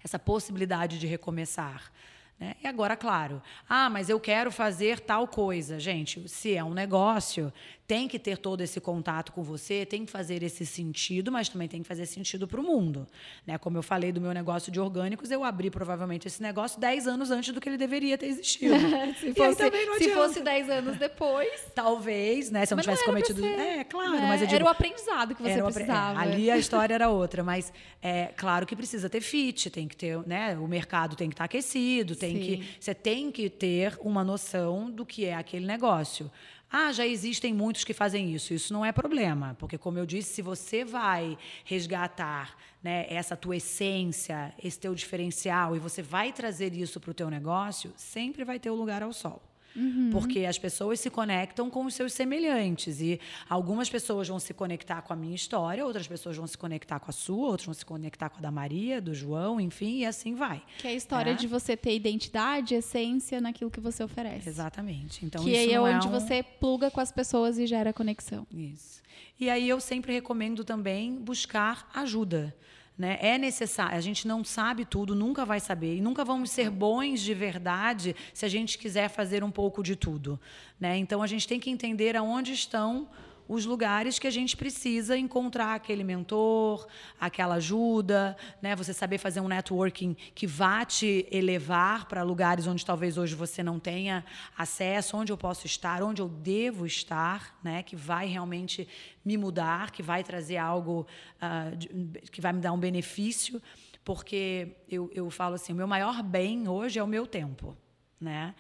essa 0.03 0.19
possibilidade 0.19 0.99
de 0.99 1.07
recomeçar. 1.07 1.93
Né? 2.39 2.57
E 2.63 2.67
agora, 2.67 2.97
claro, 2.97 3.43
ah, 3.69 3.91
mas 3.91 4.09
eu 4.09 4.19
quero 4.19 4.51
fazer 4.51 5.01
tal 5.01 5.29
coisa. 5.29 5.79
Gente, 5.79 6.27
se 6.31 6.57
é 6.57 6.65
um 6.65 6.73
negócio, 6.73 7.53
tem 7.91 8.07
que 8.07 8.21
ter 8.21 8.39
todo 8.39 8.61
esse 8.61 8.81
contato 8.81 9.33
com 9.33 9.43
você, 9.43 9.85
tem 9.85 10.05
que 10.05 10.13
fazer 10.13 10.45
esse 10.45 10.65
sentido, 10.65 11.33
mas 11.33 11.49
também 11.49 11.67
tem 11.67 11.83
que 11.83 11.89
fazer 11.89 12.07
sentido 12.07 12.47
para 12.47 12.61
o 12.61 12.63
mundo. 12.63 13.05
Né? 13.45 13.59
Como 13.59 13.77
eu 13.77 13.83
falei 13.83 14.13
do 14.13 14.21
meu 14.21 14.33
negócio 14.33 14.71
de 14.71 14.79
orgânicos, 14.79 15.29
eu 15.29 15.43
abri 15.43 15.73
provavelmente 15.73 16.29
esse 16.29 16.41
negócio 16.41 16.79
10 16.79 17.09
anos 17.09 17.33
antes 17.33 17.53
do 17.53 17.61
que 17.61 17.69
ele 17.69 17.77
deveria 17.77 18.17
ter 18.17 18.27
existido. 18.27 18.77
se, 19.19 19.35
fosse, 19.35 19.71
se 19.99 20.11
fosse 20.11 20.41
10 20.41 20.71
anos 20.71 20.99
depois. 20.99 21.67
Talvez, 21.75 22.49
né? 22.49 22.65
Se 22.65 22.75
eu 22.75 22.77
não 22.77 22.83
tivesse 22.83 23.03
não 23.03 23.09
cometido. 23.09 23.45
É, 23.45 23.83
claro, 23.83 24.15
é, 24.15 24.21
mas 24.21 24.41
eu 24.41 24.47
digo, 24.47 24.61
Era 24.61 24.65
o 24.67 24.69
aprendizado 24.69 25.35
que 25.35 25.43
você 25.43 25.61
precisava. 25.61 26.21
É, 26.21 26.23
ali 26.23 26.49
a 26.49 26.57
história 26.57 26.95
era 26.95 27.09
outra, 27.09 27.43
mas 27.43 27.73
é 28.01 28.27
claro 28.37 28.67
que 28.67 28.77
precisa 28.77 29.11
ter 29.11 29.21
fit, 29.21 29.69
tem 29.69 29.89
que 29.89 29.97
ter, 29.97 30.17
né? 30.29 30.57
O 30.57 30.69
mercado 30.69 31.17
tem 31.17 31.29
que 31.29 31.35
estar 31.35 31.47
aquecido, 31.47 32.15
tem 32.15 32.37
Sim. 32.37 32.41
que. 32.41 32.69
Você 32.79 32.95
tem 32.95 33.33
que 33.33 33.51
ter 33.51 33.99
uma 34.01 34.23
noção 34.23 34.89
do 34.89 35.05
que 35.05 35.25
é 35.25 35.35
aquele 35.35 35.67
negócio. 35.67 36.31
Ah, 36.73 36.93
já 36.93 37.05
existem 37.05 37.53
muitos 37.53 37.83
que 37.83 37.93
fazem 37.93 38.33
isso. 38.33 38.55
Isso 38.55 38.73
não 38.73 38.85
é 38.85 38.93
problema, 38.93 39.57
porque 39.59 39.77
como 39.77 39.99
eu 39.99 40.07
disse, 40.07 40.35
se 40.35 40.43
você 40.43 40.85
vai 40.85 41.37
resgatar 41.65 42.57
né, 42.83 43.07
essa 43.09 43.37
tua 43.37 43.57
essência, 43.57 44.55
esse 44.63 44.79
teu 44.79 44.95
diferencial 44.95 45.75
e 45.75 45.81
você 45.81 46.01
vai 46.01 46.33
trazer 46.33 46.73
isso 46.73 47.01
para 47.01 47.11
o 47.11 47.15
teu 47.15 47.29
negócio, 47.29 47.93
sempre 47.97 48.45
vai 48.45 48.61
ter 48.61 48.71
o 48.71 48.75
lugar 48.77 49.03
ao 49.03 49.13
sol. 49.13 49.50
Uhum. 49.75 50.11
Porque 50.11 50.45
as 50.45 50.59
pessoas 50.59 51.01
se 51.01 51.09
conectam 51.09 51.71
com 51.71 51.85
os 51.85 51.95
seus 51.95 52.13
semelhantes. 52.13 53.01
E 53.01 53.21
algumas 53.49 53.89
pessoas 53.89 54.29
vão 54.29 54.39
se 54.39 54.53
conectar 54.53 55.03
com 55.03 55.13
a 55.13 55.17
minha 55.17 55.35
história, 55.35 55.85
outras 55.85 56.07
pessoas 56.07 56.37
vão 56.37 56.47
se 56.47 56.59
conectar 56.59 56.99
com 56.99 57.11
a 57.11 57.13
sua, 57.13 57.49
outras 57.49 57.67
vão 57.67 57.75
se 57.75 57.85
conectar 57.85 58.29
com 58.29 58.39
a 58.39 58.41
da 58.41 58.51
Maria, 58.51 59.01
do 59.01 59.15
João, 59.15 59.61
enfim, 59.61 59.99
e 59.99 60.07
assim 60.07 60.35
vai. 60.35 60.63
Que 60.79 60.89
é 60.89 60.91
a 60.91 60.95
história 60.95 61.31
é. 61.31 61.35
de 61.35 61.47
você 61.47 61.77
ter 61.77 61.95
identidade, 61.95 62.75
essência 62.75 63.41
naquilo 63.41 63.71
que 63.71 63.81
você 63.81 64.03
oferece. 64.03 64.49
Exatamente. 64.49 65.25
Então, 65.25 65.43
que 65.43 65.57
aí 65.57 65.73
é 65.73 65.81
onde 65.81 66.07
é 66.07 66.11
um... 66.11 66.13
você 66.13 66.43
pluga 66.43 66.91
com 66.91 67.01
as 67.01 67.13
pessoas 67.13 67.59
e 67.59 67.67
gera 67.67 67.93
conexão. 67.93 68.47
Isso. 68.53 69.01
E 69.39 69.49
aí 69.49 69.69
eu 69.69 69.81
sempre 69.81 70.13
recomendo 70.13 70.65
também 70.65 71.15
buscar 71.15 71.89
ajuda. 71.95 72.55
Né? 73.01 73.17
É 73.23 73.39
necessário, 73.39 73.97
a 73.97 74.01
gente 74.03 74.29
não 74.29 74.45
sabe 74.45 74.85
tudo, 74.85 75.15
nunca 75.15 75.47
vai 75.47 75.59
saber, 75.59 75.97
e 75.97 76.03
nunca 76.03 76.23
vamos 76.23 76.51
ser 76.51 76.69
bons 76.69 77.23
de 77.23 77.33
verdade 77.33 78.15
se 78.35 78.45
a 78.45 78.49
gente 78.49 78.77
quiser 78.77 79.09
fazer 79.09 79.43
um 79.43 79.51
pouco 79.51 79.83
de 79.83 79.97
tudo. 79.97 80.39
Né? 80.79 80.99
Então 80.99 81.23
a 81.23 81.27
gente 81.27 81.49
tem 81.49 81.59
que 81.59 81.71
entender 81.71 82.15
aonde 82.15 82.53
estão 82.53 83.09
os 83.51 83.67
lugares 83.67 84.17
que 84.17 84.29
a 84.29 84.31
gente 84.31 84.57
precisa 84.57 85.19
encontrar 85.19 85.75
aquele 85.75 86.05
mentor, 86.05 86.87
aquela 87.21 87.57
ajuda, 87.57 88.37
né? 88.63 88.77
Você 88.77 88.95
saber 88.95 89.19
fazer 89.19 89.41
um 89.41 89.49
networking 89.49 90.15
que 90.37 90.47
vá 90.47 90.85
te 90.85 91.27
elevar 91.33 92.07
para 92.07 92.23
lugares 92.23 92.69
onde 92.69 92.87
talvez 92.87 93.19
hoje 93.19 93.35
você 93.35 93.61
não 93.61 93.81
tenha 93.81 94.25
acesso, 94.57 95.17
onde 95.17 95.33
eu 95.33 95.37
posso 95.37 95.67
estar, 95.67 96.01
onde 96.01 96.23
eu 96.23 96.29
devo 96.29 96.87
estar, 96.87 97.59
né? 97.61 97.83
Que 97.83 97.97
vai 97.97 98.29
realmente 98.29 98.87
me 99.25 99.37
mudar, 99.37 99.91
que 99.91 100.01
vai 100.01 100.23
trazer 100.23 100.57
algo 100.57 101.05
uh, 101.43 102.31
que 102.31 102.41
vai 102.41 102.53
me 102.53 102.61
dar 102.61 102.71
um 102.71 102.79
benefício, 102.79 103.61
porque 104.05 104.77
eu, 104.89 105.11
eu 105.13 105.29
falo 105.29 105.57
assim, 105.57 105.73
o 105.73 105.77
meu 105.77 105.89
maior 105.89 106.23
bem 106.23 106.69
hoje 106.69 107.01
é 107.01 107.03
o 107.03 107.07
meu 107.09 107.27
tempo, 107.27 107.77
né? 108.21 108.55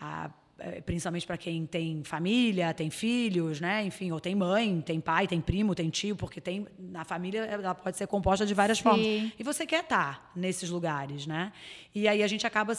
A, 0.00 0.26
é, 0.26 0.47
principalmente 0.84 1.26
para 1.26 1.36
quem 1.36 1.64
tem 1.66 2.02
família, 2.02 2.74
tem 2.74 2.90
filhos, 2.90 3.60
né? 3.60 3.84
Enfim, 3.84 4.10
ou 4.10 4.18
tem 4.18 4.34
mãe, 4.34 4.80
tem 4.80 5.00
pai, 5.00 5.26
tem 5.26 5.40
primo, 5.40 5.74
tem 5.74 5.88
tio, 5.88 6.16
porque 6.16 6.40
tem 6.40 6.66
na 6.78 7.04
família 7.04 7.42
ela 7.44 7.74
pode 7.74 7.96
ser 7.96 8.06
composta 8.08 8.44
de 8.44 8.54
várias 8.54 8.78
Sim. 8.78 8.84
formas. 8.84 9.06
E 9.38 9.42
você 9.44 9.64
quer 9.64 9.84
estar 9.84 10.18
tá 10.18 10.30
nesses 10.34 10.68
lugares, 10.68 11.26
né? 11.26 11.52
E 11.94 12.08
aí 12.08 12.22
a 12.22 12.26
gente 12.26 12.46
acaba 12.46 12.74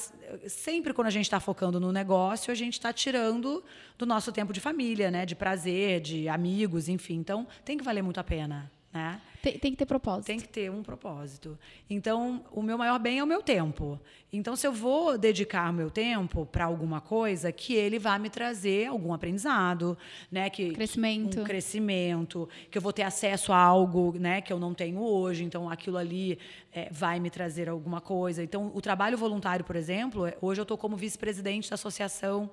sempre 0.47 0.93
quando 0.93 1.07
a 1.07 1.11
gente 1.11 1.25
está 1.25 1.39
focando 1.39 1.79
no 1.79 1.91
negócio, 1.91 2.51
a 2.51 2.55
gente 2.55 2.73
está 2.73 2.91
tirando 2.91 3.63
do 3.97 4.05
nosso 4.05 4.31
tempo 4.31 4.51
de 4.51 4.59
família, 4.59 5.09
né? 5.09 5.25
De 5.25 5.35
prazer, 5.35 6.01
de 6.01 6.27
amigos, 6.27 6.89
enfim. 6.89 7.15
Então 7.15 7.47
tem 7.63 7.77
que 7.77 7.83
valer 7.83 8.01
muito 8.01 8.19
a 8.19 8.23
pena. 8.23 8.69
Né? 8.91 9.21
Tem, 9.41 9.57
tem, 9.57 9.71
que 9.71 9.77
ter 9.77 9.85
propósito. 9.85 10.25
Tem 10.25 10.39
que 10.39 10.49
ter 10.49 10.69
um 10.69 10.81
propósito. 10.83 11.57
Então, 11.89 12.43
o 12.51 12.61
meu 12.61 12.77
maior 12.77 12.99
bem 12.99 13.19
é 13.19 13.23
o 13.23 13.27
meu 13.27 13.41
tempo. 13.41 13.99
Então, 14.33 14.55
se 14.55 14.67
eu 14.67 14.73
vou 14.73 15.17
dedicar 15.17 15.71
meu 15.71 15.89
tempo 15.89 16.45
para 16.45 16.65
alguma 16.65 16.99
coisa, 16.99 17.51
que 17.51 17.73
ele 17.73 17.99
vá 17.99 18.17
me 18.19 18.29
trazer 18.29 18.87
algum 18.87 19.13
aprendizado, 19.13 19.97
né? 20.31 20.49
Que, 20.49 20.71
crescimento. 20.71 21.39
Um 21.39 21.43
crescimento, 21.43 22.49
que 22.69 22.77
eu 22.77 22.81
vou 22.81 22.91
ter 22.91 23.03
acesso 23.03 23.53
a 23.53 23.57
algo 23.57 24.17
né, 24.19 24.41
que 24.41 24.51
eu 24.51 24.59
não 24.59 24.73
tenho 24.73 24.99
hoje. 25.01 25.43
Então, 25.43 25.69
aquilo 25.69 25.97
ali 25.97 26.37
é, 26.73 26.89
vai 26.91 27.19
me 27.19 27.29
trazer 27.29 27.69
alguma 27.69 28.01
coisa. 28.01 28.43
Então, 28.43 28.71
o 28.73 28.81
trabalho 28.81 29.17
voluntário, 29.17 29.63
por 29.63 29.75
exemplo, 29.75 30.25
é, 30.25 30.35
hoje 30.41 30.59
eu 30.59 30.63
estou 30.63 30.77
como 30.77 30.97
vice-presidente 30.97 31.69
da 31.69 31.75
Associação 31.75 32.49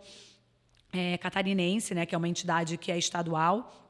é, 0.93 1.19
Catarinense, 1.19 1.95
né, 1.95 2.07
que 2.07 2.15
é 2.15 2.19
uma 2.19 2.29
entidade 2.29 2.77
que 2.77 2.93
é 2.93 2.99
estadual 2.99 3.86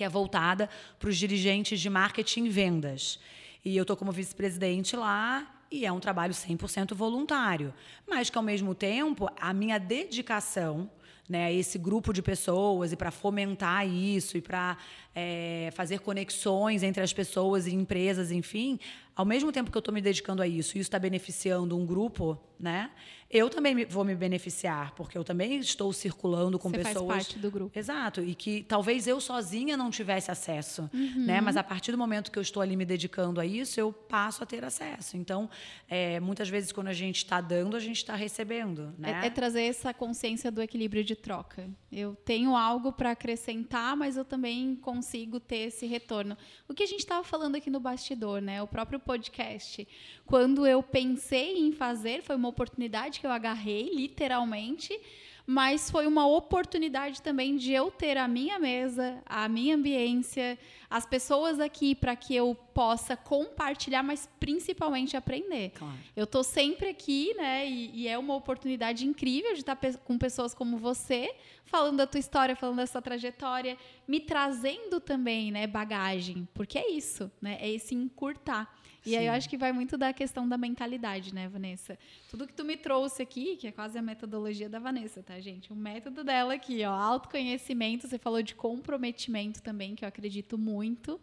que 0.00 0.04
é 0.04 0.08
voltada 0.08 0.66
para 0.98 1.10
os 1.10 1.18
dirigentes 1.18 1.78
de 1.78 1.90
marketing 1.90 2.46
e 2.46 2.48
vendas. 2.48 3.20
E 3.62 3.76
eu 3.76 3.82
estou 3.82 3.94
como 3.94 4.10
vice-presidente 4.10 4.96
lá 4.96 5.46
e 5.70 5.84
é 5.84 5.92
um 5.92 6.00
trabalho 6.00 6.32
100% 6.32 6.94
voluntário, 6.94 7.74
mas 8.08 8.30
que 8.30 8.38
ao 8.38 8.42
mesmo 8.42 8.74
tempo 8.74 9.28
a 9.38 9.52
minha 9.52 9.78
dedicação 9.78 10.90
né, 11.28 11.52
esse 11.52 11.76
grupo 11.76 12.14
de 12.14 12.22
pessoas 12.22 12.92
e 12.92 12.96
para 12.96 13.10
fomentar 13.10 13.86
isso 13.86 14.38
e 14.38 14.40
para 14.40 14.78
é, 15.14 15.68
fazer 15.74 16.00
conexões 16.00 16.82
entre 16.82 17.02
as 17.02 17.12
pessoas 17.12 17.66
e 17.66 17.74
empresas, 17.74 18.32
enfim, 18.32 18.80
ao 19.20 19.26
mesmo 19.26 19.52
tempo 19.52 19.70
que 19.70 19.76
eu 19.76 19.80
estou 19.80 19.92
me 19.92 20.00
dedicando 20.00 20.40
a 20.40 20.48
isso, 20.48 20.78
e 20.78 20.80
isso 20.80 20.88
está 20.88 20.98
beneficiando 20.98 21.76
um 21.76 21.84
grupo, 21.84 22.38
né? 22.58 22.90
Eu 23.30 23.48
também 23.48 23.84
vou 23.84 24.04
me 24.04 24.12
beneficiar, 24.16 24.92
porque 24.96 25.16
eu 25.16 25.22
também 25.22 25.56
estou 25.58 25.92
circulando 25.92 26.58
com 26.58 26.68
Você 26.68 26.78
pessoas. 26.78 27.06
Faz 27.06 27.26
parte 27.26 27.38
do 27.38 27.48
grupo. 27.48 27.78
Exato, 27.78 28.22
e 28.22 28.34
que 28.34 28.64
talvez 28.64 29.06
eu 29.06 29.20
sozinha 29.20 29.76
não 29.76 29.88
tivesse 29.88 30.32
acesso, 30.32 30.90
uhum. 30.92 31.26
né? 31.26 31.40
Mas 31.40 31.56
a 31.56 31.62
partir 31.62 31.92
do 31.92 31.98
momento 31.98 32.32
que 32.32 32.38
eu 32.38 32.42
estou 32.42 32.60
ali 32.60 32.74
me 32.74 32.84
dedicando 32.84 33.40
a 33.40 33.46
isso, 33.46 33.78
eu 33.78 33.92
passo 33.92 34.42
a 34.42 34.46
ter 34.46 34.64
acesso. 34.64 35.16
Então, 35.16 35.48
é, 35.88 36.18
muitas 36.18 36.48
vezes 36.48 36.72
quando 36.72 36.88
a 36.88 36.92
gente 36.92 37.18
está 37.18 37.40
dando, 37.40 37.76
a 37.76 37.80
gente 37.80 37.98
está 37.98 38.16
recebendo, 38.16 38.92
né? 38.98 39.20
É, 39.22 39.26
é, 39.26 39.30
trazer 39.30 39.62
essa 39.62 39.94
consciência 39.94 40.50
do 40.50 40.60
equilíbrio 40.60 41.04
de 41.04 41.14
troca. 41.14 41.68
Eu 41.92 42.16
tenho 42.24 42.56
algo 42.56 42.92
para 42.92 43.12
acrescentar, 43.12 43.96
mas 43.96 44.16
eu 44.16 44.24
também 44.24 44.74
consigo 44.74 45.38
ter 45.38 45.68
esse 45.68 45.86
retorno. 45.86 46.36
O 46.68 46.74
que 46.74 46.82
a 46.82 46.86
gente 46.86 47.00
estava 47.00 47.22
falando 47.22 47.54
aqui 47.54 47.70
no 47.70 47.78
bastidor, 47.78 48.40
né? 48.40 48.60
O 48.60 48.66
próprio 48.66 48.98
podcast. 49.10 49.88
Quando 50.24 50.64
eu 50.64 50.84
pensei 50.84 51.58
em 51.58 51.72
fazer, 51.72 52.22
foi 52.22 52.36
uma 52.36 52.48
oportunidade 52.48 53.18
que 53.18 53.26
eu 53.26 53.32
agarrei, 53.32 53.90
literalmente, 53.92 54.96
mas 55.44 55.90
foi 55.90 56.06
uma 56.06 56.28
oportunidade 56.28 57.20
também 57.20 57.56
de 57.56 57.72
eu 57.72 57.90
ter 57.90 58.16
a 58.16 58.28
minha 58.28 58.56
mesa, 58.60 59.20
a 59.26 59.48
minha 59.48 59.74
ambiência, 59.74 60.56
as 60.88 61.04
pessoas 61.04 61.58
aqui 61.58 61.92
para 61.92 62.14
que 62.14 62.36
eu 62.36 62.54
possa 62.72 63.16
compartilhar, 63.16 64.04
mas 64.04 64.28
principalmente 64.38 65.16
aprender. 65.16 65.70
Claro. 65.70 65.98
Eu 66.14 66.22
estou 66.22 66.44
sempre 66.44 66.88
aqui, 66.88 67.34
né? 67.34 67.68
E, 67.68 68.02
e, 68.02 68.08
é 68.08 68.16
uma 68.16 68.36
oportunidade 68.36 69.04
incrível 69.04 69.52
de 69.54 69.60
estar 69.60 69.74
pe 69.74 69.96
com 70.04 70.16
pessoas 70.16 70.54
como 70.54 70.76
você, 70.76 71.34
falando 71.64 71.96
da 71.96 72.06
tua 72.06 72.20
história, 72.20 72.54
falando 72.54 72.76
da 72.76 72.86
sua 72.86 73.02
trajetória, 73.02 73.76
me 74.06 74.20
trazendo 74.20 75.00
também, 75.00 75.50
né, 75.50 75.66
bagagem, 75.66 76.48
porque 76.54 76.78
é 76.78 76.92
isso, 76.92 77.28
né? 77.42 77.58
É 77.60 77.68
esse 77.68 77.92
encurtar. 77.92 78.72
E 79.04 79.10
Sim. 79.10 79.16
aí 79.16 79.26
eu 79.26 79.32
acho 79.32 79.48
que 79.48 79.56
vai 79.56 79.72
muito 79.72 79.96
da 79.96 80.12
questão 80.12 80.48
da 80.48 80.58
mentalidade, 80.58 81.34
né, 81.34 81.48
Vanessa? 81.48 81.98
Tudo 82.28 82.46
que 82.46 82.52
tu 82.52 82.64
me 82.64 82.76
trouxe 82.76 83.22
aqui, 83.22 83.56
que 83.56 83.66
é 83.66 83.72
quase 83.72 83.98
a 83.98 84.02
metodologia 84.02 84.68
da 84.68 84.78
Vanessa, 84.78 85.22
tá, 85.22 85.40
gente? 85.40 85.72
O 85.72 85.76
método 85.76 86.22
dela 86.22 86.54
aqui, 86.54 86.84
ó, 86.84 86.92
autoconhecimento, 86.92 88.06
você 88.06 88.18
falou 88.18 88.42
de 88.42 88.54
comprometimento 88.54 89.62
também, 89.62 89.94
que 89.94 90.04
eu 90.04 90.08
acredito 90.08 90.58
muito. 90.58 91.18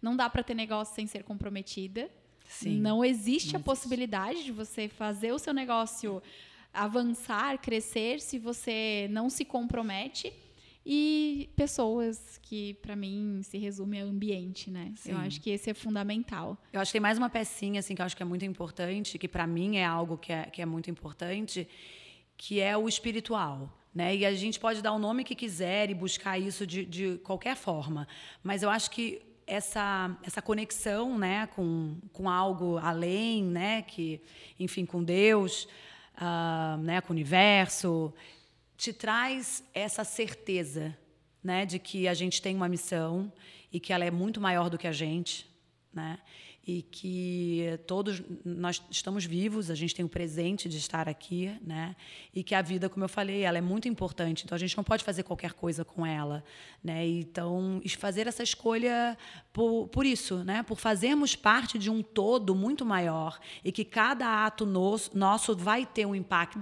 Não 0.00 0.16
dá 0.16 0.30
para 0.30 0.42
ter 0.42 0.54
negócio 0.54 0.94
sem 0.94 1.06
ser 1.06 1.22
comprometida. 1.22 2.10
Sim. 2.48 2.80
Não 2.80 3.04
existe 3.04 3.52
Não 3.52 3.60
a 3.60 3.62
possibilidade 3.62 4.44
de 4.44 4.52
você 4.52 4.88
fazer 4.88 5.32
o 5.32 5.38
seu 5.38 5.52
negócio 5.52 6.22
avançar, 6.72 7.58
crescer, 7.58 8.20
se 8.20 8.38
você 8.38 9.06
não 9.10 9.28
se 9.28 9.44
compromete 9.44 10.32
e 10.90 11.50
pessoas 11.54 12.40
que 12.40 12.72
para 12.80 12.96
mim 12.96 13.42
se 13.42 13.58
resume 13.58 14.00
ao 14.00 14.08
ambiente, 14.08 14.70
né? 14.70 14.94
Sim. 14.96 15.12
Eu 15.12 15.18
acho 15.18 15.38
que 15.38 15.50
esse 15.50 15.68
é 15.68 15.74
fundamental. 15.74 16.56
Eu 16.72 16.80
acho 16.80 16.88
que 16.88 16.94
tem 16.94 17.00
mais 17.02 17.18
uma 17.18 17.28
pecinha 17.28 17.80
assim 17.80 17.94
que 17.94 18.00
eu 18.00 18.06
acho 18.06 18.16
que 18.16 18.22
é 18.22 18.26
muito 18.26 18.46
importante, 18.46 19.18
que 19.18 19.28
para 19.28 19.46
mim 19.46 19.76
é 19.76 19.84
algo 19.84 20.16
que 20.16 20.32
é, 20.32 20.44
que 20.44 20.62
é 20.62 20.66
muito 20.66 20.90
importante, 20.90 21.68
que 22.38 22.58
é 22.58 22.74
o 22.74 22.88
espiritual. 22.88 23.70
Né? 23.94 24.16
E 24.16 24.24
a 24.24 24.32
gente 24.32 24.58
pode 24.58 24.80
dar 24.80 24.92
o 24.92 24.98
nome 24.98 25.24
que 25.24 25.34
quiser 25.34 25.90
e 25.90 25.94
buscar 25.94 26.38
isso 26.38 26.66
de, 26.66 26.86
de 26.86 27.18
qualquer 27.18 27.54
forma, 27.54 28.08
mas 28.42 28.62
eu 28.62 28.70
acho 28.70 28.90
que 28.90 29.20
essa, 29.46 30.16
essa 30.22 30.40
conexão 30.40 31.18
né, 31.18 31.48
com, 31.48 31.98
com 32.14 32.30
algo 32.30 32.78
além, 32.78 33.44
né, 33.44 33.82
que, 33.82 34.22
enfim, 34.58 34.86
com 34.86 35.02
Deus, 35.02 35.68
uh, 36.16 36.78
né, 36.78 37.00
com 37.02 37.12
o 37.12 37.16
universo, 37.16 38.12
te 38.78 38.92
traz 38.92 39.64
essa 39.74 40.04
certeza, 40.04 40.96
né, 41.42 41.66
de 41.66 41.80
que 41.80 42.06
a 42.06 42.14
gente 42.14 42.40
tem 42.40 42.54
uma 42.54 42.68
missão 42.68 43.30
e 43.72 43.80
que 43.80 43.92
ela 43.92 44.04
é 44.04 44.10
muito 44.10 44.40
maior 44.40 44.70
do 44.70 44.78
que 44.78 44.86
a 44.86 44.92
gente, 44.92 45.46
né? 45.92 46.18
E 46.68 46.82
que 46.82 47.80
todos 47.86 48.22
nós 48.44 48.82
estamos 48.90 49.24
vivos, 49.24 49.70
a 49.70 49.74
gente 49.74 49.94
tem 49.94 50.04
o 50.04 50.08
presente 50.08 50.68
de 50.68 50.76
estar 50.76 51.08
aqui, 51.08 51.50
né? 51.64 51.96
E 52.34 52.42
que 52.42 52.54
a 52.54 52.60
vida, 52.60 52.90
como 52.90 53.02
eu 53.02 53.08
falei, 53.08 53.40
ela 53.40 53.56
é 53.56 53.60
muito 53.62 53.88
importante, 53.88 54.44
então 54.44 54.54
a 54.54 54.58
gente 54.58 54.76
não 54.76 54.84
pode 54.84 55.02
fazer 55.02 55.22
qualquer 55.22 55.54
coisa 55.54 55.82
com 55.82 56.04
ela, 56.04 56.44
né? 56.84 57.06
Então, 57.06 57.80
fazer 57.96 58.26
essa 58.26 58.42
escolha 58.42 59.16
por, 59.50 59.88
por 59.88 60.04
isso, 60.04 60.44
né? 60.44 60.62
Por 60.62 60.76
fazermos 60.78 61.34
parte 61.34 61.78
de 61.78 61.88
um 61.88 62.02
todo 62.02 62.54
muito 62.54 62.84
maior 62.84 63.40
e 63.64 63.72
que 63.72 63.82
cada 63.82 64.44
ato 64.44 64.66
nosso, 64.66 65.16
nosso 65.16 65.56
vai 65.56 65.86
ter 65.86 66.04
um 66.04 66.14
impacto 66.14 66.58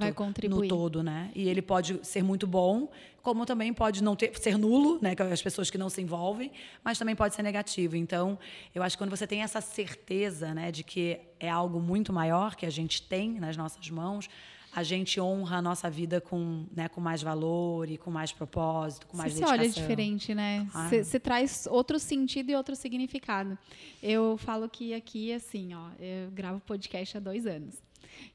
no 0.49 0.69
todo, 0.69 1.03
né? 1.03 1.33
E 1.35 1.49
ele 1.49 1.61
pode 1.61 1.99
ser 2.07 2.23
muito 2.23 2.47
bom, 2.47 2.89
como 3.27 3.45
também 3.45 3.75
pode 3.75 4.05
não 4.05 4.15
ter, 4.15 4.39
ser 4.39 4.57
nulo, 4.57 5.01
né, 5.03 5.17
as 5.33 5.43
pessoas 5.43 5.69
que 5.69 5.77
não 5.77 5.91
se 5.91 6.01
envolvem, 6.01 6.53
mas 6.85 6.97
também 6.97 7.17
pode 7.17 7.35
ser 7.35 7.43
negativo. 7.43 7.97
Então, 7.97 8.39
eu 8.73 8.85
acho 8.85 8.97
que 8.97 9.03
quando 9.03 9.11
você 9.11 9.27
tem 9.27 9.43
essa 9.43 9.61
certeza, 9.61 10.55
né, 10.55 10.71
de 10.71 10.85
que 10.85 11.19
é 11.41 11.51
algo 11.51 11.81
muito 11.81 12.13
maior 12.13 12.55
que 12.55 12.65
a 12.65 12.71
gente 12.71 13.03
tem 13.03 13.41
nas 13.41 13.57
nossas 13.57 13.91
mãos, 13.91 14.29
a 14.73 14.85
gente 14.85 15.21
honra 15.21 15.57
a 15.57 15.63
nossa 15.63 15.91
vida 15.91 16.21
com, 16.21 16.67
né, 16.73 16.89
com 16.89 17.01
mais 17.01 17.21
valor 17.21 17.91
e 17.91 17.99
com 17.99 18.13
mais 18.13 18.31
propósito, 18.31 19.09
com 19.09 19.17
mais 19.17 19.33
você 19.33 19.41
dedicação. 19.41 19.59
Você 19.59 19.65
olha 19.65 19.73
diferente, 19.73 20.33
né? 20.33 20.65
Você 20.89 21.19
traz 21.19 21.67
outro 21.69 21.99
sentido 21.99 22.51
e 22.51 22.55
outro 22.55 22.77
significado. 22.77 23.59
Eu 24.01 24.37
falo 24.39 24.69
que 24.69 24.95
aqui, 24.95 25.33
assim, 25.33 25.75
ó, 25.75 25.89
eu 25.99 26.31
gravo 26.31 26.61
podcast 26.61 27.17
há 27.17 27.21
dois 27.21 27.45
anos. 27.45 27.75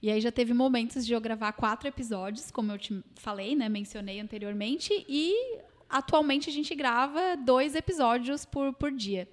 E 0.01 0.09
aí 0.09 0.19
já 0.19 0.31
teve 0.31 0.53
momentos 0.53 1.05
de 1.05 1.13
eu 1.13 1.21
gravar 1.21 1.53
quatro 1.53 1.87
episódios, 1.87 2.51
como 2.51 2.71
eu 2.71 2.77
te 2.77 3.03
falei, 3.15 3.55
né? 3.55 3.69
Mencionei 3.69 4.19
anteriormente. 4.19 5.05
E 5.07 5.59
atualmente 5.89 6.49
a 6.49 6.53
gente 6.53 6.73
grava 6.73 7.35
dois 7.37 7.75
episódios 7.75 8.45
por, 8.45 8.73
por 8.73 8.91
dia. 8.91 9.27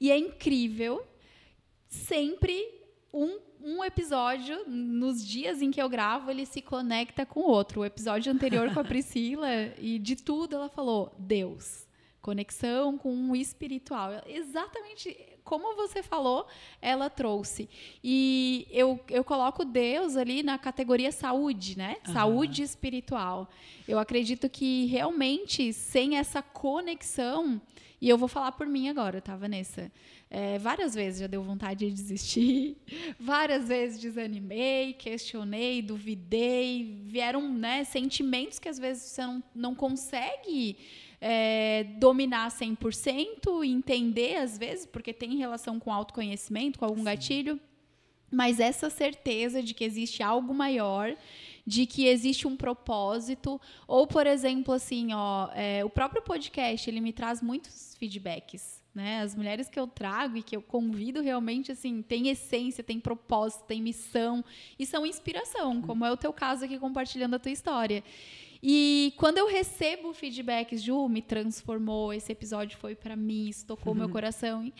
E 0.00 0.10
é 0.10 0.18
incrível, 0.18 1.06
sempre 1.88 2.68
um, 3.12 3.38
um 3.62 3.84
episódio, 3.84 4.64
nos 4.66 5.26
dias 5.26 5.62
em 5.62 5.70
que 5.70 5.80
eu 5.80 5.88
gravo, 5.88 6.30
ele 6.30 6.44
se 6.44 6.60
conecta 6.60 7.24
com 7.24 7.40
o 7.40 7.48
outro. 7.48 7.80
O 7.80 7.84
episódio 7.84 8.30
anterior 8.32 8.72
com 8.74 8.80
a 8.80 8.84
Priscila, 8.84 9.48
e 9.78 9.98
de 9.98 10.16
tudo 10.16 10.56
ela 10.56 10.68
falou 10.68 11.14
Deus. 11.18 11.85
Conexão 12.26 12.98
com 12.98 13.30
o 13.30 13.36
espiritual. 13.36 14.10
Exatamente 14.26 15.16
como 15.44 15.76
você 15.76 16.02
falou, 16.02 16.44
ela 16.82 17.08
trouxe. 17.08 17.68
E 18.02 18.66
eu, 18.72 18.98
eu 19.08 19.22
coloco 19.22 19.64
Deus 19.64 20.16
ali 20.16 20.42
na 20.42 20.58
categoria 20.58 21.12
saúde, 21.12 21.78
né? 21.78 21.98
Uhum. 22.04 22.12
Saúde 22.12 22.62
espiritual. 22.64 23.48
Eu 23.86 24.00
acredito 24.00 24.48
que 24.48 24.86
realmente, 24.86 25.72
sem 25.72 26.18
essa 26.18 26.42
conexão, 26.42 27.62
e 28.00 28.08
eu 28.08 28.18
vou 28.18 28.26
falar 28.26 28.50
por 28.52 28.66
mim 28.66 28.88
agora, 28.88 29.20
tá, 29.20 29.36
Vanessa? 29.36 29.92
É, 30.28 30.58
várias 30.58 30.96
vezes 30.96 31.20
já 31.20 31.28
deu 31.28 31.44
vontade 31.44 31.86
de 31.86 31.92
desistir, 31.92 32.76
várias 33.20 33.68
vezes 33.68 34.00
desanimei, 34.00 34.94
questionei, 34.94 35.80
duvidei, 35.80 37.04
vieram 37.04 37.48
né, 37.52 37.84
sentimentos 37.84 38.58
que 38.58 38.68
às 38.68 38.80
vezes 38.80 39.04
você 39.04 39.22
não, 39.22 39.42
não 39.54 39.74
consegue 39.76 40.76
é, 41.20 41.84
dominar 41.98 42.50
100%, 42.50 43.64
entender 43.64 44.36
às 44.36 44.58
vezes, 44.58 44.86
porque 44.86 45.12
tem 45.12 45.36
relação 45.36 45.78
com 45.78 45.92
autoconhecimento, 45.92 46.78
com 46.78 46.84
algum 46.84 46.98
Sim. 46.98 47.04
gatilho, 47.04 47.60
mas 48.30 48.60
essa 48.60 48.90
certeza 48.90 49.62
de 49.62 49.72
que 49.72 49.84
existe 49.84 50.22
algo 50.22 50.52
maior, 50.52 51.16
de 51.66 51.86
que 51.86 52.06
existe 52.06 52.46
um 52.46 52.56
propósito, 52.56 53.60
ou 53.86 54.06
por 54.06 54.26
exemplo, 54.26 54.74
assim, 54.74 55.12
ó, 55.12 55.48
é, 55.54 55.84
o 55.84 55.90
próprio 55.90 56.22
podcast 56.22 56.88
ele 56.88 57.00
me 57.00 57.12
traz 57.12 57.40
muitos 57.40 57.96
feedbacks. 57.98 58.84
Né? 58.94 59.20
As 59.20 59.34
mulheres 59.34 59.68
que 59.68 59.78
eu 59.78 59.86
trago 59.86 60.38
e 60.38 60.42
que 60.42 60.56
eu 60.56 60.62
convido 60.62 61.20
realmente 61.20 61.70
assim, 61.70 62.00
tem 62.00 62.28
essência, 62.28 62.82
tem 62.82 62.98
propósito, 62.98 63.64
tem 63.64 63.82
missão 63.82 64.42
e 64.78 64.86
são 64.86 65.04
inspiração, 65.04 65.82
como 65.82 66.02
é 66.02 66.10
o 66.10 66.16
teu 66.16 66.32
caso 66.32 66.64
aqui 66.64 66.78
compartilhando 66.78 67.34
a 67.34 67.38
tua 67.38 67.52
história. 67.52 68.02
E 68.68 69.14
quando 69.16 69.38
eu 69.38 69.46
recebo 69.46 70.12
feedbacks, 70.12 70.82
Ju, 70.82 71.08
me 71.08 71.22
transformou, 71.22 72.12
esse 72.12 72.32
episódio 72.32 72.76
foi 72.76 72.96
para 72.96 73.14
mim, 73.14 73.48
isso 73.48 73.64
tocou 73.64 73.92
uhum. 73.92 74.00
meu 74.00 74.08
coração. 74.08 74.72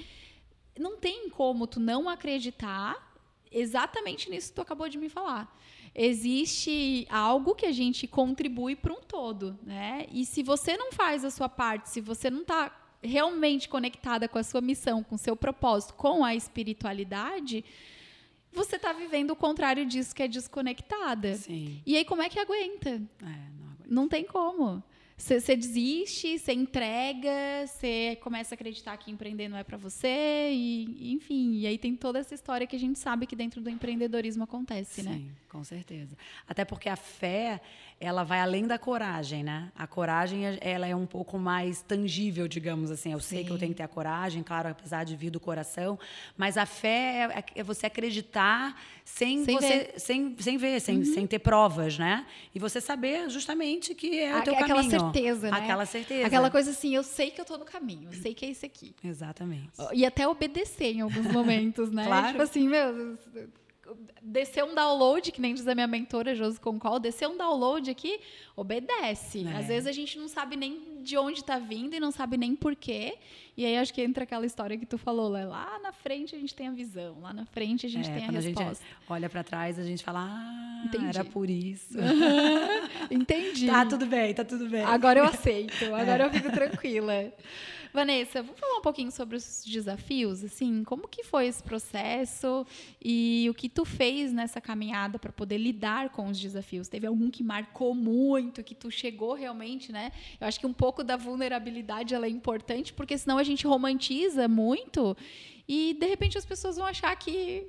Não 0.76 0.96
tem 0.96 1.30
como 1.30 1.68
tu 1.68 1.78
não 1.78 2.08
acreditar 2.08 3.16
exatamente 3.48 4.28
nisso 4.28 4.48
que 4.48 4.56
tu 4.56 4.60
acabou 4.60 4.88
de 4.88 4.98
me 4.98 5.08
falar. 5.08 5.56
Existe 5.94 7.06
algo 7.08 7.54
que 7.54 7.64
a 7.64 7.70
gente 7.70 8.08
contribui 8.08 8.74
para 8.74 8.92
um 8.92 9.00
todo, 9.00 9.56
né? 9.62 10.06
E 10.10 10.26
se 10.26 10.42
você 10.42 10.76
não 10.76 10.90
faz 10.90 11.24
a 11.24 11.30
sua 11.30 11.48
parte, 11.48 11.88
se 11.88 12.00
você 12.00 12.28
não 12.28 12.40
está 12.40 12.76
realmente 13.00 13.68
conectada 13.68 14.26
com 14.26 14.36
a 14.40 14.42
sua 14.42 14.60
missão, 14.60 15.04
com 15.04 15.14
o 15.14 15.18
seu 15.18 15.36
propósito, 15.36 15.94
com 15.94 16.24
a 16.24 16.34
espiritualidade, 16.34 17.64
você 18.52 18.74
está 18.74 18.92
vivendo 18.92 19.30
o 19.30 19.36
contrário 19.36 19.86
disso, 19.86 20.12
que 20.12 20.24
é 20.24 20.28
desconectada. 20.28 21.34
Sim. 21.34 21.80
E 21.86 21.96
aí, 21.96 22.04
como 22.04 22.22
é 22.22 22.28
que 22.28 22.40
aguenta? 22.40 22.90
É, 23.22 23.55
não 23.86 24.08
tem 24.08 24.24
como. 24.24 24.82
Você 25.16 25.56
desiste, 25.56 26.38
você 26.38 26.52
entrega, 26.52 27.66
você 27.66 28.18
começa 28.20 28.54
a 28.54 28.56
acreditar 28.56 28.96
que 28.98 29.10
empreender 29.10 29.48
não 29.48 29.56
é 29.56 29.64
para 29.64 29.78
você 29.78 30.50
e, 30.52 31.12
enfim, 31.12 31.54
e 31.54 31.66
aí 31.66 31.78
tem 31.78 31.96
toda 31.96 32.18
essa 32.18 32.34
história 32.34 32.66
que 32.66 32.76
a 32.76 32.78
gente 32.78 32.98
sabe 32.98 33.26
que 33.26 33.34
dentro 33.34 33.62
do 33.62 33.70
empreendedorismo 33.70 34.44
acontece, 34.44 35.00
Sim, 35.00 35.08
né? 35.08 35.14
Sim, 35.14 35.30
com 35.48 35.64
certeza. 35.64 36.16
Até 36.46 36.66
porque 36.66 36.88
a 36.88 36.96
fé, 36.96 37.62
ela 37.98 38.24
vai 38.24 38.40
além 38.40 38.66
da 38.66 38.78
coragem, 38.78 39.42
né? 39.42 39.72
A 39.74 39.86
coragem, 39.86 40.42
ela 40.60 40.86
é 40.86 40.94
um 40.94 41.06
pouco 41.06 41.38
mais 41.38 41.80
tangível, 41.80 42.46
digamos 42.46 42.90
assim. 42.90 43.12
Eu 43.12 43.20
Sim. 43.20 43.36
sei 43.36 43.44
que 43.44 43.50
eu 43.50 43.58
tenho 43.58 43.72
que 43.72 43.78
ter 43.78 43.84
a 43.84 43.88
coragem, 43.88 44.42
claro, 44.42 44.68
apesar 44.68 45.04
de 45.04 45.16
vir 45.16 45.30
do 45.30 45.40
coração, 45.40 45.98
mas 46.36 46.58
a 46.58 46.66
fé 46.66 47.44
é, 47.54 47.60
é 47.60 47.62
você 47.62 47.86
acreditar 47.86 48.78
sem, 49.02 49.44
sem 49.44 49.54
você 49.54 49.68
ver. 49.68 50.00
sem 50.00 50.36
sem 50.38 50.58
ver, 50.58 50.80
sem, 50.80 50.98
uhum. 50.98 51.04
sem 51.04 51.26
ter 51.26 51.38
provas, 51.38 51.98
né? 51.98 52.26
E 52.54 52.58
você 52.58 52.80
saber 52.80 53.30
justamente 53.30 53.94
que 53.94 54.20
é 54.20 54.36
o 54.36 54.42
teu 54.42 54.54
Aquela 54.54 54.82
caminho. 54.82 55.05
Certeza, 55.12 55.50
né? 55.50 55.56
Aquela 55.56 55.86
certeza. 55.86 56.26
Aquela 56.26 56.50
coisa 56.50 56.70
assim, 56.70 56.94
eu 56.94 57.02
sei 57.02 57.30
que 57.30 57.40
eu 57.40 57.44
tô 57.44 57.56
no 57.56 57.64
caminho, 57.64 58.10
eu 58.10 58.20
sei 58.20 58.34
que 58.34 58.44
é 58.44 58.50
isso 58.50 58.64
aqui. 58.66 58.94
Exatamente. 59.02 59.70
E 59.92 60.04
até 60.04 60.26
obedecer 60.26 60.94
em 60.94 61.00
alguns 61.00 61.26
momentos, 61.26 61.90
né? 61.90 62.04
claro. 62.06 62.28
Tipo 62.28 62.42
assim, 62.42 62.68
meu, 62.68 63.18
descer 64.22 64.64
um 64.64 64.74
download, 64.74 65.30
que 65.30 65.40
nem 65.40 65.54
diz 65.54 65.66
a 65.66 65.74
minha 65.74 65.86
mentora 65.86 66.34
Josi 66.34 66.60
Concol, 66.60 66.98
descer 66.98 67.28
um 67.28 67.36
download 67.36 67.90
aqui, 67.90 68.18
obedece. 68.56 69.46
É. 69.46 69.56
Às 69.56 69.66
vezes 69.66 69.86
a 69.86 69.92
gente 69.92 70.18
não 70.18 70.28
sabe 70.28 70.56
nem 70.56 71.02
de 71.02 71.16
onde 71.16 71.40
está 71.40 71.58
vindo 71.58 71.94
e 71.94 72.00
não 72.00 72.10
sabe 72.10 72.36
nem 72.36 72.54
porquê. 72.56 73.16
E 73.56 73.64
aí 73.64 73.76
acho 73.78 73.94
que 73.94 74.02
entra 74.02 74.24
aquela 74.24 74.44
história 74.44 74.76
que 74.76 74.84
tu 74.84 74.98
falou, 74.98 75.28
lá 75.28 75.78
na 75.82 75.92
frente 75.92 76.34
a 76.34 76.38
gente 76.38 76.54
tem 76.54 76.68
a 76.68 76.72
visão, 76.72 77.20
lá 77.20 77.32
na 77.32 77.46
frente 77.46 77.86
a 77.86 77.88
gente 77.88 78.10
é, 78.10 78.14
tem 78.14 78.24
a 78.26 78.30
resposta. 78.30 78.62
A 78.62 78.68
gente 78.68 78.80
olha 79.08 79.30
para 79.30 79.42
trás, 79.42 79.78
a 79.78 79.84
gente 79.84 80.04
fala, 80.04 80.26
ah, 80.28 80.82
Entendi. 80.84 81.06
era 81.06 81.24
por 81.24 81.48
isso. 81.48 81.96
Entendi. 83.10 83.66
tá 83.66 83.86
tudo 83.86 84.06
bem, 84.06 84.34
tá 84.34 84.44
tudo 84.44 84.68
bem. 84.68 84.82
Agora 84.82 85.20
eu 85.20 85.24
aceito, 85.24 85.84
agora 85.94 86.24
é. 86.24 86.26
eu 86.26 86.30
fico 86.30 86.50
tranquila. 86.50 87.12
Vanessa, 87.96 88.42
vamos 88.42 88.60
falar 88.60 88.76
um 88.76 88.82
pouquinho 88.82 89.10
sobre 89.10 89.36
os 89.36 89.64
desafios, 89.64 90.44
assim, 90.44 90.84
como 90.84 91.08
que 91.08 91.24
foi 91.24 91.46
esse 91.46 91.62
processo 91.62 92.66
e 93.02 93.46
o 93.48 93.54
que 93.54 93.70
tu 93.70 93.86
fez 93.86 94.34
nessa 94.34 94.60
caminhada 94.60 95.18
para 95.18 95.32
poder 95.32 95.56
lidar 95.56 96.10
com 96.10 96.26
os 96.26 96.38
desafios? 96.38 96.88
Teve 96.88 97.06
algum 97.06 97.30
que 97.30 97.42
marcou 97.42 97.94
muito, 97.94 98.62
que 98.62 98.74
tu 98.74 98.90
chegou 98.90 99.32
realmente, 99.32 99.90
né? 99.92 100.12
Eu 100.38 100.46
acho 100.46 100.60
que 100.60 100.66
um 100.66 100.74
pouco 100.74 101.02
da 101.02 101.16
vulnerabilidade 101.16 102.14
ela 102.14 102.26
é 102.26 102.28
importante, 102.28 102.92
porque 102.92 103.16
senão 103.16 103.38
a 103.38 103.42
gente 103.42 103.66
romantiza 103.66 104.46
muito 104.46 105.16
e 105.66 105.96
de 105.98 106.06
repente 106.06 106.36
as 106.36 106.44
pessoas 106.44 106.76
vão 106.76 106.84
achar 106.84 107.16
que 107.16 107.66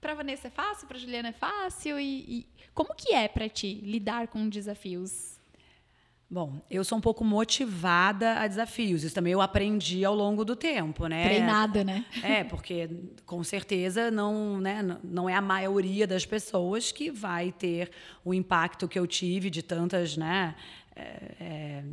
para 0.00 0.14
Vanessa 0.14 0.46
é 0.46 0.50
fácil, 0.50 0.86
para 0.86 0.96
Juliana 0.96 1.30
é 1.30 1.32
fácil 1.32 1.98
e, 1.98 2.20
e 2.28 2.46
como 2.72 2.94
que 2.94 3.12
é 3.12 3.26
para 3.26 3.48
ti 3.48 3.80
lidar 3.82 4.28
com 4.28 4.48
desafios? 4.48 5.40
Bom, 6.28 6.60
eu 6.68 6.82
sou 6.82 6.98
um 6.98 7.00
pouco 7.00 7.24
motivada 7.24 8.40
a 8.40 8.48
desafios. 8.48 9.04
Isso 9.04 9.14
também 9.14 9.32
eu 9.32 9.40
aprendi 9.40 10.04
ao 10.04 10.14
longo 10.14 10.44
do 10.44 10.56
tempo, 10.56 11.06
né? 11.06 11.24
Treinada, 11.24 11.84
né? 11.84 12.04
É, 12.20 12.42
porque 12.42 12.90
com 13.24 13.44
certeza 13.44 14.10
não, 14.10 14.60
né, 14.60 14.98
não 15.04 15.28
é 15.28 15.34
a 15.34 15.40
maioria 15.40 16.04
das 16.04 16.26
pessoas 16.26 16.90
que 16.90 17.12
vai 17.12 17.52
ter 17.52 17.90
o 18.24 18.34
impacto 18.34 18.88
que 18.88 18.98
eu 18.98 19.06
tive 19.06 19.48
de 19.50 19.62
tantas, 19.62 20.16
né? 20.16 20.56
É, 20.96 21.02
é, 21.38 21.84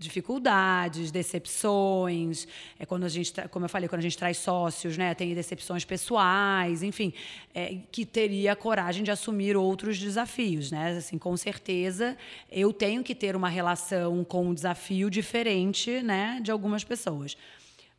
dificuldades, 0.00 1.10
decepções, 1.10 2.48
é 2.78 2.86
quando 2.86 3.04
a 3.04 3.08
gente, 3.08 3.30
como 3.50 3.66
eu 3.66 3.68
falei, 3.68 3.86
quando 3.86 3.98
a 3.98 4.02
gente 4.02 4.16
traz 4.16 4.38
sócios, 4.38 4.96
né, 4.96 5.14
tem 5.14 5.34
decepções 5.34 5.84
pessoais, 5.84 6.82
enfim, 6.82 7.12
é, 7.54 7.76
que 7.92 8.06
teria 8.06 8.52
a 8.52 8.56
coragem 8.56 9.04
de 9.04 9.10
assumir 9.10 9.58
outros 9.58 9.98
desafios, 9.98 10.70
né? 10.70 10.96
Assim, 10.96 11.18
com 11.18 11.36
certeza, 11.36 12.16
eu 12.50 12.72
tenho 12.72 13.04
que 13.04 13.14
ter 13.14 13.36
uma 13.36 13.50
relação 13.50 14.24
com 14.24 14.46
um 14.46 14.54
desafio 14.54 15.10
diferente, 15.10 16.00
né, 16.00 16.40
de 16.42 16.50
algumas 16.50 16.82
pessoas. 16.82 17.36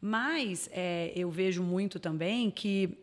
Mas 0.02 0.68
é, 0.74 1.14
eu 1.16 1.30
vejo 1.30 1.62
muito 1.62 2.00
também 2.00 2.50
que 2.50 2.98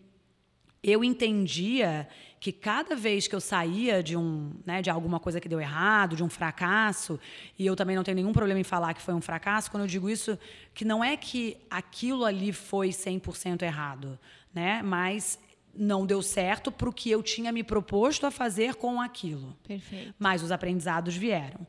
eu 0.83 1.05
entendia 1.05 2.09
que 2.41 2.53
cada 2.53 2.95
vez 2.95 3.27
que 3.27 3.35
eu 3.35 3.41
saía 3.41 4.03
de 4.03 4.17
um, 4.17 4.53
né, 4.65 4.81
de 4.81 4.91
alguma 4.91 5.19
coisa 5.19 5.41
que 5.41 5.49
deu 5.49 5.61
errado, 5.61 6.15
de 6.15 6.23
um 6.23 6.29
fracasso, 6.29 7.19
e 7.59 7.67
eu 7.67 7.75
também 7.75 7.97
não 7.97 8.05
tenho 8.05 8.17
nenhum 8.17 8.33
problema 8.33 8.61
em 8.61 8.65
falar 8.65 8.95
que 8.95 9.03
foi 9.03 9.15
um 9.15 9.21
fracasso, 9.21 9.71
quando 9.71 9.83
eu 9.83 9.87
digo 9.89 10.09
isso, 10.09 10.39
que 10.75 10.85
não 10.85 11.03
é 11.03 11.17
que 11.17 11.57
aquilo 11.69 12.25
ali 12.25 12.53
foi 12.53 12.91
100% 12.91 13.63
errado, 13.63 14.19
né? 14.55 14.83
Mas 14.83 15.39
não 15.75 16.05
deu 16.05 16.23
certo 16.23 16.73
para 16.73 16.89
o 16.89 16.93
que 16.93 17.11
eu 17.11 17.23
tinha 17.23 17.53
me 17.53 17.63
proposto 17.63 18.27
a 18.27 18.31
fazer 18.31 18.75
com 18.75 19.01
aquilo. 19.01 19.57
Perfeito. 19.67 20.15
Mas 20.19 20.43
os 20.43 20.51
aprendizados 20.51 21.17
vieram. 21.17 21.67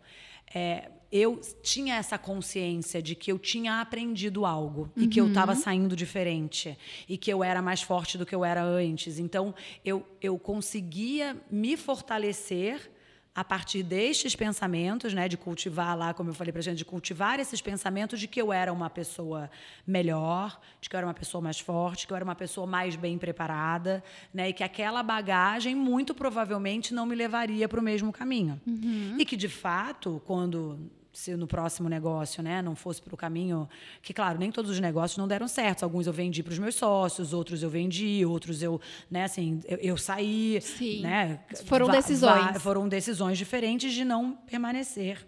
É, 0.54 0.90
eu 1.12 1.42
tinha 1.64 1.96
essa 1.96 2.18
consciência 2.18 3.02
de 3.02 3.16
que 3.16 3.32
eu 3.32 3.40
tinha 3.40 3.82
aprendido 3.82 4.46
algo 4.46 4.92
uhum. 4.96 5.04
e 5.04 5.08
que 5.08 5.20
eu 5.20 5.28
estava 5.28 5.54
uhum. 5.54 5.60
saindo 5.60 5.96
diferente 5.96 6.78
e 7.08 7.18
que 7.18 7.32
eu 7.32 7.44
era 7.44 7.62
mais 7.62 7.82
forte 7.82 8.18
do 8.18 8.26
que 8.26 8.36
eu 8.36 8.46
era 8.46 8.64
antes. 8.64 9.18
Então, 9.18 9.54
eu, 9.84 10.06
eu 10.22 10.38
conseguia 10.38 11.36
me 11.50 11.76
fortalecer 11.76 12.92
a 13.34 13.44
partir 13.44 13.84
destes 13.84 14.36
pensamentos, 14.36 15.14
né, 15.14 15.28
de 15.28 15.38
cultivar 15.38 15.98
lá, 15.98 16.14
como 16.14 16.30
eu 16.30 16.34
falei 16.34 16.52
para 16.52 16.62
gente, 16.62 16.78
de 16.78 16.86
cultivar 16.86 17.40
esses 17.40 17.62
pensamentos 17.62 18.20
de 18.20 18.28
que 18.28 18.42
eu 18.42 18.52
era 18.52 18.74
uma 18.74 18.90
pessoa 18.90 19.50
melhor, 19.88 20.60
de 20.82 20.90
que 20.90 20.96
eu 20.96 20.98
era 20.98 21.08
uma 21.08 21.14
pessoa 21.14 21.42
mais 21.42 21.58
forte, 21.60 22.06
que 22.06 22.12
eu 22.12 22.16
era 22.16 22.26
uma 22.26 22.36
pessoa 22.36 22.68
mais 22.68 22.98
bem 22.98 23.18
preparada, 23.18 24.04
né, 24.34 24.50
e 24.50 24.54
que 24.54 24.64
aquela 24.64 25.02
bagagem 25.02 25.74
muito 25.74 26.14
provavelmente 26.14 26.94
não 26.94 27.06
me 27.06 27.16
levaria 27.16 27.70
para 27.70 27.80
o 27.80 27.84
mesmo 27.84 28.12
caminho. 28.12 28.60
Uhum. 28.68 29.16
E 29.18 29.24
que 29.24 29.38
de 29.38 29.48
fato, 29.48 30.22
quando 30.26 30.92
se 31.12 31.36
no 31.36 31.48
próximo 31.48 31.90
negócio 31.90 32.42
né, 32.44 32.62
não 32.62 32.76
fosse 32.76 33.02
para 33.02 33.14
o 33.14 33.18
caminho. 33.18 33.68
Que, 34.02 34.14
claro, 34.14 34.38
nem 34.38 34.52
todos 34.52 34.72
os 34.72 34.80
negócios 34.80 35.18
não 35.18 35.28
deram 35.28 35.48
certo. 35.48 35.84
Alguns 35.84 36.08
eu 36.08 36.14
vendi 36.14 36.44
para 36.44 36.54
os 36.54 36.60
meus 36.60 36.76
sócios, 36.76 37.34
outros 37.34 37.64
eu 37.64 37.70
vendi, 37.70 38.26
outros 38.26 38.62
eu, 38.62 38.80
né, 39.10 39.24
assim, 39.24 39.60
eu, 39.66 39.78
eu 39.78 39.98
saí. 39.98 40.60
Sim. 40.62 41.02
Né, 41.02 41.40
foram 41.66 41.90
decisões. 41.90 42.62
foram 42.62 42.88
decisões 42.88 43.38
diferentes 43.38 43.94
de 43.94 44.06
não 44.06 44.34
permanecer 44.34 45.28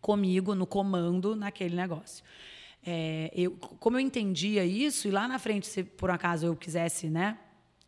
comigo 0.00 0.54
no 0.54 0.66
comando 0.66 1.34
naquele 1.34 1.74
negócio. 1.74 2.24
É, 2.86 3.30
eu, 3.34 3.52
como 3.52 3.96
eu 3.96 4.00
entendia 4.00 4.64
isso, 4.64 5.08
e 5.08 5.10
lá 5.10 5.26
na 5.26 5.38
frente, 5.38 5.66
se 5.66 5.82
por 5.82 6.10
acaso 6.10 6.46
eu 6.46 6.54
quisesse 6.54 7.08
né, 7.08 7.38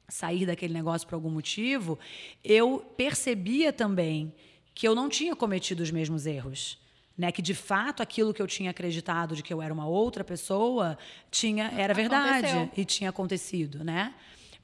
sair 0.09 0.47
daquele 0.47 0.73
negócio 0.73 1.07
por 1.07 1.17
algum 1.17 1.29
motivo, 1.29 1.99
eu 2.43 2.79
percebia 2.97 3.73
também 3.73 4.33
que 4.75 4.89
eu 4.89 4.95
não 4.95 5.09
tinha 5.09 5.37
cometido 5.37 5.83
os 5.83 5.91
mesmos 5.91 6.25
erros 6.25 6.79
né, 7.17 7.33
que 7.33 7.41
de 7.41 7.55
fato 7.55 8.03
aquilo 8.03 8.35
que 8.35 8.43
eu 8.43 8.47
tinha 8.47 8.71
acreditado 8.71 9.35
de 9.35 9.43
que 9.43 9.53
eu 9.53 9.63
era 9.63 9.73
uma 9.73 9.87
outra 9.87 10.23
pessoa 10.23 10.99
tinha 11.31 11.73
era 11.77 11.95
verdade 11.95 12.47
Aconteceu. 12.47 12.71
e 12.77 12.85
tinha 12.85 13.11
acontecido, 13.11 13.83
né? 13.83 14.15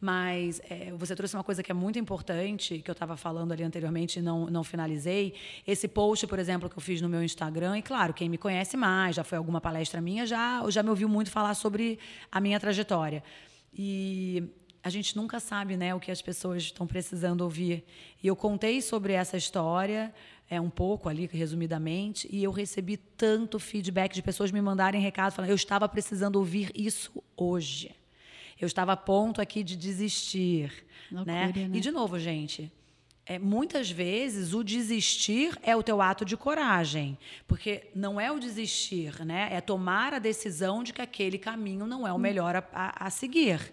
Mas 0.01 0.61
é, 0.69 0.93
você 0.97 1.15
trouxe 1.15 1.37
uma 1.37 1.45
coisa 1.45 1.63
que 1.63 1.71
é 1.71 1.75
muito 1.75 1.97
importante, 1.97 2.81
que 2.81 2.91
eu 2.91 2.93
estava 2.93 3.17
falando 3.17 3.53
ali 3.53 3.63
anteriormente 3.63 4.19
e 4.19 4.23
não, 4.23 4.47
não 4.47 4.65
finalizei. 4.65 5.33
Esse 5.65 5.87
post, 5.87 6.27
por 6.27 6.41
exemplo, 6.41 6.69
que 6.69 6.77
eu 6.77 6.83
fiz 6.83 7.01
no 7.01 7.09
meu 7.09 7.23
Instagram, 7.23 7.79
e 7.79 7.83
claro, 7.83 8.13
quem 8.13 8.29
me 8.29 8.37
conhece 8.37 8.77
mais, 8.77 9.15
já 9.15 9.23
foi 9.23 9.39
alguma 9.39 9.61
palestra 9.61 10.01
minha, 10.01 10.27
já, 10.27 10.69
já 10.71 10.83
me 10.83 10.91
ouviu 10.91 11.09
muito 11.09 11.31
falar 11.31 11.55
sobre 11.55 12.01
a 12.33 12.41
minha 12.41 12.59
trajetória. 12.59 13.23
E 13.73 14.43
a 14.83 14.91
gente 14.91 15.17
nunca 15.17 15.39
sabe 15.39 15.77
né, 15.77 15.95
o 15.95 16.01
que 16.01 16.11
as 16.11 16.21
pessoas 16.21 16.65
estão 16.65 16.85
precisando 16.85 17.43
ouvir. 17.43 17.85
E 18.21 18.27
eu 18.27 18.35
contei 18.35 18.83
sobre 18.83 19.13
essa 19.13 19.37
história 19.37 20.13
é, 20.53 20.61
um 20.61 20.69
pouco 20.69 21.09
ali, 21.09 21.27
resumidamente, 21.33 22.29
e 22.31 22.45
eu 22.45 22.51
recebi 22.51 22.99
tanto 22.99 23.59
feedback 23.59 24.13
de 24.13 24.21
pessoas 24.21 24.53
me 24.53 24.61
mandarem 24.61 25.01
recado 25.01 25.33
falando: 25.33 25.49
eu 25.49 25.57
estava 25.57 25.89
precisando 25.89 26.37
ouvir 26.37 26.71
isso 26.75 27.11
hoje. 27.35 27.91
Eu 28.61 28.67
estava 28.67 28.93
a 28.93 28.97
ponto 28.97 29.41
aqui 29.41 29.65
de 29.65 29.75
desistir. 29.79 30.85
Loucura, 31.11 31.47
né? 31.47 31.53
né? 31.55 31.71
E, 31.73 31.81
de 31.81 31.91
novo, 31.91 32.19
gente, 32.19 32.71
é, 33.25 33.39
muitas 33.39 33.91
vezes 33.91 34.53
o 34.53 34.63
desistir 34.63 35.59
é 35.63 35.75
o 35.75 35.83
teu 35.83 36.03
ato 36.03 36.23
de 36.23 36.37
coragem, 36.37 37.17
porque 37.49 37.89
não 37.95 38.21
é 38.21 38.31
o 38.31 38.39
desistir, 38.39 39.25
né? 39.25 39.49
É 39.51 39.61
tomar 39.63 40.13
a 40.13 40.19
decisão 40.19 40.83
de 40.83 40.93
que 40.93 41.01
aquele 41.01 41.39
caminho 41.39 41.87
não 41.87 42.07
é 42.07 42.13
o 42.13 42.17
hum. 42.17 42.19
melhor 42.19 42.57
a, 42.57 42.65
a, 42.75 43.07
a 43.07 43.11
seguir 43.11 43.73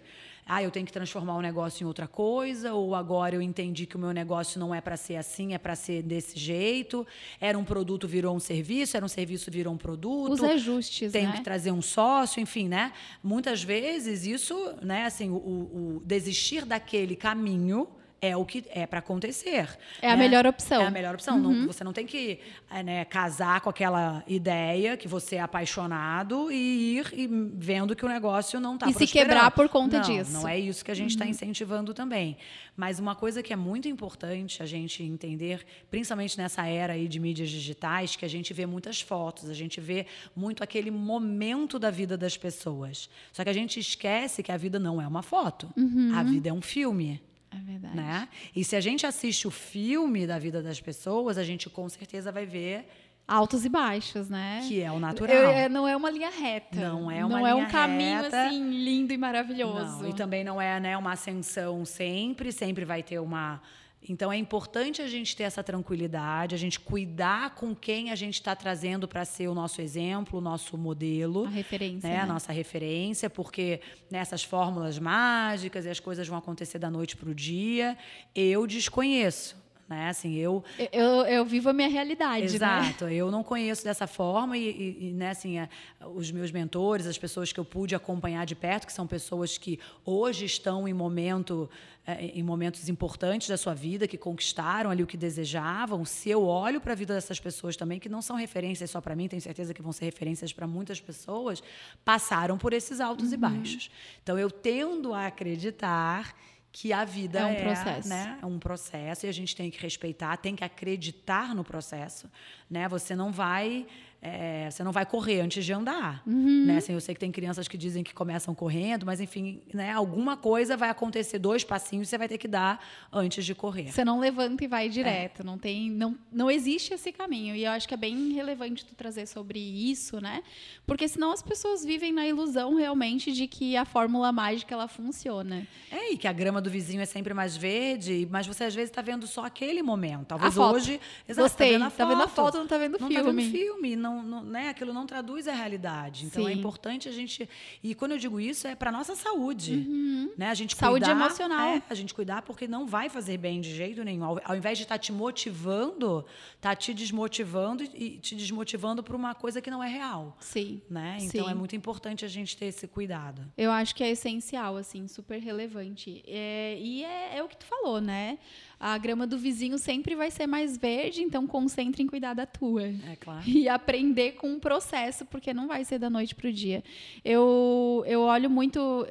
ah, 0.52 0.64
eu 0.64 0.70
tenho 0.72 0.84
que 0.84 0.92
transformar 0.92 1.36
o 1.36 1.40
negócio 1.40 1.84
em 1.84 1.86
outra 1.86 2.08
coisa, 2.08 2.74
ou 2.74 2.96
agora 2.96 3.36
eu 3.36 3.40
entendi 3.40 3.86
que 3.86 3.94
o 3.94 4.00
meu 4.00 4.10
negócio 4.10 4.58
não 4.58 4.74
é 4.74 4.80
para 4.80 4.96
ser 4.96 5.14
assim, 5.14 5.54
é 5.54 5.58
para 5.58 5.76
ser 5.76 6.02
desse 6.02 6.36
jeito. 6.36 7.06
Era 7.40 7.56
um 7.56 7.62
produto, 7.62 8.08
virou 8.08 8.34
um 8.34 8.40
serviço, 8.40 8.96
era 8.96 9.06
um 9.06 9.08
serviço, 9.08 9.48
virou 9.48 9.72
um 9.72 9.76
produto. 9.76 10.32
Os 10.32 10.42
ajustes, 10.42 11.12
Tenho 11.12 11.28
né? 11.28 11.36
que 11.36 11.44
trazer 11.44 11.70
um 11.70 11.80
sócio, 11.80 12.40
enfim, 12.40 12.66
né? 12.66 12.92
Muitas 13.22 13.62
vezes 13.62 14.26
isso, 14.26 14.74
né, 14.82 15.04
assim, 15.04 15.30
o, 15.30 15.36
o 15.36 16.02
desistir 16.04 16.64
daquele 16.64 17.14
caminho 17.14 17.86
é 18.22 18.36
o 18.36 18.44
que 18.44 18.64
é 18.70 18.86
para 18.86 18.98
acontecer. 18.98 19.68
É 20.02 20.08
né? 20.08 20.12
a 20.12 20.16
melhor 20.16 20.46
opção. 20.46 20.82
É 20.82 20.86
a 20.86 20.90
melhor 20.90 21.14
opção. 21.14 21.36
Uhum. 21.36 21.52
Não, 21.52 21.66
você 21.66 21.82
não 21.82 21.92
tem 21.92 22.06
que 22.06 22.38
é, 22.70 22.82
né, 22.82 23.04
casar 23.06 23.60
com 23.60 23.70
aquela 23.70 24.22
ideia 24.26 24.96
que 24.96 25.08
você 25.08 25.36
é 25.36 25.40
apaixonado 25.40 26.52
e 26.52 26.98
ir 26.98 27.12
e 27.14 27.26
vendo 27.54 27.96
que 27.96 28.04
o 28.04 28.08
negócio 28.08 28.60
não 28.60 28.74
está 28.74 28.88
E 28.88 28.92
se 28.92 29.06
quebrar 29.06 29.50
por 29.52 29.68
conta 29.68 29.98
não, 29.98 30.04
disso. 30.04 30.32
Não 30.32 30.46
é 30.46 30.58
isso 30.58 30.84
que 30.84 30.90
a 30.90 30.94
gente 30.94 31.10
está 31.10 31.24
uhum. 31.24 31.30
incentivando 31.30 31.94
também. 31.94 32.36
Mas 32.76 32.98
uma 32.98 33.14
coisa 33.14 33.42
que 33.42 33.52
é 33.52 33.56
muito 33.56 33.88
importante 33.88 34.62
a 34.62 34.66
gente 34.66 35.02
entender, 35.02 35.64
principalmente 35.90 36.36
nessa 36.36 36.66
era 36.66 36.92
aí 36.92 37.08
de 37.08 37.18
mídias 37.18 37.48
digitais, 37.48 38.16
que 38.16 38.24
a 38.24 38.28
gente 38.28 38.52
vê 38.52 38.66
muitas 38.66 39.00
fotos, 39.00 39.48
a 39.48 39.54
gente 39.54 39.80
vê 39.80 40.06
muito 40.36 40.62
aquele 40.62 40.90
momento 40.90 41.78
da 41.78 41.90
vida 41.90 42.16
das 42.16 42.36
pessoas. 42.36 43.08
Só 43.32 43.44
que 43.44 43.50
a 43.50 43.54
gente 43.54 43.80
esquece 43.80 44.42
que 44.42 44.52
a 44.52 44.56
vida 44.56 44.78
não 44.78 45.00
é 45.00 45.06
uma 45.06 45.22
foto. 45.22 45.70
Uhum. 45.76 46.12
A 46.14 46.22
vida 46.22 46.50
é 46.50 46.52
um 46.52 46.62
filme. 46.62 47.22
É 47.50 47.58
verdade. 47.58 47.96
Né? 47.96 48.28
E 48.54 48.64
se 48.64 48.76
a 48.76 48.80
gente 48.80 49.06
assiste 49.06 49.46
o 49.46 49.50
filme 49.50 50.26
da 50.26 50.38
vida 50.38 50.62
das 50.62 50.80
pessoas, 50.80 51.36
a 51.36 51.44
gente 51.44 51.68
com 51.68 51.88
certeza 51.88 52.30
vai 52.30 52.46
ver 52.46 52.86
altos 53.26 53.64
e 53.64 53.68
baixos, 53.68 54.28
né? 54.28 54.64
Que 54.66 54.80
é 54.80 54.90
o 54.90 54.98
natural. 54.98 55.34
Eu, 55.36 55.48
é, 55.50 55.68
não 55.68 55.86
é 55.86 55.96
uma 55.96 56.10
linha 56.10 56.30
reta. 56.30 56.76
Não 56.76 57.10
é 57.10 57.24
uma 57.24 57.28
Não 57.28 57.38
linha 57.38 57.50
é 57.50 57.54
um 57.54 57.68
caminho 57.68 58.22
reta. 58.22 58.46
assim 58.46 58.70
lindo 58.70 59.12
e 59.12 59.18
maravilhoso. 59.18 60.02
Não, 60.02 60.08
e 60.08 60.12
também 60.12 60.42
não 60.42 60.60
é 60.60 60.80
né, 60.80 60.96
uma 60.96 61.12
ascensão 61.12 61.84
sempre, 61.84 62.50
sempre 62.50 62.84
vai 62.84 63.02
ter 63.02 63.20
uma 63.20 63.60
então 64.08 64.32
é 64.32 64.36
importante 64.36 65.02
a 65.02 65.08
gente 65.08 65.36
ter 65.36 65.42
essa 65.42 65.62
tranquilidade, 65.62 66.54
a 66.54 66.58
gente 66.58 66.80
cuidar 66.80 67.54
com 67.54 67.74
quem 67.74 68.10
a 68.10 68.14
gente 68.14 68.34
está 68.34 68.56
trazendo 68.56 69.06
para 69.06 69.24
ser 69.24 69.48
o 69.48 69.54
nosso 69.54 69.82
exemplo, 69.82 70.38
o 70.38 70.42
nosso 70.42 70.78
modelo. 70.78 71.44
A 71.44 71.50
referência. 71.50 72.08
Né? 72.08 72.16
né? 72.16 72.22
A 72.22 72.26
nossa 72.26 72.52
referência, 72.52 73.28
porque 73.28 73.80
nessas 74.10 74.42
fórmulas 74.42 74.98
mágicas 74.98 75.84
e 75.84 75.90
as 75.90 76.00
coisas 76.00 76.26
vão 76.26 76.38
acontecer 76.38 76.78
da 76.78 76.90
noite 76.90 77.16
para 77.16 77.28
o 77.28 77.34
dia, 77.34 77.96
eu 78.34 78.66
desconheço. 78.66 79.60
Né? 79.90 80.08
Assim, 80.08 80.36
eu, 80.36 80.62
eu, 80.92 81.26
eu 81.26 81.44
vivo 81.44 81.68
a 81.68 81.72
minha 81.72 81.88
realidade. 81.88 82.42
Né? 82.42 82.54
Exato, 82.54 83.06
né? 83.06 83.14
eu 83.14 83.28
não 83.28 83.42
conheço 83.42 83.82
dessa 83.82 84.06
forma 84.06 84.56
e, 84.56 84.70
e, 84.70 85.08
e 85.08 85.12
né, 85.12 85.30
assim, 85.30 85.58
a, 85.58 85.68
os 86.14 86.30
meus 86.30 86.52
mentores, 86.52 87.08
as 87.08 87.18
pessoas 87.18 87.52
que 87.52 87.58
eu 87.58 87.64
pude 87.64 87.92
acompanhar 87.96 88.46
de 88.46 88.54
perto, 88.54 88.86
que 88.86 88.92
são 88.92 89.04
pessoas 89.04 89.58
que 89.58 89.80
hoje 90.04 90.44
estão 90.44 90.86
em 90.86 90.94
momento 90.94 91.68
é, 92.06 92.26
em 92.26 92.42
momentos 92.42 92.88
importantes 92.88 93.48
da 93.48 93.56
sua 93.56 93.74
vida, 93.74 94.06
que 94.06 94.16
conquistaram 94.16 94.90
ali 94.90 95.02
o 95.02 95.06
que 95.06 95.16
desejavam. 95.16 96.04
Se 96.04 96.30
eu 96.30 96.44
olho 96.44 96.80
para 96.80 96.92
a 96.92 96.96
vida 96.96 97.12
dessas 97.14 97.40
pessoas 97.40 97.76
também, 97.76 97.98
que 97.98 98.08
não 98.08 98.22
são 98.22 98.36
referências 98.36 98.90
só 98.90 99.00
para 99.00 99.16
mim, 99.16 99.26
tenho 99.26 99.42
certeza 99.42 99.74
que 99.74 99.82
vão 99.82 99.92
ser 99.92 100.04
referências 100.04 100.52
para 100.52 100.68
muitas 100.68 101.00
pessoas, 101.00 101.60
passaram 102.04 102.56
por 102.56 102.72
esses 102.72 103.00
altos 103.00 103.28
uhum. 103.28 103.34
e 103.34 103.36
baixos. 103.36 103.90
Então 104.22 104.38
eu 104.38 104.50
tendo 104.50 105.12
a 105.12 105.26
acreditar 105.26 106.34
que 106.72 106.92
a 106.92 107.04
vida 107.04 107.40
é 107.40 107.44
um 107.44 107.50
é, 107.50 107.62
processo, 107.62 108.08
né? 108.08 108.38
É 108.40 108.46
um 108.46 108.58
processo 108.58 109.26
e 109.26 109.28
a 109.28 109.32
gente 109.32 109.56
tem 109.56 109.70
que 109.70 109.80
respeitar, 109.80 110.36
tem 110.36 110.54
que 110.54 110.62
acreditar 110.62 111.54
no 111.54 111.64
processo, 111.64 112.30
né? 112.68 112.88
Você 112.88 113.16
não 113.16 113.32
vai 113.32 113.86
é, 114.22 114.70
você 114.70 114.84
não 114.84 114.92
vai 114.92 115.06
correr 115.06 115.40
antes 115.40 115.64
de 115.64 115.72
andar. 115.72 116.22
Uhum. 116.26 116.66
Né? 116.66 116.76
Assim, 116.76 116.92
eu 116.92 117.00
sei 117.00 117.14
que 117.14 117.20
tem 117.20 117.32
crianças 117.32 117.66
que 117.66 117.78
dizem 117.78 118.04
que 118.04 118.12
começam 118.12 118.54
correndo, 118.54 119.06
mas 119.06 119.20
enfim, 119.20 119.62
né, 119.72 119.92
alguma 119.92 120.36
coisa 120.36 120.76
vai 120.76 120.90
acontecer, 120.90 121.38
dois 121.38 121.64
passinhos 121.64 122.08
você 122.08 122.18
vai 122.18 122.28
ter 122.28 122.36
que 122.36 122.46
dar 122.46 122.84
antes 123.10 123.44
de 123.44 123.54
correr. 123.54 123.90
Você 123.90 124.04
não 124.04 124.20
levanta 124.20 124.62
e 124.62 124.66
vai 124.66 124.88
direto. 124.88 125.40
É. 125.40 125.44
Não, 125.44 125.56
tem, 125.56 125.90
não, 125.90 126.16
não 126.30 126.50
existe 126.50 126.92
esse 126.92 127.10
caminho. 127.12 127.54
E 127.54 127.64
eu 127.64 127.70
acho 127.70 127.88
que 127.88 127.94
é 127.94 127.96
bem 127.96 128.32
relevante 128.32 128.84
tu 128.84 128.94
trazer 128.94 129.26
sobre 129.26 129.58
isso, 129.58 130.20
né? 130.20 130.42
Porque 130.86 131.08
senão 131.08 131.32
as 131.32 131.42
pessoas 131.42 131.82
vivem 131.82 132.12
na 132.12 132.26
ilusão 132.26 132.74
realmente 132.74 133.32
de 133.32 133.46
que 133.46 133.76
a 133.76 133.86
fórmula 133.86 134.30
mágica 134.30 134.74
ela 134.74 134.86
funciona. 134.86 135.66
É, 135.90 136.12
e 136.12 136.18
que 136.18 136.28
a 136.28 136.32
grama 136.32 136.60
do 136.60 136.68
vizinho 136.68 137.00
é 137.00 137.06
sempre 137.06 137.32
mais 137.32 137.56
verde, 137.56 138.28
mas 138.30 138.46
você 138.46 138.64
às 138.64 138.74
vezes 138.74 138.90
está 138.90 139.00
vendo 139.00 139.26
só 139.26 139.46
aquele 139.46 139.82
momento. 139.82 140.26
Talvez 140.26 140.58
hoje. 140.58 141.00
Exato, 141.26 141.48
Gostei. 141.48 141.78
Tá 141.78 141.78
vendo 141.78 141.84
a 141.84 141.90
foto, 141.90 141.98
tá 141.98 142.04
vendo 142.06 142.22
a 142.22 142.28
foto 142.28 142.56
não 142.56 142.64
está 142.64 142.78
vendo 142.78 142.94
o 142.94 142.98
filme. 142.98 143.14
Não 143.14 143.20
está 143.20 143.32
vendo 143.32 143.50
filme. 143.50 143.96
Não 143.96 144.09
não, 144.14 144.22
não, 144.22 144.42
né, 144.42 144.68
aquilo 144.68 144.92
não 144.92 145.06
traduz 145.06 145.46
a 145.46 145.52
realidade. 145.52 146.26
Então 146.26 146.46
é 146.46 146.50
Sim. 146.50 146.56
é 146.56 146.58
importante 146.58 147.08
a 147.08 147.12
gente. 147.12 147.48
E 147.82 147.94
quando 147.94 148.12
eu 148.12 148.18
digo 148.18 148.40
isso, 148.40 148.66
é 148.66 148.74
para 148.74 148.90
nossa 148.90 149.14
saúde. 149.14 149.74
Uhum. 149.74 150.32
Né? 150.36 150.48
A 150.48 150.54
gente 150.54 150.76
saúde 150.76 151.04
cuidar, 151.04 151.20
emocional. 151.20 151.68
É, 151.68 151.82
a 151.88 151.94
gente 151.94 152.14
cuidar 152.14 152.42
porque 152.42 152.66
não 152.66 152.86
vai 152.86 153.08
fazer 153.08 153.36
bem 153.38 153.60
de 153.60 153.74
jeito 153.74 154.02
nenhum. 154.04 154.24
Ao, 154.24 154.40
ao 154.44 154.56
invés 154.56 154.78
de 154.78 154.84
estar 154.84 154.96
tá 154.96 154.98
te 154.98 155.12
motivando, 155.12 156.24
tá 156.60 156.74
te 156.74 156.92
desmotivando 156.92 157.82
e 157.82 158.18
te 158.18 158.34
desmotivando 158.34 159.02
para 159.02 159.16
uma 159.16 159.34
coisa 159.34 159.60
que 159.60 159.70
não 159.70 159.82
é 159.82 159.88
real. 159.88 160.36
Sim. 160.40 160.80
Né? 160.88 161.18
Então 161.20 161.44
Sim. 161.46 161.50
é 161.50 161.54
muito 161.54 161.76
importante 161.76 162.24
a 162.24 162.28
gente 162.28 162.56
ter 162.56 162.66
esse 162.66 162.86
cuidado. 162.86 163.42
Eu 163.56 163.70
acho 163.70 163.94
que 163.94 164.02
é 164.02 164.10
essencial, 164.10 164.76
assim, 164.76 165.06
super 165.08 165.38
relevante. 165.40 166.22
É, 166.26 166.78
e 166.78 167.04
é, 167.04 167.38
é 167.38 167.42
o 167.42 167.48
que 167.48 167.56
tu 167.56 167.66
falou, 167.66 168.00
né? 168.00 168.38
A 168.80 168.96
grama 168.96 169.26
do 169.26 169.36
vizinho 169.36 169.76
sempre 169.76 170.14
vai 170.16 170.30
ser 170.30 170.46
mais 170.46 170.78
verde, 170.78 171.20
então 171.20 171.46
concentre 171.46 172.02
em 172.02 172.06
cuidar 172.06 172.32
da 172.32 172.46
tua. 172.46 172.86
É 172.86 173.16
claro. 173.20 173.46
E 173.46 173.68
aprender 173.68 174.32
com 174.32 174.54
o 174.54 174.58
processo, 174.58 175.26
porque 175.26 175.52
não 175.52 175.68
vai 175.68 175.84
ser 175.84 175.98
da 175.98 176.08
noite 176.08 176.34
para 176.34 176.48
o 176.48 176.52
dia. 176.52 176.82
Eu, 177.22 178.02
eu 178.06 178.22
olho 178.22 178.48
muito 178.48 179.06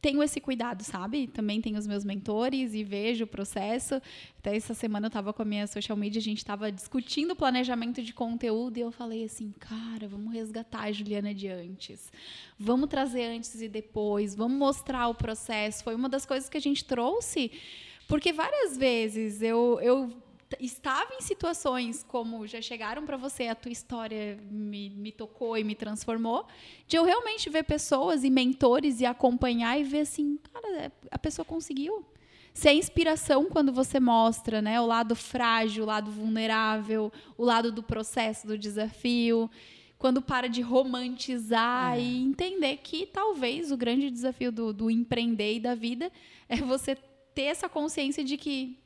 tenho 0.00 0.22
esse 0.22 0.40
cuidado, 0.40 0.82
sabe? 0.82 1.26
Também 1.26 1.60
tenho 1.60 1.78
os 1.78 1.86
meus 1.86 2.04
mentores 2.04 2.72
e 2.72 2.82
vejo 2.82 3.24
o 3.24 3.26
processo. 3.26 4.00
Até 4.38 4.56
essa 4.56 4.72
semana 4.72 5.06
eu 5.06 5.08
estava 5.08 5.32
com 5.32 5.42
a 5.42 5.44
minha 5.44 5.66
social 5.66 5.96
media, 5.96 6.18
a 6.18 6.22
gente 6.22 6.38
estava 6.38 6.72
discutindo 6.72 7.32
o 7.32 7.36
planejamento 7.36 8.02
de 8.02 8.14
conteúdo 8.14 8.78
e 8.78 8.80
eu 8.80 8.90
falei 8.90 9.24
assim, 9.24 9.52
cara, 9.58 10.08
vamos 10.08 10.32
resgatar 10.32 10.84
a 10.84 10.92
Juliana 10.92 11.34
de 11.34 11.48
antes. 11.48 12.10
Vamos 12.58 12.88
trazer 12.88 13.24
antes 13.24 13.60
e 13.60 13.68
depois, 13.68 14.34
vamos 14.34 14.56
mostrar 14.56 15.08
o 15.08 15.14
processo. 15.14 15.84
Foi 15.84 15.94
uma 15.94 16.08
das 16.08 16.24
coisas 16.24 16.48
que 16.48 16.56
a 16.56 16.62
gente 16.62 16.82
trouxe 16.82 17.50
porque 18.10 18.32
várias 18.32 18.76
vezes 18.76 19.40
eu, 19.40 19.78
eu 19.80 20.12
estava 20.58 21.14
em 21.14 21.20
situações 21.20 22.02
como 22.02 22.44
já 22.44 22.60
chegaram 22.60 23.06
para 23.06 23.16
você, 23.16 23.46
a 23.46 23.54
tua 23.54 23.70
história 23.70 24.36
me, 24.50 24.90
me 24.90 25.12
tocou 25.12 25.56
e 25.56 25.62
me 25.62 25.76
transformou, 25.76 26.44
de 26.88 26.96
eu 26.96 27.04
realmente 27.04 27.48
ver 27.48 27.62
pessoas 27.62 28.24
e 28.24 28.28
mentores 28.28 29.00
e 29.00 29.06
acompanhar 29.06 29.78
e 29.78 29.84
ver 29.84 30.00
assim, 30.00 30.40
cara, 30.52 30.92
a 31.08 31.18
pessoa 31.20 31.44
conseguiu. 31.44 32.04
Ser 32.52 32.72
inspiração 32.72 33.44
quando 33.44 33.72
você 33.72 34.00
mostra 34.00 34.60
né, 34.60 34.80
o 34.80 34.86
lado 34.86 35.14
frágil, 35.14 35.84
o 35.84 35.86
lado 35.86 36.10
vulnerável, 36.10 37.12
o 37.38 37.44
lado 37.44 37.70
do 37.70 37.80
processo, 37.80 38.44
do 38.44 38.58
desafio. 38.58 39.48
Quando 39.96 40.20
para 40.20 40.48
de 40.48 40.60
romantizar 40.60 41.96
é. 41.96 42.00
e 42.00 42.24
entender 42.24 42.78
que 42.78 43.06
talvez 43.06 43.70
o 43.70 43.76
grande 43.76 44.10
desafio 44.10 44.50
do, 44.50 44.72
do 44.72 44.90
empreender 44.90 45.54
e 45.54 45.60
da 45.60 45.76
vida 45.76 46.10
é 46.48 46.56
você 46.56 46.96
ter 47.34 47.42
essa 47.42 47.68
consciência 47.68 48.24
de 48.24 48.36
que 48.36 48.78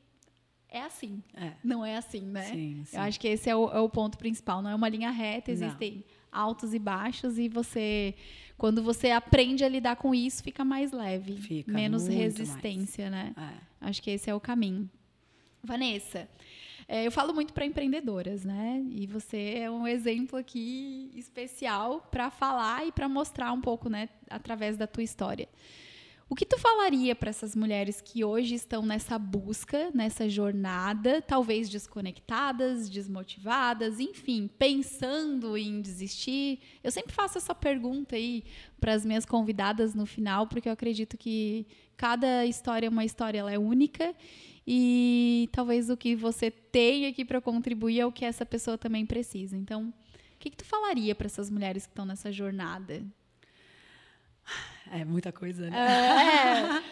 é 0.68 0.82
assim. 0.82 1.22
É. 1.34 1.52
Não 1.62 1.84
é 1.84 1.96
assim, 1.96 2.22
né? 2.22 2.42
Sim, 2.42 2.82
sim. 2.84 2.96
Eu 2.96 3.02
acho 3.02 3.20
que 3.20 3.28
esse 3.28 3.48
é 3.48 3.54
o, 3.54 3.70
é 3.70 3.78
o, 3.78 3.88
ponto 3.88 4.18
principal. 4.18 4.60
Não 4.60 4.70
é 4.70 4.74
uma 4.74 4.88
linha 4.88 5.10
reta, 5.10 5.52
existem 5.52 6.04
não. 6.32 6.40
altos 6.40 6.74
e 6.74 6.78
baixos 6.80 7.38
e 7.38 7.48
você, 7.48 8.14
quando 8.58 8.82
você 8.82 9.12
aprende 9.12 9.64
a 9.64 9.68
lidar 9.68 9.96
com 9.96 10.12
isso, 10.12 10.42
fica 10.42 10.64
mais 10.64 10.90
leve, 10.90 11.36
fica 11.36 11.72
menos 11.72 12.08
resistência, 12.08 13.08
mais. 13.08 13.36
né? 13.36 13.54
É. 13.80 13.86
Acho 13.88 14.02
que 14.02 14.10
esse 14.10 14.28
é 14.28 14.34
o 14.34 14.40
caminho. 14.40 14.90
Vanessa, 15.62 16.28
é, 16.88 17.06
eu 17.06 17.12
falo 17.12 17.32
muito 17.32 17.52
para 17.52 17.64
empreendedoras, 17.64 18.44
né? 18.44 18.84
E 18.90 19.06
você 19.06 19.54
é 19.58 19.70
um 19.70 19.86
exemplo 19.86 20.38
aqui 20.38 21.10
especial 21.14 22.06
para 22.10 22.30
falar 22.30 22.86
e 22.86 22.92
para 22.92 23.08
mostrar 23.08 23.52
um 23.52 23.60
pouco, 23.60 23.88
né, 23.88 24.08
através 24.28 24.76
da 24.76 24.86
tua 24.86 25.02
história. 25.02 25.48
O 26.26 26.34
que 26.34 26.46
tu 26.46 26.58
falaria 26.58 27.14
para 27.14 27.28
essas 27.28 27.54
mulheres 27.54 28.00
que 28.00 28.24
hoje 28.24 28.54
estão 28.54 28.84
nessa 28.84 29.18
busca, 29.18 29.90
nessa 29.92 30.26
jornada, 30.26 31.20
talvez 31.20 31.68
desconectadas, 31.68 32.88
desmotivadas, 32.88 34.00
enfim, 34.00 34.48
pensando 34.58 35.54
em 35.56 35.82
desistir? 35.82 36.60
Eu 36.82 36.90
sempre 36.90 37.12
faço 37.12 37.36
essa 37.36 37.54
pergunta 37.54 38.16
aí 38.16 38.42
para 38.80 38.94
as 38.94 39.04
minhas 39.04 39.26
convidadas 39.26 39.94
no 39.94 40.06
final, 40.06 40.46
porque 40.46 40.68
eu 40.68 40.72
acredito 40.72 41.18
que 41.18 41.66
cada 41.94 42.46
história 42.46 42.86
é 42.86 42.90
uma 42.90 43.04
história, 43.04 43.38
ela 43.40 43.52
é 43.52 43.58
única 43.58 44.14
e 44.66 45.50
talvez 45.52 45.90
o 45.90 45.96
que 45.96 46.16
você 46.16 46.50
tem 46.50 47.06
aqui 47.06 47.22
para 47.22 47.40
contribuir 47.40 48.00
é 48.00 48.06
o 48.06 48.12
que 48.12 48.24
essa 48.24 48.46
pessoa 48.46 48.78
também 48.78 49.04
precisa. 49.04 49.58
Então, 49.58 49.92
o 50.34 50.38
que, 50.38 50.48
que 50.48 50.56
tu 50.56 50.64
falaria 50.64 51.14
para 51.14 51.26
essas 51.26 51.50
mulheres 51.50 51.84
que 51.84 51.92
estão 51.92 52.06
nessa 52.06 52.32
jornada? 52.32 53.04
É 54.94 55.04
muita 55.04 55.32
coisa, 55.32 55.68
né? 55.68 56.82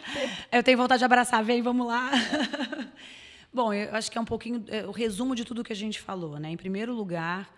É. 0.50 0.58
eu 0.58 0.62
tenho 0.64 0.76
vontade 0.76 0.98
de 0.98 1.04
abraçar, 1.04 1.44
vem, 1.44 1.62
vamos 1.62 1.86
lá. 1.86 2.10
Bom, 3.54 3.72
eu 3.72 3.94
acho 3.94 4.10
que 4.10 4.18
é 4.18 4.20
um 4.20 4.24
pouquinho 4.24 4.64
é, 4.66 4.84
o 4.84 4.90
resumo 4.90 5.36
de 5.36 5.44
tudo 5.44 5.62
que 5.62 5.72
a 5.72 5.76
gente 5.76 6.00
falou, 6.00 6.36
né? 6.36 6.50
Em 6.50 6.56
primeiro 6.56 6.92
lugar, 6.92 7.48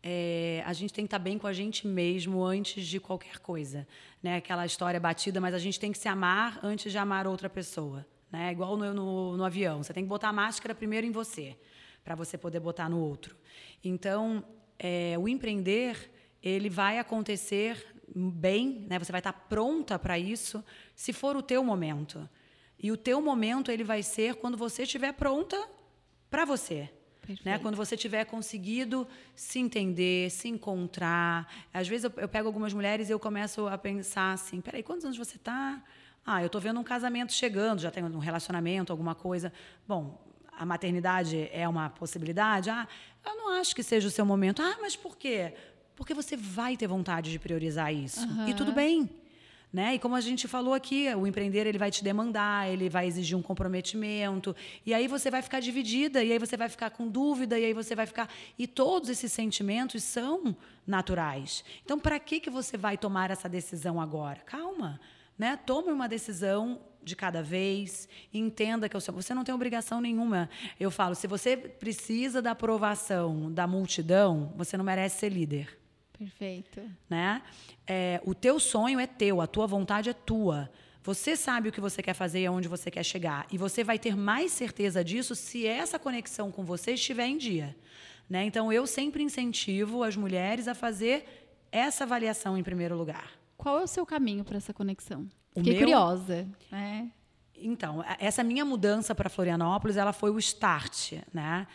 é, 0.00 0.62
a 0.64 0.72
gente 0.72 0.92
tem 0.92 1.04
que 1.04 1.08
estar 1.08 1.18
bem 1.18 1.36
com 1.36 1.48
a 1.48 1.52
gente 1.52 1.84
mesmo 1.84 2.44
antes 2.44 2.86
de 2.86 3.00
qualquer 3.00 3.40
coisa, 3.40 3.88
né? 4.22 4.36
Aquela 4.36 4.64
história 4.64 5.00
batida, 5.00 5.40
mas 5.40 5.52
a 5.52 5.58
gente 5.58 5.80
tem 5.80 5.90
que 5.90 5.98
se 5.98 6.06
amar 6.06 6.60
antes 6.62 6.92
de 6.92 6.98
amar 6.98 7.26
outra 7.26 7.50
pessoa, 7.50 8.06
né? 8.30 8.52
Igual 8.52 8.76
no, 8.76 8.94
no, 8.94 9.36
no 9.36 9.44
avião, 9.44 9.82
você 9.82 9.92
tem 9.92 10.04
que 10.04 10.08
botar 10.08 10.28
a 10.28 10.32
máscara 10.32 10.76
primeiro 10.76 11.08
em 11.08 11.10
você, 11.10 11.56
para 12.04 12.14
você 12.14 12.38
poder 12.38 12.60
botar 12.60 12.88
no 12.88 13.00
outro. 13.00 13.36
Então, 13.82 14.44
é, 14.78 15.16
o 15.18 15.28
empreender 15.28 16.08
ele 16.40 16.70
vai 16.70 17.00
acontecer 17.00 17.97
bem, 18.14 18.86
né? 18.88 18.98
Você 18.98 19.12
vai 19.12 19.20
estar 19.20 19.32
pronta 19.32 19.98
para 19.98 20.18
isso 20.18 20.64
se 20.94 21.12
for 21.12 21.36
o 21.36 21.42
teu 21.42 21.62
momento. 21.62 22.28
E 22.78 22.92
o 22.92 22.96
teu 22.96 23.20
momento 23.20 23.70
ele 23.70 23.84
vai 23.84 24.02
ser 24.02 24.36
quando 24.36 24.56
você 24.56 24.84
estiver 24.84 25.12
pronta 25.12 25.68
para 26.30 26.44
você. 26.44 26.90
Né? 27.44 27.58
Quando 27.58 27.76
você 27.76 27.96
tiver 27.96 28.24
conseguido 28.24 29.06
se 29.34 29.58
entender, 29.58 30.30
se 30.30 30.48
encontrar. 30.48 31.46
Às 31.74 31.86
vezes 31.86 32.04
eu, 32.04 32.12
eu, 32.16 32.28
pego 32.28 32.46
algumas 32.46 32.72
mulheres 32.72 33.08
e 33.08 33.12
eu 33.12 33.18
começo 33.18 33.66
a 33.66 33.76
pensar 33.76 34.32
assim: 34.32 34.60
peraí, 34.60 34.82
quantos 34.82 35.04
anos 35.04 35.18
você 35.18 35.36
está? 35.36 35.82
Ah, 36.24 36.42
eu 36.42 36.46
estou 36.46 36.60
vendo 36.60 36.80
um 36.80 36.84
casamento 36.84 37.32
chegando, 37.32 37.80
já 37.80 37.90
tenho 37.90 38.06
um 38.06 38.18
relacionamento, 38.18 38.92
alguma 38.92 39.14
coisa. 39.14 39.52
Bom, 39.86 40.18
a 40.52 40.64
maternidade 40.64 41.48
é 41.52 41.68
uma 41.68 41.90
possibilidade? 41.90 42.70
Ah, 42.70 42.88
eu 43.24 43.36
não 43.36 43.48
acho 43.50 43.74
que 43.74 43.82
seja 43.82 44.08
o 44.08 44.10
seu 44.10 44.24
momento. 44.24 44.62
Ah, 44.62 44.76
mas 44.80 44.96
por 44.96 45.16
quê? 45.16 45.54
Porque 45.98 46.14
você 46.14 46.36
vai 46.36 46.76
ter 46.76 46.86
vontade 46.86 47.28
de 47.28 47.40
priorizar 47.40 47.92
isso. 47.92 48.24
Uhum. 48.24 48.48
E 48.48 48.54
tudo 48.54 48.70
bem. 48.72 49.10
Né? 49.72 49.96
E 49.96 49.98
como 49.98 50.14
a 50.14 50.20
gente 50.20 50.46
falou 50.46 50.72
aqui, 50.72 51.12
o 51.12 51.26
empreender 51.26 51.66
ele 51.66 51.76
vai 51.76 51.90
te 51.90 52.04
demandar, 52.04 52.70
ele 52.70 52.88
vai 52.88 53.08
exigir 53.08 53.36
um 53.36 53.42
comprometimento, 53.42 54.54
e 54.86 54.94
aí 54.94 55.08
você 55.08 55.28
vai 55.28 55.42
ficar 55.42 55.58
dividida, 55.58 56.22
e 56.22 56.32
aí 56.32 56.38
você 56.38 56.56
vai 56.56 56.68
ficar 56.68 56.90
com 56.90 57.08
dúvida, 57.08 57.58
e 57.58 57.64
aí 57.64 57.74
você 57.74 57.96
vai 57.96 58.06
ficar. 58.06 58.30
E 58.56 58.66
todos 58.68 59.10
esses 59.10 59.32
sentimentos 59.32 60.04
são 60.04 60.56
naturais. 60.86 61.64
Então, 61.84 61.98
para 61.98 62.18
que, 62.20 62.38
que 62.38 62.48
você 62.48 62.76
vai 62.76 62.96
tomar 62.96 63.32
essa 63.32 63.48
decisão 63.48 64.00
agora? 64.00 64.38
Calma. 64.46 65.00
Né? 65.36 65.58
Tome 65.66 65.90
uma 65.90 66.08
decisão 66.08 66.80
de 67.02 67.16
cada 67.16 67.42
vez, 67.42 68.08
entenda 68.32 68.88
que 68.88 68.96
você 68.96 69.34
não 69.34 69.42
tem 69.42 69.54
obrigação 69.54 70.00
nenhuma. 70.00 70.48
Eu 70.78 70.92
falo, 70.92 71.16
se 71.16 71.26
você 71.26 71.56
precisa 71.56 72.40
da 72.40 72.52
aprovação 72.52 73.52
da 73.52 73.66
multidão, 73.66 74.52
você 74.56 74.76
não 74.76 74.84
merece 74.84 75.18
ser 75.18 75.30
líder. 75.30 75.76
Perfeito. 76.18 76.80
Né? 77.08 77.42
É, 77.86 78.20
o 78.24 78.34
teu 78.34 78.58
sonho 78.58 78.98
é 78.98 79.06
teu, 79.06 79.40
a 79.40 79.46
tua 79.46 79.66
vontade 79.66 80.10
é 80.10 80.12
tua. 80.12 80.70
Você 81.02 81.36
sabe 81.36 81.68
o 81.68 81.72
que 81.72 81.80
você 81.80 82.02
quer 82.02 82.14
fazer 82.14 82.40
e 82.40 82.46
aonde 82.46 82.68
você 82.68 82.90
quer 82.90 83.04
chegar. 83.04 83.46
E 83.50 83.56
você 83.56 83.84
vai 83.84 83.98
ter 83.98 84.16
mais 84.16 84.52
certeza 84.52 85.04
disso 85.04 85.34
se 85.34 85.66
essa 85.66 85.98
conexão 85.98 86.50
com 86.50 86.64
você 86.64 86.92
estiver 86.92 87.26
em 87.26 87.38
dia. 87.38 87.76
Né? 88.28 88.44
Então, 88.44 88.72
eu 88.72 88.86
sempre 88.86 89.22
incentivo 89.22 90.02
as 90.02 90.16
mulheres 90.16 90.68
a 90.68 90.74
fazer 90.74 91.48
essa 91.72 92.04
avaliação 92.04 92.58
em 92.58 92.62
primeiro 92.62 92.96
lugar. 92.96 93.32
Qual 93.56 93.78
é 93.78 93.84
o 93.84 93.86
seu 93.86 94.04
caminho 94.04 94.44
para 94.44 94.56
essa 94.56 94.74
conexão? 94.74 95.28
O 95.54 95.60
Fiquei 95.60 95.74
meu... 95.74 95.82
curiosa. 95.82 96.46
Né? 96.70 97.10
Então, 97.56 98.04
essa 98.18 98.44
minha 98.44 98.64
mudança 98.64 99.14
para 99.14 99.28
Florianópolis, 99.28 99.96
ela 99.96 100.12
foi 100.12 100.30
o 100.30 100.38
start, 100.38 101.14
né? 101.32 101.66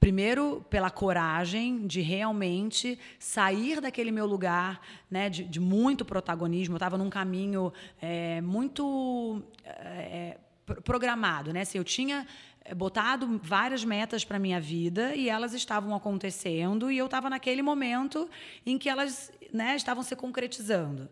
Primeiro, 0.00 0.64
pela 0.68 0.90
coragem 0.90 1.86
de 1.86 2.00
realmente 2.00 2.98
sair 3.18 3.80
daquele 3.80 4.10
meu 4.10 4.26
lugar 4.26 4.80
né, 5.10 5.28
de, 5.30 5.44
de 5.44 5.60
muito 5.60 6.04
protagonismo. 6.04 6.74
Eu 6.74 6.76
estava 6.76 6.98
num 6.98 7.08
caminho 7.08 7.72
é, 8.00 8.40
muito 8.40 9.42
é, 9.64 10.36
programado. 10.84 11.52
Né? 11.52 11.62
Assim, 11.62 11.78
eu 11.78 11.84
tinha 11.84 12.26
é, 12.64 12.74
botado 12.74 13.40
várias 13.42 13.84
metas 13.84 14.24
para 14.24 14.38
minha 14.38 14.60
vida 14.60 15.14
e 15.14 15.28
elas 15.28 15.54
estavam 15.54 15.94
acontecendo 15.94 16.90
e 16.90 16.98
eu 16.98 17.06
estava 17.06 17.30
naquele 17.30 17.62
momento 17.62 18.28
em 18.64 18.76
que 18.76 18.88
elas 18.88 19.32
né, 19.52 19.76
estavam 19.76 20.02
se 20.02 20.14
concretizando. 20.16 21.08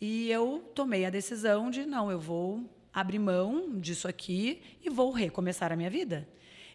E 0.00 0.30
eu 0.30 0.70
tomei 0.74 1.04
a 1.04 1.10
decisão 1.10 1.70
de 1.70 1.84
não, 1.84 2.10
eu 2.10 2.20
vou 2.20 2.62
abrir 2.92 3.18
mão 3.18 3.78
disso 3.78 4.06
aqui 4.06 4.60
e 4.84 4.88
vou 4.88 5.10
recomeçar 5.10 5.72
a 5.72 5.76
minha 5.76 5.90
vida. 5.90 6.28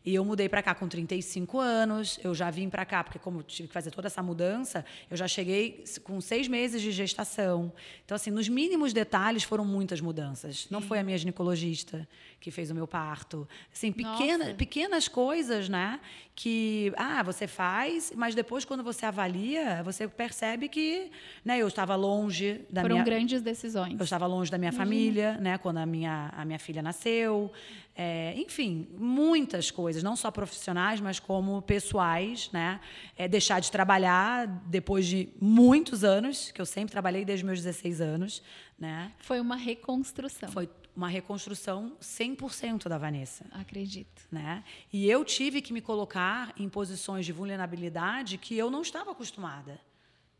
E 0.05 0.15
eu 0.15 0.25
mudei 0.25 0.49
para 0.49 0.61
cá 0.61 0.75
com 0.75 0.87
35 0.87 1.59
anos, 1.59 2.19
eu 2.23 2.35
já 2.35 2.49
vim 2.49 2.69
para 2.69 2.85
cá, 2.85 3.03
porque 3.03 3.17
como 3.17 3.41
tive 3.41 3.69
que 3.69 3.73
fazer 3.73 3.89
toda 3.89 4.07
essa 4.07 4.21
mudança, 4.21 4.83
eu 5.09 5.15
já 5.15 5.27
cheguei 5.27 5.83
com 6.03 6.19
seis 6.19 6.47
meses 6.47 6.81
de 6.81 6.91
gestação. 6.91 7.71
Então, 8.03 8.15
assim, 8.15 8.29
nos 8.29 8.49
mínimos 8.49 8.91
detalhes 8.91 9.43
foram 9.43 9.63
muitas 9.63 10.01
mudanças. 10.01 10.67
Não 10.69 10.81
foi 10.81 10.99
a 10.99 11.03
minha 11.03 11.17
ginecologista 11.17 12.07
que 12.41 12.51
fez 12.51 12.69
o 12.69 12.75
meu 12.75 12.85
parto. 12.85 13.47
Assim, 13.73 13.93
pequena, 13.93 14.53
pequenas 14.53 15.07
coisas, 15.07 15.69
né? 15.69 16.01
Que, 16.35 16.91
ah, 16.97 17.23
você 17.23 17.47
faz, 17.47 18.11
mas 18.13 18.35
depois, 18.35 18.65
quando 18.65 18.83
você 18.83 19.05
avalia, 19.05 19.81
você 19.83 20.07
percebe 20.07 20.67
que 20.67 21.09
né, 21.45 21.59
eu 21.59 21.67
estava 21.67 21.95
longe 21.95 22.65
da 22.69 22.81
Foram 22.81 22.95
minha... 22.95 23.05
Foram 23.05 23.17
grandes 23.17 23.41
decisões. 23.41 23.97
Eu 23.97 24.03
estava 24.03 24.27
longe 24.27 24.51
da 24.51 24.57
minha 24.57 24.71
Imagina. 24.71 24.85
família, 24.85 25.37
né? 25.39 25.57
Quando 25.57 25.77
a 25.77 25.85
minha, 25.85 26.33
a 26.35 26.43
minha 26.43 26.59
filha 26.59 26.81
nasceu. 26.81 27.49
É, 27.95 28.33
enfim, 28.35 28.87
muitas 28.97 29.69
coisas, 29.69 30.01
não 30.01 30.15
só 30.15 30.31
profissionais, 30.31 30.99
mas 30.99 31.19
como 31.19 31.61
pessoais, 31.61 32.49
né? 32.51 32.79
É, 33.15 33.27
deixar 33.27 33.59
de 33.59 33.71
trabalhar 33.71 34.47
depois 34.65 35.05
de 35.05 35.29
muitos 35.39 36.03
anos, 36.03 36.51
que 36.51 36.59
eu 36.59 36.65
sempre 36.65 36.91
trabalhei 36.91 37.23
desde 37.23 37.45
meus 37.45 37.61
16 37.61 38.01
anos, 38.01 38.41
né? 38.79 39.11
Foi 39.19 39.39
uma 39.39 39.55
reconstrução. 39.55 40.49
Foi 40.51 40.67
uma 40.95 41.07
reconstrução 41.07 41.95
100% 42.01 42.87
da 42.87 42.97
Vanessa. 42.97 43.45
Acredito. 43.51 44.23
Né? 44.31 44.63
E 44.91 45.09
eu 45.09 45.25
tive 45.25 45.61
que 45.61 45.73
me 45.73 45.81
colocar 45.81 46.53
em 46.57 46.69
posições 46.69 47.25
de 47.25 47.31
vulnerabilidade 47.31 48.37
que 48.37 48.57
eu 48.57 48.69
não 48.69 48.81
estava 48.81 49.11
acostumada. 49.11 49.79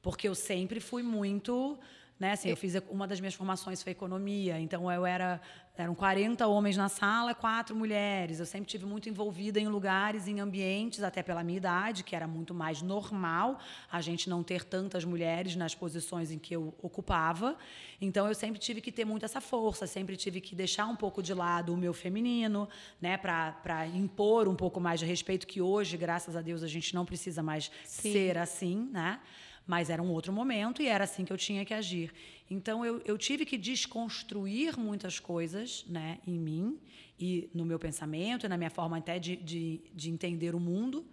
Porque 0.01 0.27
eu 0.27 0.35
sempre 0.35 0.79
fui 0.79 1.01
muito 1.01 1.77
né? 2.19 2.33
Assim, 2.33 2.49
eu 2.49 2.57
fiz 2.57 2.75
uma 2.89 3.07
das 3.07 3.19
minhas 3.19 3.33
formações 3.33 3.81
foi 3.81 3.91
economia, 3.91 4.59
então 4.59 4.91
eu 4.91 5.05
era 5.05 5.41
eram 5.75 5.95
40 5.95 6.45
homens 6.45 6.77
na 6.77 6.87
sala, 6.87 7.33
quatro 7.33 7.75
mulheres. 7.75 8.39
Eu 8.39 8.45
sempre 8.45 8.69
tive 8.69 8.85
muito 8.85 9.09
envolvida 9.09 9.59
em 9.59 9.67
lugares, 9.67 10.27
em 10.27 10.39
ambientes, 10.39 11.01
até 11.01 11.23
pela 11.23 11.43
minha 11.43 11.57
idade, 11.57 12.03
que 12.03 12.15
era 12.15 12.27
muito 12.27 12.53
mais 12.53 12.83
normal 12.83 13.59
a 13.91 13.99
gente 13.99 14.29
não 14.29 14.43
ter 14.43 14.63
tantas 14.63 15.03
mulheres 15.03 15.55
nas 15.55 15.73
posições 15.73 16.29
em 16.29 16.37
que 16.37 16.55
eu 16.55 16.75
ocupava. 16.79 17.57
Então 17.99 18.27
eu 18.27 18.35
sempre 18.35 18.59
tive 18.59 18.81
que 18.81 18.91
ter 18.91 19.03
muito 19.03 19.25
essa 19.25 19.41
força, 19.41 19.87
sempre 19.87 20.15
tive 20.15 20.39
que 20.39 20.53
deixar 20.53 20.85
um 20.85 20.95
pouco 20.95 21.23
de 21.23 21.33
lado 21.33 21.73
o 21.73 21.77
meu 21.77 21.93
feminino, 21.93 22.69
né, 23.01 23.17
para 23.17 23.87
impor 23.87 24.47
um 24.47 24.55
pouco 24.55 24.79
mais 24.79 24.99
de 24.99 25.07
respeito 25.07 25.47
que 25.47 25.59
hoje, 25.59 25.97
graças 25.97 26.35
a 26.35 26.41
Deus, 26.41 26.61
a 26.61 26.67
gente 26.67 26.93
não 26.93 27.03
precisa 27.03 27.41
mais 27.41 27.71
Sim. 27.83 28.11
ser 28.13 28.37
assim, 28.37 28.89
né? 28.91 29.19
Mas 29.65 29.89
era 29.89 30.01
um 30.01 30.11
outro 30.11 30.33
momento 30.33 30.81
e 30.81 30.87
era 30.87 31.05
assim 31.05 31.23
que 31.23 31.31
eu 31.31 31.37
tinha 31.37 31.63
que 31.63 31.73
agir. 31.73 32.13
Então 32.49 32.85
eu, 32.85 33.01
eu 33.05 33.17
tive 33.17 33.45
que 33.45 33.57
desconstruir 33.57 34.77
muitas 34.77 35.19
coisas 35.19 35.85
né, 35.87 36.19
em 36.27 36.37
mim 36.37 36.79
e 37.19 37.49
no 37.53 37.65
meu 37.65 37.79
pensamento 37.79 38.45
e 38.45 38.49
na 38.49 38.57
minha 38.57 38.69
forma 38.69 38.97
até 38.97 39.17
de, 39.17 39.35
de, 39.37 39.81
de 39.93 40.09
entender 40.09 40.53
o 40.53 40.59
mundo 40.59 41.05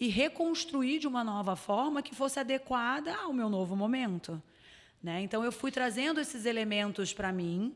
e 0.00 0.08
reconstruir 0.08 0.98
de 0.98 1.06
uma 1.06 1.22
nova 1.22 1.54
forma 1.54 2.02
que 2.02 2.14
fosse 2.14 2.40
adequada 2.40 3.14
ao 3.14 3.32
meu 3.32 3.48
novo 3.48 3.76
momento. 3.76 4.42
Né? 5.00 5.22
Então 5.22 5.44
eu 5.44 5.52
fui 5.52 5.70
trazendo 5.70 6.20
esses 6.20 6.44
elementos 6.44 7.12
para 7.12 7.32
mim 7.32 7.74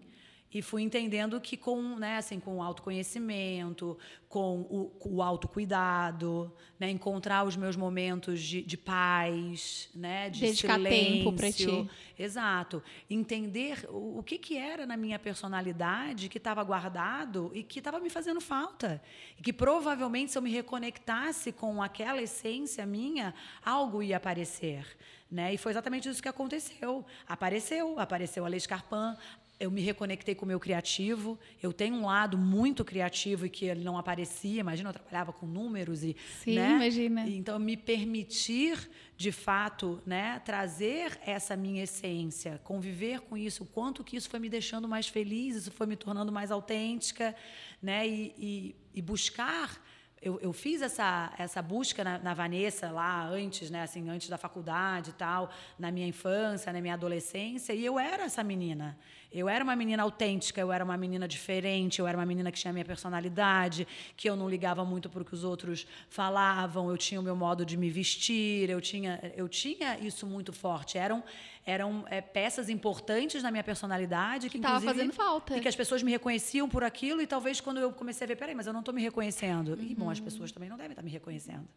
e 0.53 0.63
fui 0.63 0.83
entendendo 0.83 1.41
que 1.41 1.57
com, 1.57 1.97
né, 1.97 2.17
assim, 2.17 2.39
com 2.39 2.59
o 2.59 2.63
autoconhecimento, 2.63 3.99
com 4.29 4.61
o, 4.63 5.17
o 5.17 5.23
autocuidado, 5.23 6.53
né, 6.79 6.89
encontrar 6.91 7.45
os 7.45 7.57
meus 7.57 7.77
momentos 7.77 8.41
de, 8.41 8.63
de 8.63 8.77
paz, 8.77 9.91
né, 9.95 10.31
de 10.31 10.41
Dedicar 10.41 10.75
silêncio. 10.75 11.13
tempo 11.15 11.33
para 11.33 11.53
ti. 11.53 11.91
Exato. 12.19 12.83
Entender 13.11 13.87
o, 13.91 14.19
o 14.19 14.23
que, 14.23 14.39
que 14.39 14.57
era 14.57 14.87
na 14.87 14.97
minha 14.97 15.19
personalidade 15.19 16.29
que 16.29 16.39
estava 16.39 16.63
guardado 16.63 17.51
e 17.53 17.63
que 17.63 17.79
estava 17.79 17.99
me 17.99 18.09
fazendo 18.09 18.41
falta. 18.41 19.03
E 19.39 19.43
que 19.43 19.53
provavelmente, 19.53 20.33
se 20.33 20.39
eu 20.39 20.43
me 20.43 20.51
reconectasse 20.51 21.53
com 21.53 21.83
aquela 21.83 22.23
essência 22.23 22.87
minha, 22.87 23.35
algo 23.65 24.03
ia 24.03 24.17
aparecer. 24.17 24.87
Né? 25.31 25.55
E 25.55 25.59
foi 25.59 25.73
exatamente 25.73 26.09
isso 26.09 26.23
que 26.23 26.29
aconteceu. 26.29 27.05
Apareceu, 27.27 27.99
apareceu 27.99 28.45
a 28.45 28.49
Lei 28.49 28.61
Scarpan, 28.61 29.17
eu 29.59 29.71
me 29.71 29.81
reconectei 29.81 30.35
com 30.35 30.45
o 30.45 30.49
meu 30.49 30.61
criativo. 30.61 31.39
Eu 31.63 31.73
tenho 31.73 31.97
um 31.97 32.07
lado 32.07 32.37
muito 32.37 32.85
criativo 32.85 33.47
e 33.47 33.51
que 33.51 33.65
ele 33.65 33.83
não 33.83 33.97
aparecia. 33.97 34.61
Imagina, 34.61 34.91
eu 34.91 34.95
trabalhava 34.95 35.33
com 35.33 35.47
números 35.47 36.05
e. 36.05 36.15
Sim, 36.43 36.57
né? 36.57 36.73
imagina. 36.73 37.29
Então, 37.29 37.59
me 37.59 37.77
permitir, 37.77 38.91
de 39.17 39.33
fato, 39.33 40.03
né, 40.05 40.41
trazer 40.45 41.19
essa 41.25 41.57
minha 41.57 41.83
essência, 41.83 42.61
conviver 42.65 43.21
com 43.21 43.37
isso, 43.37 43.65
o 43.65 43.67
quanto 43.67 44.05
que 44.05 44.17
isso 44.17 44.29
foi 44.29 44.39
me 44.39 44.49
deixando 44.49 44.87
mais 44.87 45.09
feliz, 45.09 45.57
isso 45.57 45.71
foi 45.71 45.87
me 45.87 45.97
tornando 45.97 46.31
mais 46.31 46.51
autêntica, 46.51 47.35
né, 47.83 48.07
e, 48.07 48.35
e, 48.39 48.77
e 48.95 49.03
buscar 49.03 49.83
eu, 50.21 50.41
eu, 50.41 50.53
fiz 50.53 50.83
essa, 50.83 51.33
essa 51.39 51.61
busca 51.63 52.03
na, 52.03 52.19
na, 52.19 52.35
Vanessa 52.35 52.91
lá 52.91 53.27
antes, 53.29 53.71
né, 53.71 53.83
assim, 53.83 54.09
antes 54.09 54.29
da 54.29 54.39
faculdade 54.39 55.11
e 55.11 55.13
tal, 55.13 55.51
na 55.79 55.91
minha 55.91 56.07
infância, 56.07 56.73
na 56.73 56.81
minha 56.81 56.95
adolescência, 56.95 57.73
e 57.73 57.85
eu 57.85 57.99
era 57.99 58.25
essa 58.25 58.43
menina. 58.43 58.99
Eu 59.37 59.51
era 59.51 59.63
uma 59.63 59.77
menina 59.77 60.03
autêntica, 60.03 60.59
eu 60.59 60.73
era 60.73 60.83
uma 60.83 60.97
menina 60.97 61.29
diferente, 61.29 61.99
eu 61.99 62.07
era 62.07 62.17
uma 62.17 62.25
menina 62.25 62.51
que 62.51 62.59
tinha 62.59 62.71
a 62.71 62.73
minha 62.73 62.87
personalidade, 62.87 63.87
que 64.17 64.31
eu 64.31 64.35
não 64.35 64.49
ligava 64.49 64.83
muito 64.83 65.11
para 65.11 65.21
o 65.21 65.25
que 65.27 65.35
os 65.35 65.45
outros 65.45 65.87
falavam, 66.09 66.89
eu 66.91 66.97
tinha 66.97 67.21
o 67.21 67.23
meu 67.23 67.37
modo 67.37 67.63
de 67.63 67.77
me 67.77 67.91
vestir, 67.91 68.71
eu 68.71 68.81
tinha, 68.81 69.21
eu 69.37 69.47
tinha 69.47 69.99
isso 69.99 70.27
muito 70.27 70.55
forte. 70.55 70.97
Eram, 70.97 71.23
eram 71.67 72.07
é, 72.09 72.23
peças 72.23 72.71
importantes 72.71 73.43
na 73.43 73.51
minha 73.51 73.63
personalidade 73.63 74.49
que, 74.49 74.57
estava 74.57 74.81
fazendo 74.81 75.13
falta. 75.13 75.55
E 75.55 75.61
que 75.61 75.69
as 75.69 75.77
pessoas 75.77 76.03
me 76.03 76.11
reconheciam 76.11 76.67
por 76.67 76.83
aquilo, 76.83 77.21
e 77.21 77.27
talvez 77.27 77.61
quando 77.61 77.79
eu 77.79 77.93
comecei 77.93 78.25
a 78.25 78.29
ver, 78.29 78.37
peraí, 78.37 78.55
mas 78.55 78.67
eu 78.67 78.73
não 78.73 78.81
estou 78.81 78.95
me 78.95 79.03
reconhecendo. 79.03 79.75
Uhum. 79.75 79.83
E, 79.83 79.95
bom, 79.95 80.09
as 80.09 80.19
uhum. 80.19 80.25
pessoas 80.25 80.51
também 80.51 80.71
não 80.71 80.79
devem 80.79 80.93
estar 80.93 81.03
me 81.03 81.11
reconhecendo. 81.11 81.69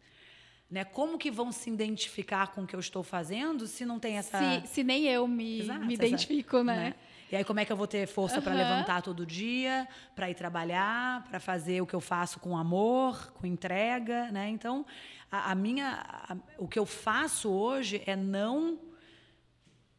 Né? 0.70 0.84
Como 0.84 1.18
que 1.18 1.30
vão 1.30 1.52
se 1.52 1.68
identificar 1.68 2.54
com 2.54 2.62
o 2.62 2.66
que 2.66 2.74
eu 2.74 2.80
estou 2.80 3.02
fazendo 3.02 3.66
se 3.66 3.84
não 3.84 3.98
tem 3.98 4.16
essa. 4.16 4.38
Se, 4.62 4.68
se 4.68 4.84
nem 4.84 5.06
eu 5.06 5.28
me, 5.28 5.60
Exato, 5.60 5.84
me 5.84 5.94
identifico, 5.94 6.56
essa, 6.56 6.64
né? 6.64 6.76
né? 6.76 6.94
E 7.30 7.36
aí, 7.36 7.44
como 7.44 7.60
é 7.60 7.64
que 7.64 7.70
eu 7.70 7.76
vou 7.76 7.86
ter 7.86 8.08
força 8.08 8.42
para 8.42 8.52
levantar 8.52 9.02
todo 9.02 9.24
dia, 9.24 9.86
para 10.16 10.28
ir 10.28 10.34
trabalhar, 10.34 11.22
para 11.28 11.38
fazer 11.38 11.80
o 11.80 11.86
que 11.86 11.94
eu 11.94 12.00
faço 12.00 12.40
com 12.40 12.56
amor, 12.56 13.32
com 13.34 13.46
entrega, 13.46 14.32
né? 14.32 14.48
Então, 14.48 14.84
a, 15.30 15.52
a 15.52 15.54
minha, 15.54 16.04
a, 16.04 16.36
o 16.58 16.66
que 16.66 16.78
eu 16.78 16.84
faço 16.84 17.48
hoje 17.48 18.02
é 18.04 18.16
não 18.16 18.80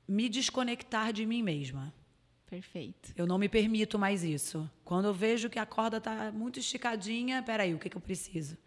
me 0.05 0.27
desconectar 0.27 1.13
de 1.13 1.25
mim 1.25 1.41
mesma. 1.41 1.93
Perfeito. 2.49 3.13
Eu 3.15 3.25
não 3.25 3.37
me 3.37 3.47
permito 3.47 3.97
mais 3.97 4.25
isso. 4.25 4.69
Quando 4.83 5.05
eu 5.05 5.13
vejo 5.13 5.49
que 5.49 5.57
a 5.57 5.65
corda 5.65 5.97
está 5.97 6.33
muito 6.33 6.59
esticadinha, 6.59 7.41
peraí, 7.41 7.73
o 7.73 7.79
que, 7.79 7.89
que 7.89 7.95
eu 7.95 8.01
preciso? 8.01 8.57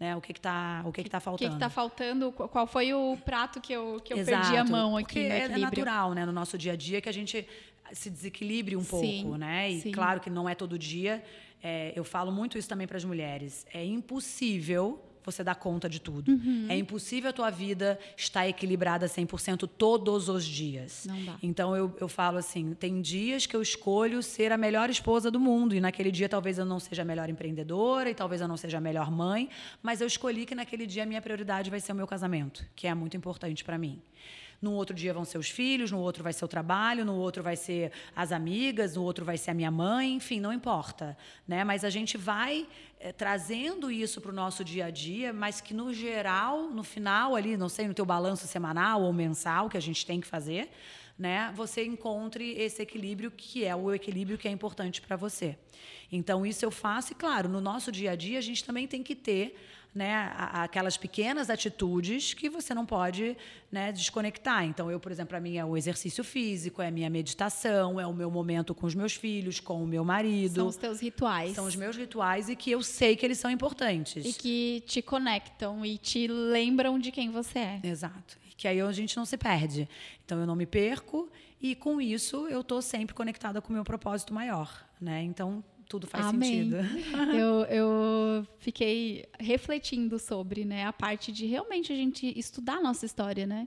Né? 0.00 0.16
O 0.16 0.20
que 0.20 0.32
está 0.32 0.82
o 0.84 0.90
que 0.90 1.04
que 1.04 1.10
tá 1.10 1.20
faltando? 1.20 1.46
O 1.46 1.50
que 1.50 1.56
está 1.56 1.70
faltando? 1.70 2.32
Qual 2.32 2.66
foi 2.66 2.92
o 2.92 3.16
prato 3.18 3.60
que 3.60 3.72
eu, 3.72 4.00
que 4.04 4.14
eu 4.14 4.24
perdi 4.24 4.56
a 4.56 4.64
mão 4.64 4.96
aqui 4.96 5.04
Porque 5.04 5.18
é, 5.20 5.42
é 5.42 5.58
natural, 5.58 6.12
né, 6.12 6.26
no 6.26 6.32
nosso 6.32 6.58
dia 6.58 6.72
a 6.72 6.76
dia 6.76 7.00
que 7.00 7.08
a 7.08 7.12
gente 7.12 7.46
se 7.92 8.10
desequilibre 8.10 8.76
um 8.76 8.82
sim, 8.82 9.22
pouco, 9.22 9.36
né? 9.36 9.70
E 9.70 9.80
sim. 9.80 9.92
claro 9.92 10.20
que 10.20 10.30
não 10.30 10.48
é 10.48 10.54
todo 10.54 10.78
dia. 10.78 11.22
É, 11.62 11.92
eu 11.94 12.04
falo 12.04 12.32
muito 12.32 12.56
isso 12.56 12.68
também 12.68 12.86
para 12.86 12.96
as 12.96 13.04
mulheres. 13.04 13.66
É 13.72 13.84
impossível 13.84 15.02
você 15.24 15.44
dar 15.44 15.54
conta 15.54 15.88
de 15.88 16.00
tudo. 16.00 16.32
Uhum. 16.32 16.66
É 16.68 16.76
impossível 16.76 17.30
a 17.30 17.32
tua 17.32 17.50
vida 17.50 17.98
estar 18.16 18.48
equilibrada 18.48 19.06
100% 19.06 19.68
todos 19.68 20.28
os 20.28 20.44
dias. 20.44 21.06
Não 21.06 21.24
dá. 21.24 21.36
Então 21.42 21.76
eu, 21.76 21.94
eu 22.00 22.08
falo 22.08 22.38
assim, 22.38 22.74
tem 22.74 23.00
dias 23.00 23.46
que 23.46 23.54
eu 23.54 23.62
escolho 23.62 24.22
ser 24.22 24.52
a 24.52 24.56
melhor 24.56 24.90
esposa 24.90 25.30
do 25.30 25.38
mundo 25.38 25.74
e 25.74 25.80
naquele 25.80 26.10
dia 26.10 26.28
talvez 26.28 26.58
eu 26.58 26.64
não 26.64 26.80
seja 26.80 27.02
a 27.02 27.04
melhor 27.04 27.28
empreendedora 27.28 28.10
e 28.10 28.14
talvez 28.14 28.40
eu 28.40 28.48
não 28.48 28.56
seja 28.56 28.78
a 28.78 28.80
melhor 28.80 29.10
mãe, 29.10 29.48
mas 29.82 30.00
eu 30.00 30.06
escolhi 30.06 30.46
que 30.46 30.54
naquele 30.54 30.86
dia 30.86 31.02
a 31.02 31.06
minha 31.06 31.20
prioridade 31.20 31.70
vai 31.70 31.80
ser 31.80 31.92
o 31.92 31.94
meu 31.94 32.06
casamento, 32.06 32.64
que 32.74 32.86
é 32.86 32.94
muito 32.94 33.16
importante 33.16 33.62
para 33.64 33.78
mim. 33.78 34.00
No 34.60 34.72
outro 34.72 34.94
dia 34.94 35.14
vão 35.14 35.24
ser 35.24 35.38
os 35.38 35.48
filhos, 35.48 35.90
no 35.90 35.98
outro 35.98 36.22
vai 36.22 36.34
ser 36.34 36.44
o 36.44 36.48
trabalho, 36.48 37.02
no 37.02 37.14
outro 37.14 37.42
vai 37.42 37.56
ser 37.56 37.92
as 38.14 38.30
amigas, 38.30 38.94
no 38.94 39.02
outro 39.02 39.24
vai 39.24 39.38
ser 39.38 39.52
a 39.52 39.54
minha 39.54 39.70
mãe, 39.70 40.12
enfim, 40.14 40.38
não 40.38 40.52
importa. 40.52 41.16
Né? 41.48 41.64
Mas 41.64 41.82
a 41.82 41.88
gente 41.88 42.18
vai 42.18 42.68
é, 42.98 43.10
trazendo 43.10 43.90
isso 43.90 44.20
para 44.20 44.30
o 44.30 44.34
nosso 44.34 44.62
dia 44.62 44.86
a 44.86 44.90
dia, 44.90 45.32
mas 45.32 45.62
que 45.62 45.72
no 45.72 45.94
geral, 45.94 46.64
no 46.64 46.82
final 46.82 47.34
ali, 47.34 47.56
não 47.56 47.70
sei, 47.70 47.88
no 47.88 47.94
teu 47.94 48.04
balanço 48.04 48.46
semanal 48.46 49.02
ou 49.02 49.12
mensal 49.14 49.70
que 49.70 49.78
a 49.78 49.80
gente 49.80 50.04
tem 50.04 50.20
que 50.20 50.26
fazer, 50.26 50.70
né, 51.20 51.52
você 51.54 51.84
encontre 51.84 52.52
esse 52.52 52.80
equilíbrio 52.80 53.30
que 53.30 53.62
é 53.62 53.76
o 53.76 53.92
equilíbrio 53.92 54.38
que 54.38 54.48
é 54.48 54.50
importante 54.50 55.02
para 55.02 55.16
você. 55.16 55.54
Então 56.10 56.46
isso 56.46 56.64
eu 56.64 56.70
faço 56.70 57.12
e 57.12 57.14
claro, 57.14 57.46
no 57.46 57.60
nosso 57.60 57.92
dia 57.92 58.12
a 58.12 58.16
dia 58.16 58.38
a 58.38 58.40
gente 58.40 58.64
também 58.64 58.86
tem 58.86 59.02
que 59.02 59.14
ter 59.14 59.54
né, 59.94 60.32
aquelas 60.36 60.96
pequenas 60.96 61.50
atitudes 61.50 62.32
que 62.32 62.48
você 62.48 62.72
não 62.72 62.86
pode 62.86 63.36
né, 63.70 63.90
desconectar. 63.92 64.64
Então, 64.64 64.90
eu, 64.90 65.00
por 65.00 65.10
exemplo, 65.10 65.30
para 65.30 65.40
mim 65.40 65.56
é 65.56 65.64
o 65.64 65.76
exercício 65.76 66.22
físico, 66.22 66.80
é 66.80 66.86
a 66.86 66.90
minha 66.92 67.10
meditação, 67.10 68.00
é 68.00 68.06
o 68.06 68.14
meu 68.14 68.30
momento 68.30 68.72
com 68.72 68.86
os 68.86 68.94
meus 68.94 69.14
filhos, 69.14 69.58
com 69.58 69.82
o 69.82 69.86
meu 69.86 70.04
marido. 70.04 70.54
São 70.54 70.68
os 70.68 70.76
teus 70.76 71.00
rituais. 71.00 71.56
São 71.56 71.66
os 71.66 71.74
meus 71.74 71.96
rituais 71.96 72.48
e 72.48 72.54
que 72.54 72.70
eu 72.70 72.82
sei 72.82 73.16
que 73.16 73.26
eles 73.26 73.38
são 73.38 73.50
importantes. 73.50 74.24
E 74.24 74.32
que 74.32 74.82
te 74.86 75.02
conectam 75.02 75.84
e 75.84 75.98
te 75.98 76.28
lembram 76.28 76.96
de 76.98 77.10
quem 77.10 77.30
você 77.30 77.58
é. 77.58 77.80
Exato. 77.82 78.38
Que 78.60 78.68
aí 78.68 78.78
a 78.78 78.92
gente 78.92 79.16
não 79.16 79.24
se 79.24 79.38
perde. 79.38 79.88
Então, 80.22 80.38
eu 80.38 80.46
não 80.46 80.54
me 80.54 80.66
perco 80.66 81.30
e 81.62 81.74
com 81.74 81.98
isso 81.98 82.46
eu 82.46 82.60
estou 82.60 82.82
sempre 82.82 83.14
conectada 83.14 83.58
com 83.62 83.70
o 83.70 83.72
meu 83.72 83.84
propósito 83.84 84.34
maior. 84.34 84.86
Né? 85.00 85.22
Então, 85.22 85.64
tudo 85.88 86.06
faz 86.06 86.26
Amém. 86.26 86.70
sentido. 86.70 86.76
Eu, 87.34 87.64
eu 87.64 88.46
fiquei 88.58 89.24
refletindo 89.38 90.18
sobre 90.18 90.66
né, 90.66 90.84
a 90.84 90.92
parte 90.92 91.32
de 91.32 91.46
realmente 91.46 91.90
a 91.90 91.96
gente 91.96 92.38
estudar 92.38 92.74
a 92.74 92.82
nossa 92.82 93.06
história, 93.06 93.46
né? 93.46 93.66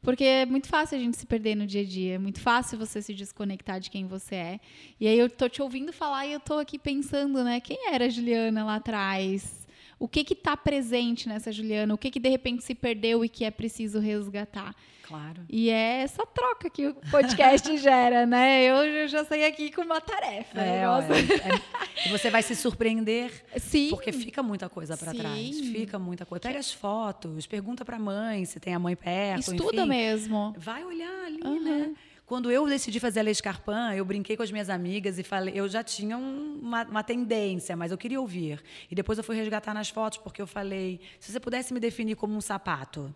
Porque 0.00 0.24
é 0.24 0.46
muito 0.46 0.66
fácil 0.66 0.96
a 0.96 1.00
gente 1.00 1.18
se 1.18 1.26
perder 1.26 1.54
no 1.54 1.66
dia 1.66 1.82
a 1.82 1.84
dia, 1.84 2.14
é 2.14 2.18
muito 2.18 2.40
fácil 2.40 2.78
você 2.78 3.02
se 3.02 3.12
desconectar 3.12 3.78
de 3.80 3.90
quem 3.90 4.06
você 4.06 4.34
é. 4.34 4.60
E 4.98 5.06
aí 5.06 5.18
eu 5.18 5.28
tô 5.28 5.46
te 5.46 5.60
ouvindo 5.60 5.92
falar 5.92 6.26
e 6.26 6.32
eu 6.32 6.40
tô 6.40 6.54
aqui 6.54 6.78
pensando, 6.78 7.44
né? 7.44 7.60
Quem 7.60 7.92
era 7.92 8.06
a 8.06 8.08
Juliana 8.08 8.64
lá 8.64 8.76
atrás? 8.76 9.65
O 9.98 10.06
que 10.06 10.20
está 10.32 10.56
presente 10.56 11.28
nessa 11.28 11.50
Juliana, 11.50 11.94
o 11.94 11.98
que, 11.98 12.10
que 12.10 12.20
de 12.20 12.28
repente 12.28 12.62
se 12.62 12.74
perdeu 12.74 13.24
e 13.24 13.28
que 13.28 13.44
é 13.44 13.50
preciso 13.50 13.98
resgatar. 13.98 14.74
Claro. 15.02 15.42
E 15.48 15.70
é 15.70 16.02
essa 16.02 16.26
troca 16.26 16.68
que 16.68 16.88
o 16.88 16.94
podcast 17.10 17.74
gera, 17.78 18.26
né? 18.26 18.64
Eu 18.64 19.06
já 19.06 19.24
saí 19.24 19.44
aqui 19.44 19.70
com 19.70 19.82
uma 19.82 20.00
tarefa. 20.00 20.60
É, 20.60 20.82
é, 20.82 22.06
é, 22.06 22.08
você 22.10 22.28
vai 22.28 22.42
se 22.42 22.56
surpreender. 22.56 23.30
Sim. 23.56 23.88
Porque 23.90 24.10
fica 24.10 24.42
muita 24.42 24.68
coisa 24.68 24.96
para 24.96 25.14
trás. 25.14 25.60
Fica 25.60 25.98
muita 25.98 26.26
coisa. 26.26 26.42
Pega 26.42 26.58
as 26.58 26.72
fotos, 26.72 27.46
pergunta 27.46 27.84
para 27.84 27.96
a 27.96 28.00
mãe 28.00 28.44
se 28.44 28.58
tem 28.58 28.74
a 28.74 28.80
mãe 28.80 28.96
perto. 28.96 29.52
Estuda 29.52 29.82
enfim. 29.82 29.88
mesmo. 29.88 30.52
Vai 30.58 30.84
olhar 30.84 31.24
ali, 31.24 31.40
uhum. 31.44 31.62
né? 31.62 31.94
Quando 32.26 32.50
eu 32.50 32.66
decidi 32.66 32.98
fazer 32.98 33.20
a 33.20 33.22
Lei 33.22 33.32
Scarpan, 33.32 33.94
eu 33.94 34.04
brinquei 34.04 34.36
com 34.36 34.42
as 34.42 34.50
minhas 34.50 34.68
amigas 34.68 35.16
e 35.16 35.22
falei, 35.22 35.54
eu 35.56 35.68
já 35.68 35.84
tinha 35.84 36.18
um, 36.18 36.58
uma, 36.60 36.82
uma, 36.82 37.02
tendência, 37.04 37.76
mas 37.76 37.92
eu 37.92 37.96
queria 37.96 38.20
ouvir. 38.20 38.60
E 38.90 38.96
depois 38.96 39.16
eu 39.16 39.22
fui 39.22 39.36
resgatar 39.36 39.72
nas 39.72 39.90
fotos, 39.90 40.18
porque 40.18 40.42
eu 40.42 40.46
falei, 40.46 41.00
se 41.20 41.30
você 41.30 41.38
pudesse 41.38 41.72
me 41.72 41.78
definir 41.78 42.16
como 42.16 42.34
um 42.34 42.40
sapato, 42.40 43.14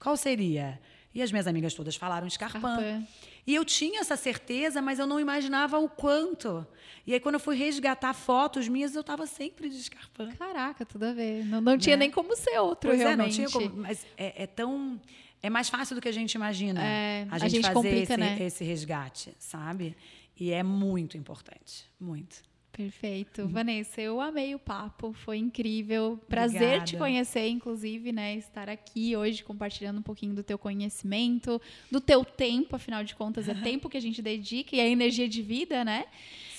qual 0.00 0.16
seria? 0.16 0.80
E 1.14 1.22
as 1.22 1.30
minhas 1.30 1.46
amigas 1.46 1.74
todas 1.74 1.96
falaram. 1.96 2.28
Scarpan. 2.28 3.02
E 3.46 3.54
eu 3.54 3.64
tinha 3.64 4.00
essa 4.00 4.16
certeza, 4.16 4.82
mas 4.82 4.98
eu 4.98 5.06
não 5.06 5.20
imaginava 5.20 5.78
o 5.78 5.88
quanto. 5.88 6.66
E 7.06 7.14
aí, 7.14 7.20
quando 7.20 7.36
eu 7.36 7.40
fui 7.40 7.56
resgatar 7.56 8.12
fotos 8.12 8.68
minhas, 8.68 8.94
eu 8.94 9.00
estava 9.00 9.26
sempre 9.26 9.70
de 9.70 9.82
Scarpan. 9.82 10.30
Caraca, 10.32 10.84
tudo 10.84 11.04
a 11.04 11.12
ver. 11.12 11.44
Não, 11.44 11.60
não 11.60 11.78
tinha 11.78 11.96
né? 11.96 12.00
nem 12.00 12.10
como 12.10 12.36
ser 12.36 12.58
outro, 12.58 12.90
pois 12.90 13.00
realmente. 13.00 13.40
É, 13.40 13.44
não 13.44 13.50
tinha 13.50 13.68
como. 13.68 13.82
Mas 13.82 14.06
é, 14.16 14.42
é 14.42 14.46
tão 14.46 15.00
é 15.42 15.50
mais 15.50 15.68
fácil 15.68 15.94
do 15.94 16.02
que 16.02 16.08
a 16.08 16.12
gente 16.12 16.34
imagina 16.34 16.82
é, 16.82 17.26
a, 17.30 17.38
gente 17.38 17.44
a 17.44 17.48
gente 17.48 17.62
fazer 17.62 17.74
complica, 17.74 18.02
esse, 18.02 18.16
né? 18.16 18.36
esse 18.40 18.64
resgate, 18.64 19.34
sabe? 19.38 19.96
E 20.38 20.50
é 20.50 20.62
muito 20.62 21.16
importante, 21.16 21.84
muito. 21.98 22.42
Perfeito. 22.76 23.42
Uhum. 23.42 23.48
Vanessa, 23.48 24.02
eu 24.02 24.20
amei 24.20 24.54
o 24.54 24.58
papo, 24.58 25.14
foi 25.14 25.38
incrível. 25.38 26.20
Prazer 26.28 26.60
Obrigada. 26.60 26.84
te 26.84 26.96
conhecer, 26.98 27.48
inclusive, 27.48 28.12
né? 28.12 28.34
Estar 28.34 28.68
aqui 28.68 29.16
hoje 29.16 29.42
compartilhando 29.42 30.00
um 30.00 30.02
pouquinho 30.02 30.34
do 30.34 30.42
teu 30.42 30.58
conhecimento, 30.58 31.58
do 31.90 32.02
teu 32.02 32.22
tempo, 32.22 32.76
afinal 32.76 33.02
de 33.02 33.14
contas, 33.14 33.48
é 33.48 33.54
tempo 33.64 33.88
que 33.88 33.96
a 33.96 34.00
gente 34.00 34.20
dedica 34.20 34.76
e 34.76 34.80
é 34.80 34.90
energia 34.90 35.26
de 35.26 35.40
vida, 35.40 35.82
né? 35.86 36.04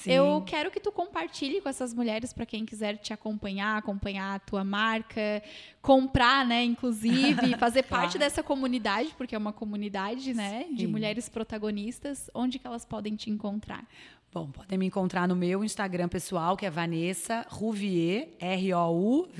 Sim. 0.07 0.13
Eu 0.13 0.41
quero 0.45 0.71
que 0.71 0.79
tu 0.79 0.91
compartilhe 0.91 1.59
com 1.61 1.69
essas 1.69 1.93
mulheres 1.93 2.31
para 2.31 2.45
quem 2.45 2.65
quiser 2.65 2.97
te 2.97 3.13
acompanhar, 3.13 3.77
acompanhar 3.77 4.35
a 4.35 4.39
tua 4.39 4.63
marca, 4.63 5.43
comprar, 5.81 6.45
né, 6.45 6.63
inclusive, 6.63 7.55
fazer 7.59 7.83
claro. 7.83 8.03
parte 8.03 8.17
dessa 8.17 8.41
comunidade, 8.41 9.13
porque 9.17 9.35
é 9.35 9.37
uma 9.37 9.53
comunidade, 9.53 10.33
né, 10.33 10.65
Sim. 10.67 10.75
de 10.75 10.87
mulheres 10.87 11.27
protagonistas, 11.27 12.29
onde 12.33 12.57
que 12.57 12.65
elas 12.65 12.85
podem 12.85 13.15
te 13.15 13.29
encontrar? 13.29 13.85
Bom, 14.33 14.51
podem 14.51 14.77
me 14.77 14.85
encontrar 14.85 15.27
no 15.27 15.35
meu 15.35 15.63
Instagram 15.63 16.09
pessoal, 16.09 16.57
que 16.57 16.65
é 16.65 16.69
Vanessa 16.69 17.45
Rouvier, 17.49 18.27
R-O-U-V-I-E-R. 18.39 19.39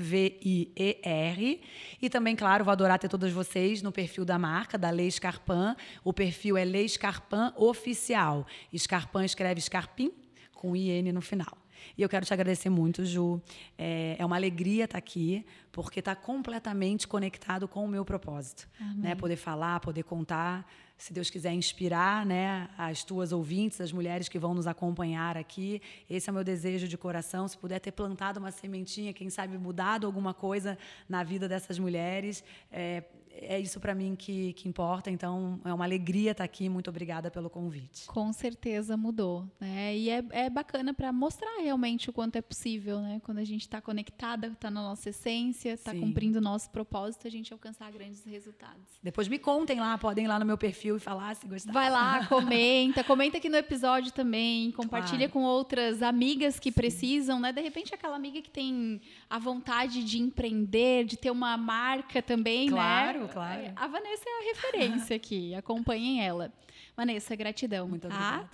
E 2.00 2.10
também, 2.10 2.34
claro, 2.34 2.64
vou 2.64 2.72
adorar 2.72 2.98
ter 2.98 3.08
todas 3.08 3.30
vocês 3.30 3.82
no 3.82 3.92
perfil 3.92 4.24
da 4.24 4.38
marca, 4.38 4.78
da 4.78 4.90
Lei 4.90 5.10
Scarpan. 5.10 5.76
O 6.02 6.12
perfil 6.12 6.56
é 6.56 6.64
Lei 6.64 6.88
Scarpan 6.88 7.52
Oficial. 7.56 8.46
Scarpan 8.76 9.24
escreve 9.24 9.60
Scarpim, 9.60 10.10
com 10.58 10.74
IN 10.74 11.12
no 11.12 11.22
final. 11.22 11.56
E 11.96 12.02
eu 12.02 12.08
quero 12.08 12.26
te 12.26 12.34
agradecer 12.34 12.68
muito, 12.68 13.04
Ju. 13.04 13.40
É, 13.78 14.16
é 14.18 14.26
uma 14.26 14.34
alegria 14.34 14.84
estar 14.84 14.98
aqui, 14.98 15.46
porque 15.70 16.00
está 16.00 16.14
completamente 16.16 17.06
conectado 17.06 17.68
com 17.68 17.84
o 17.84 17.88
meu 17.88 18.04
propósito. 18.04 18.68
Né? 18.96 19.14
Poder 19.14 19.36
falar, 19.36 19.78
poder 19.78 20.02
contar 20.02 20.68
se 20.96 21.12
Deus 21.12 21.30
quiser 21.30 21.52
inspirar 21.52 22.26
né, 22.26 22.68
as 22.76 23.04
tuas 23.04 23.30
ouvintes, 23.30 23.80
as 23.80 23.92
mulheres 23.92 24.28
que 24.28 24.36
vão 24.36 24.52
nos 24.52 24.66
acompanhar 24.66 25.36
aqui. 25.36 25.80
Esse 26.10 26.28
é 26.28 26.32
o 26.32 26.34
meu 26.34 26.42
desejo 26.42 26.88
de 26.88 26.98
coração. 26.98 27.46
Se 27.46 27.56
puder 27.56 27.78
ter 27.78 27.92
plantado 27.92 28.40
uma 28.40 28.50
sementinha, 28.50 29.12
quem 29.12 29.30
sabe 29.30 29.56
mudado 29.56 30.08
alguma 30.08 30.34
coisa 30.34 30.76
na 31.08 31.22
vida 31.22 31.48
dessas 31.48 31.78
mulheres, 31.78 32.42
é, 32.72 33.04
é 33.40 33.58
isso 33.60 33.80
para 33.80 33.94
mim 33.94 34.14
que, 34.16 34.52
que 34.54 34.68
importa. 34.68 35.10
Então, 35.10 35.60
é 35.64 35.72
uma 35.72 35.84
alegria 35.84 36.32
estar 36.32 36.44
aqui. 36.44 36.68
Muito 36.68 36.90
obrigada 36.90 37.30
pelo 37.30 37.48
convite. 37.48 38.06
Com 38.06 38.32
certeza 38.32 38.96
mudou. 38.96 39.48
Né? 39.60 39.96
E 39.96 40.10
é, 40.10 40.24
é 40.30 40.50
bacana 40.50 40.92
para 40.92 41.12
mostrar 41.12 41.60
realmente 41.60 42.10
o 42.10 42.12
quanto 42.12 42.36
é 42.36 42.42
possível, 42.42 43.00
né? 43.00 43.20
Quando 43.24 43.38
a 43.38 43.44
gente 43.44 43.62
está 43.62 43.80
conectada, 43.80 44.48
está 44.48 44.70
na 44.70 44.82
nossa 44.82 45.10
essência, 45.10 45.70
está 45.70 45.94
cumprindo 45.94 46.38
o 46.38 46.40
nosso 46.40 46.70
propósito, 46.70 47.26
a 47.26 47.30
gente 47.30 47.52
alcançar 47.52 47.90
grandes 47.92 48.24
resultados. 48.24 48.98
Depois 49.02 49.28
me 49.28 49.38
contem 49.38 49.78
lá, 49.78 49.96
podem 49.98 50.24
ir 50.24 50.28
lá 50.28 50.38
no 50.38 50.46
meu 50.46 50.58
perfil 50.58 50.96
e 50.96 51.00
falar 51.00 51.34
se 51.36 51.46
gostaram. 51.46 51.72
Vai 51.72 51.90
lá, 51.90 52.26
comenta. 52.28 53.04
comenta 53.04 53.38
aqui 53.38 53.48
no 53.48 53.56
episódio 53.56 54.12
também. 54.12 54.70
Compartilha 54.72 55.28
claro. 55.28 55.32
com 55.32 55.42
outras 55.42 56.02
amigas 56.02 56.58
que 56.58 56.70
Sim. 56.70 56.74
precisam, 56.74 57.40
né? 57.40 57.52
De 57.52 57.60
repente, 57.60 57.94
aquela 57.94 58.16
amiga 58.16 58.40
que 58.42 58.50
tem 58.50 59.00
a 59.28 59.38
vontade 59.38 60.02
de 60.02 60.18
empreender, 60.18 61.04
de 61.04 61.16
ter 61.16 61.30
uma 61.30 61.56
marca 61.56 62.22
também, 62.22 62.68
claro, 62.68 63.20
né? 63.20 63.27
Claro, 63.28 63.60
claro. 63.60 63.72
A 63.76 63.86
Vanessa 63.86 64.24
é 64.26 64.38
a 64.38 64.44
referência 64.44 65.16
aqui. 65.16 65.54
Acompanhem 65.54 66.24
ela. 66.24 66.52
Vanessa, 66.96 67.34
gratidão. 67.36 67.88
Muito 67.88 68.08
tá? 68.08 68.14
obrigada. 68.14 68.50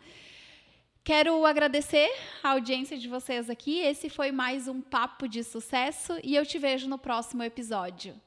Quero 1.03 1.45
agradecer 1.45 2.11
a 2.43 2.53
audiência 2.53 2.97
de 2.97 3.09
vocês 3.09 3.51
aqui. 3.51 3.81
Esse 3.81 4.09
foi 4.09 4.33
mais 4.33 4.69
um 4.69 4.81
Papo 4.81 5.29
de 5.29 5.45
Sucesso 5.45 6.19
e 6.25 6.35
eu 6.35 6.47
te 6.47 6.59
vejo 6.59 6.89
no 6.89 6.99
próximo 6.99 7.43
episódio. 7.43 8.19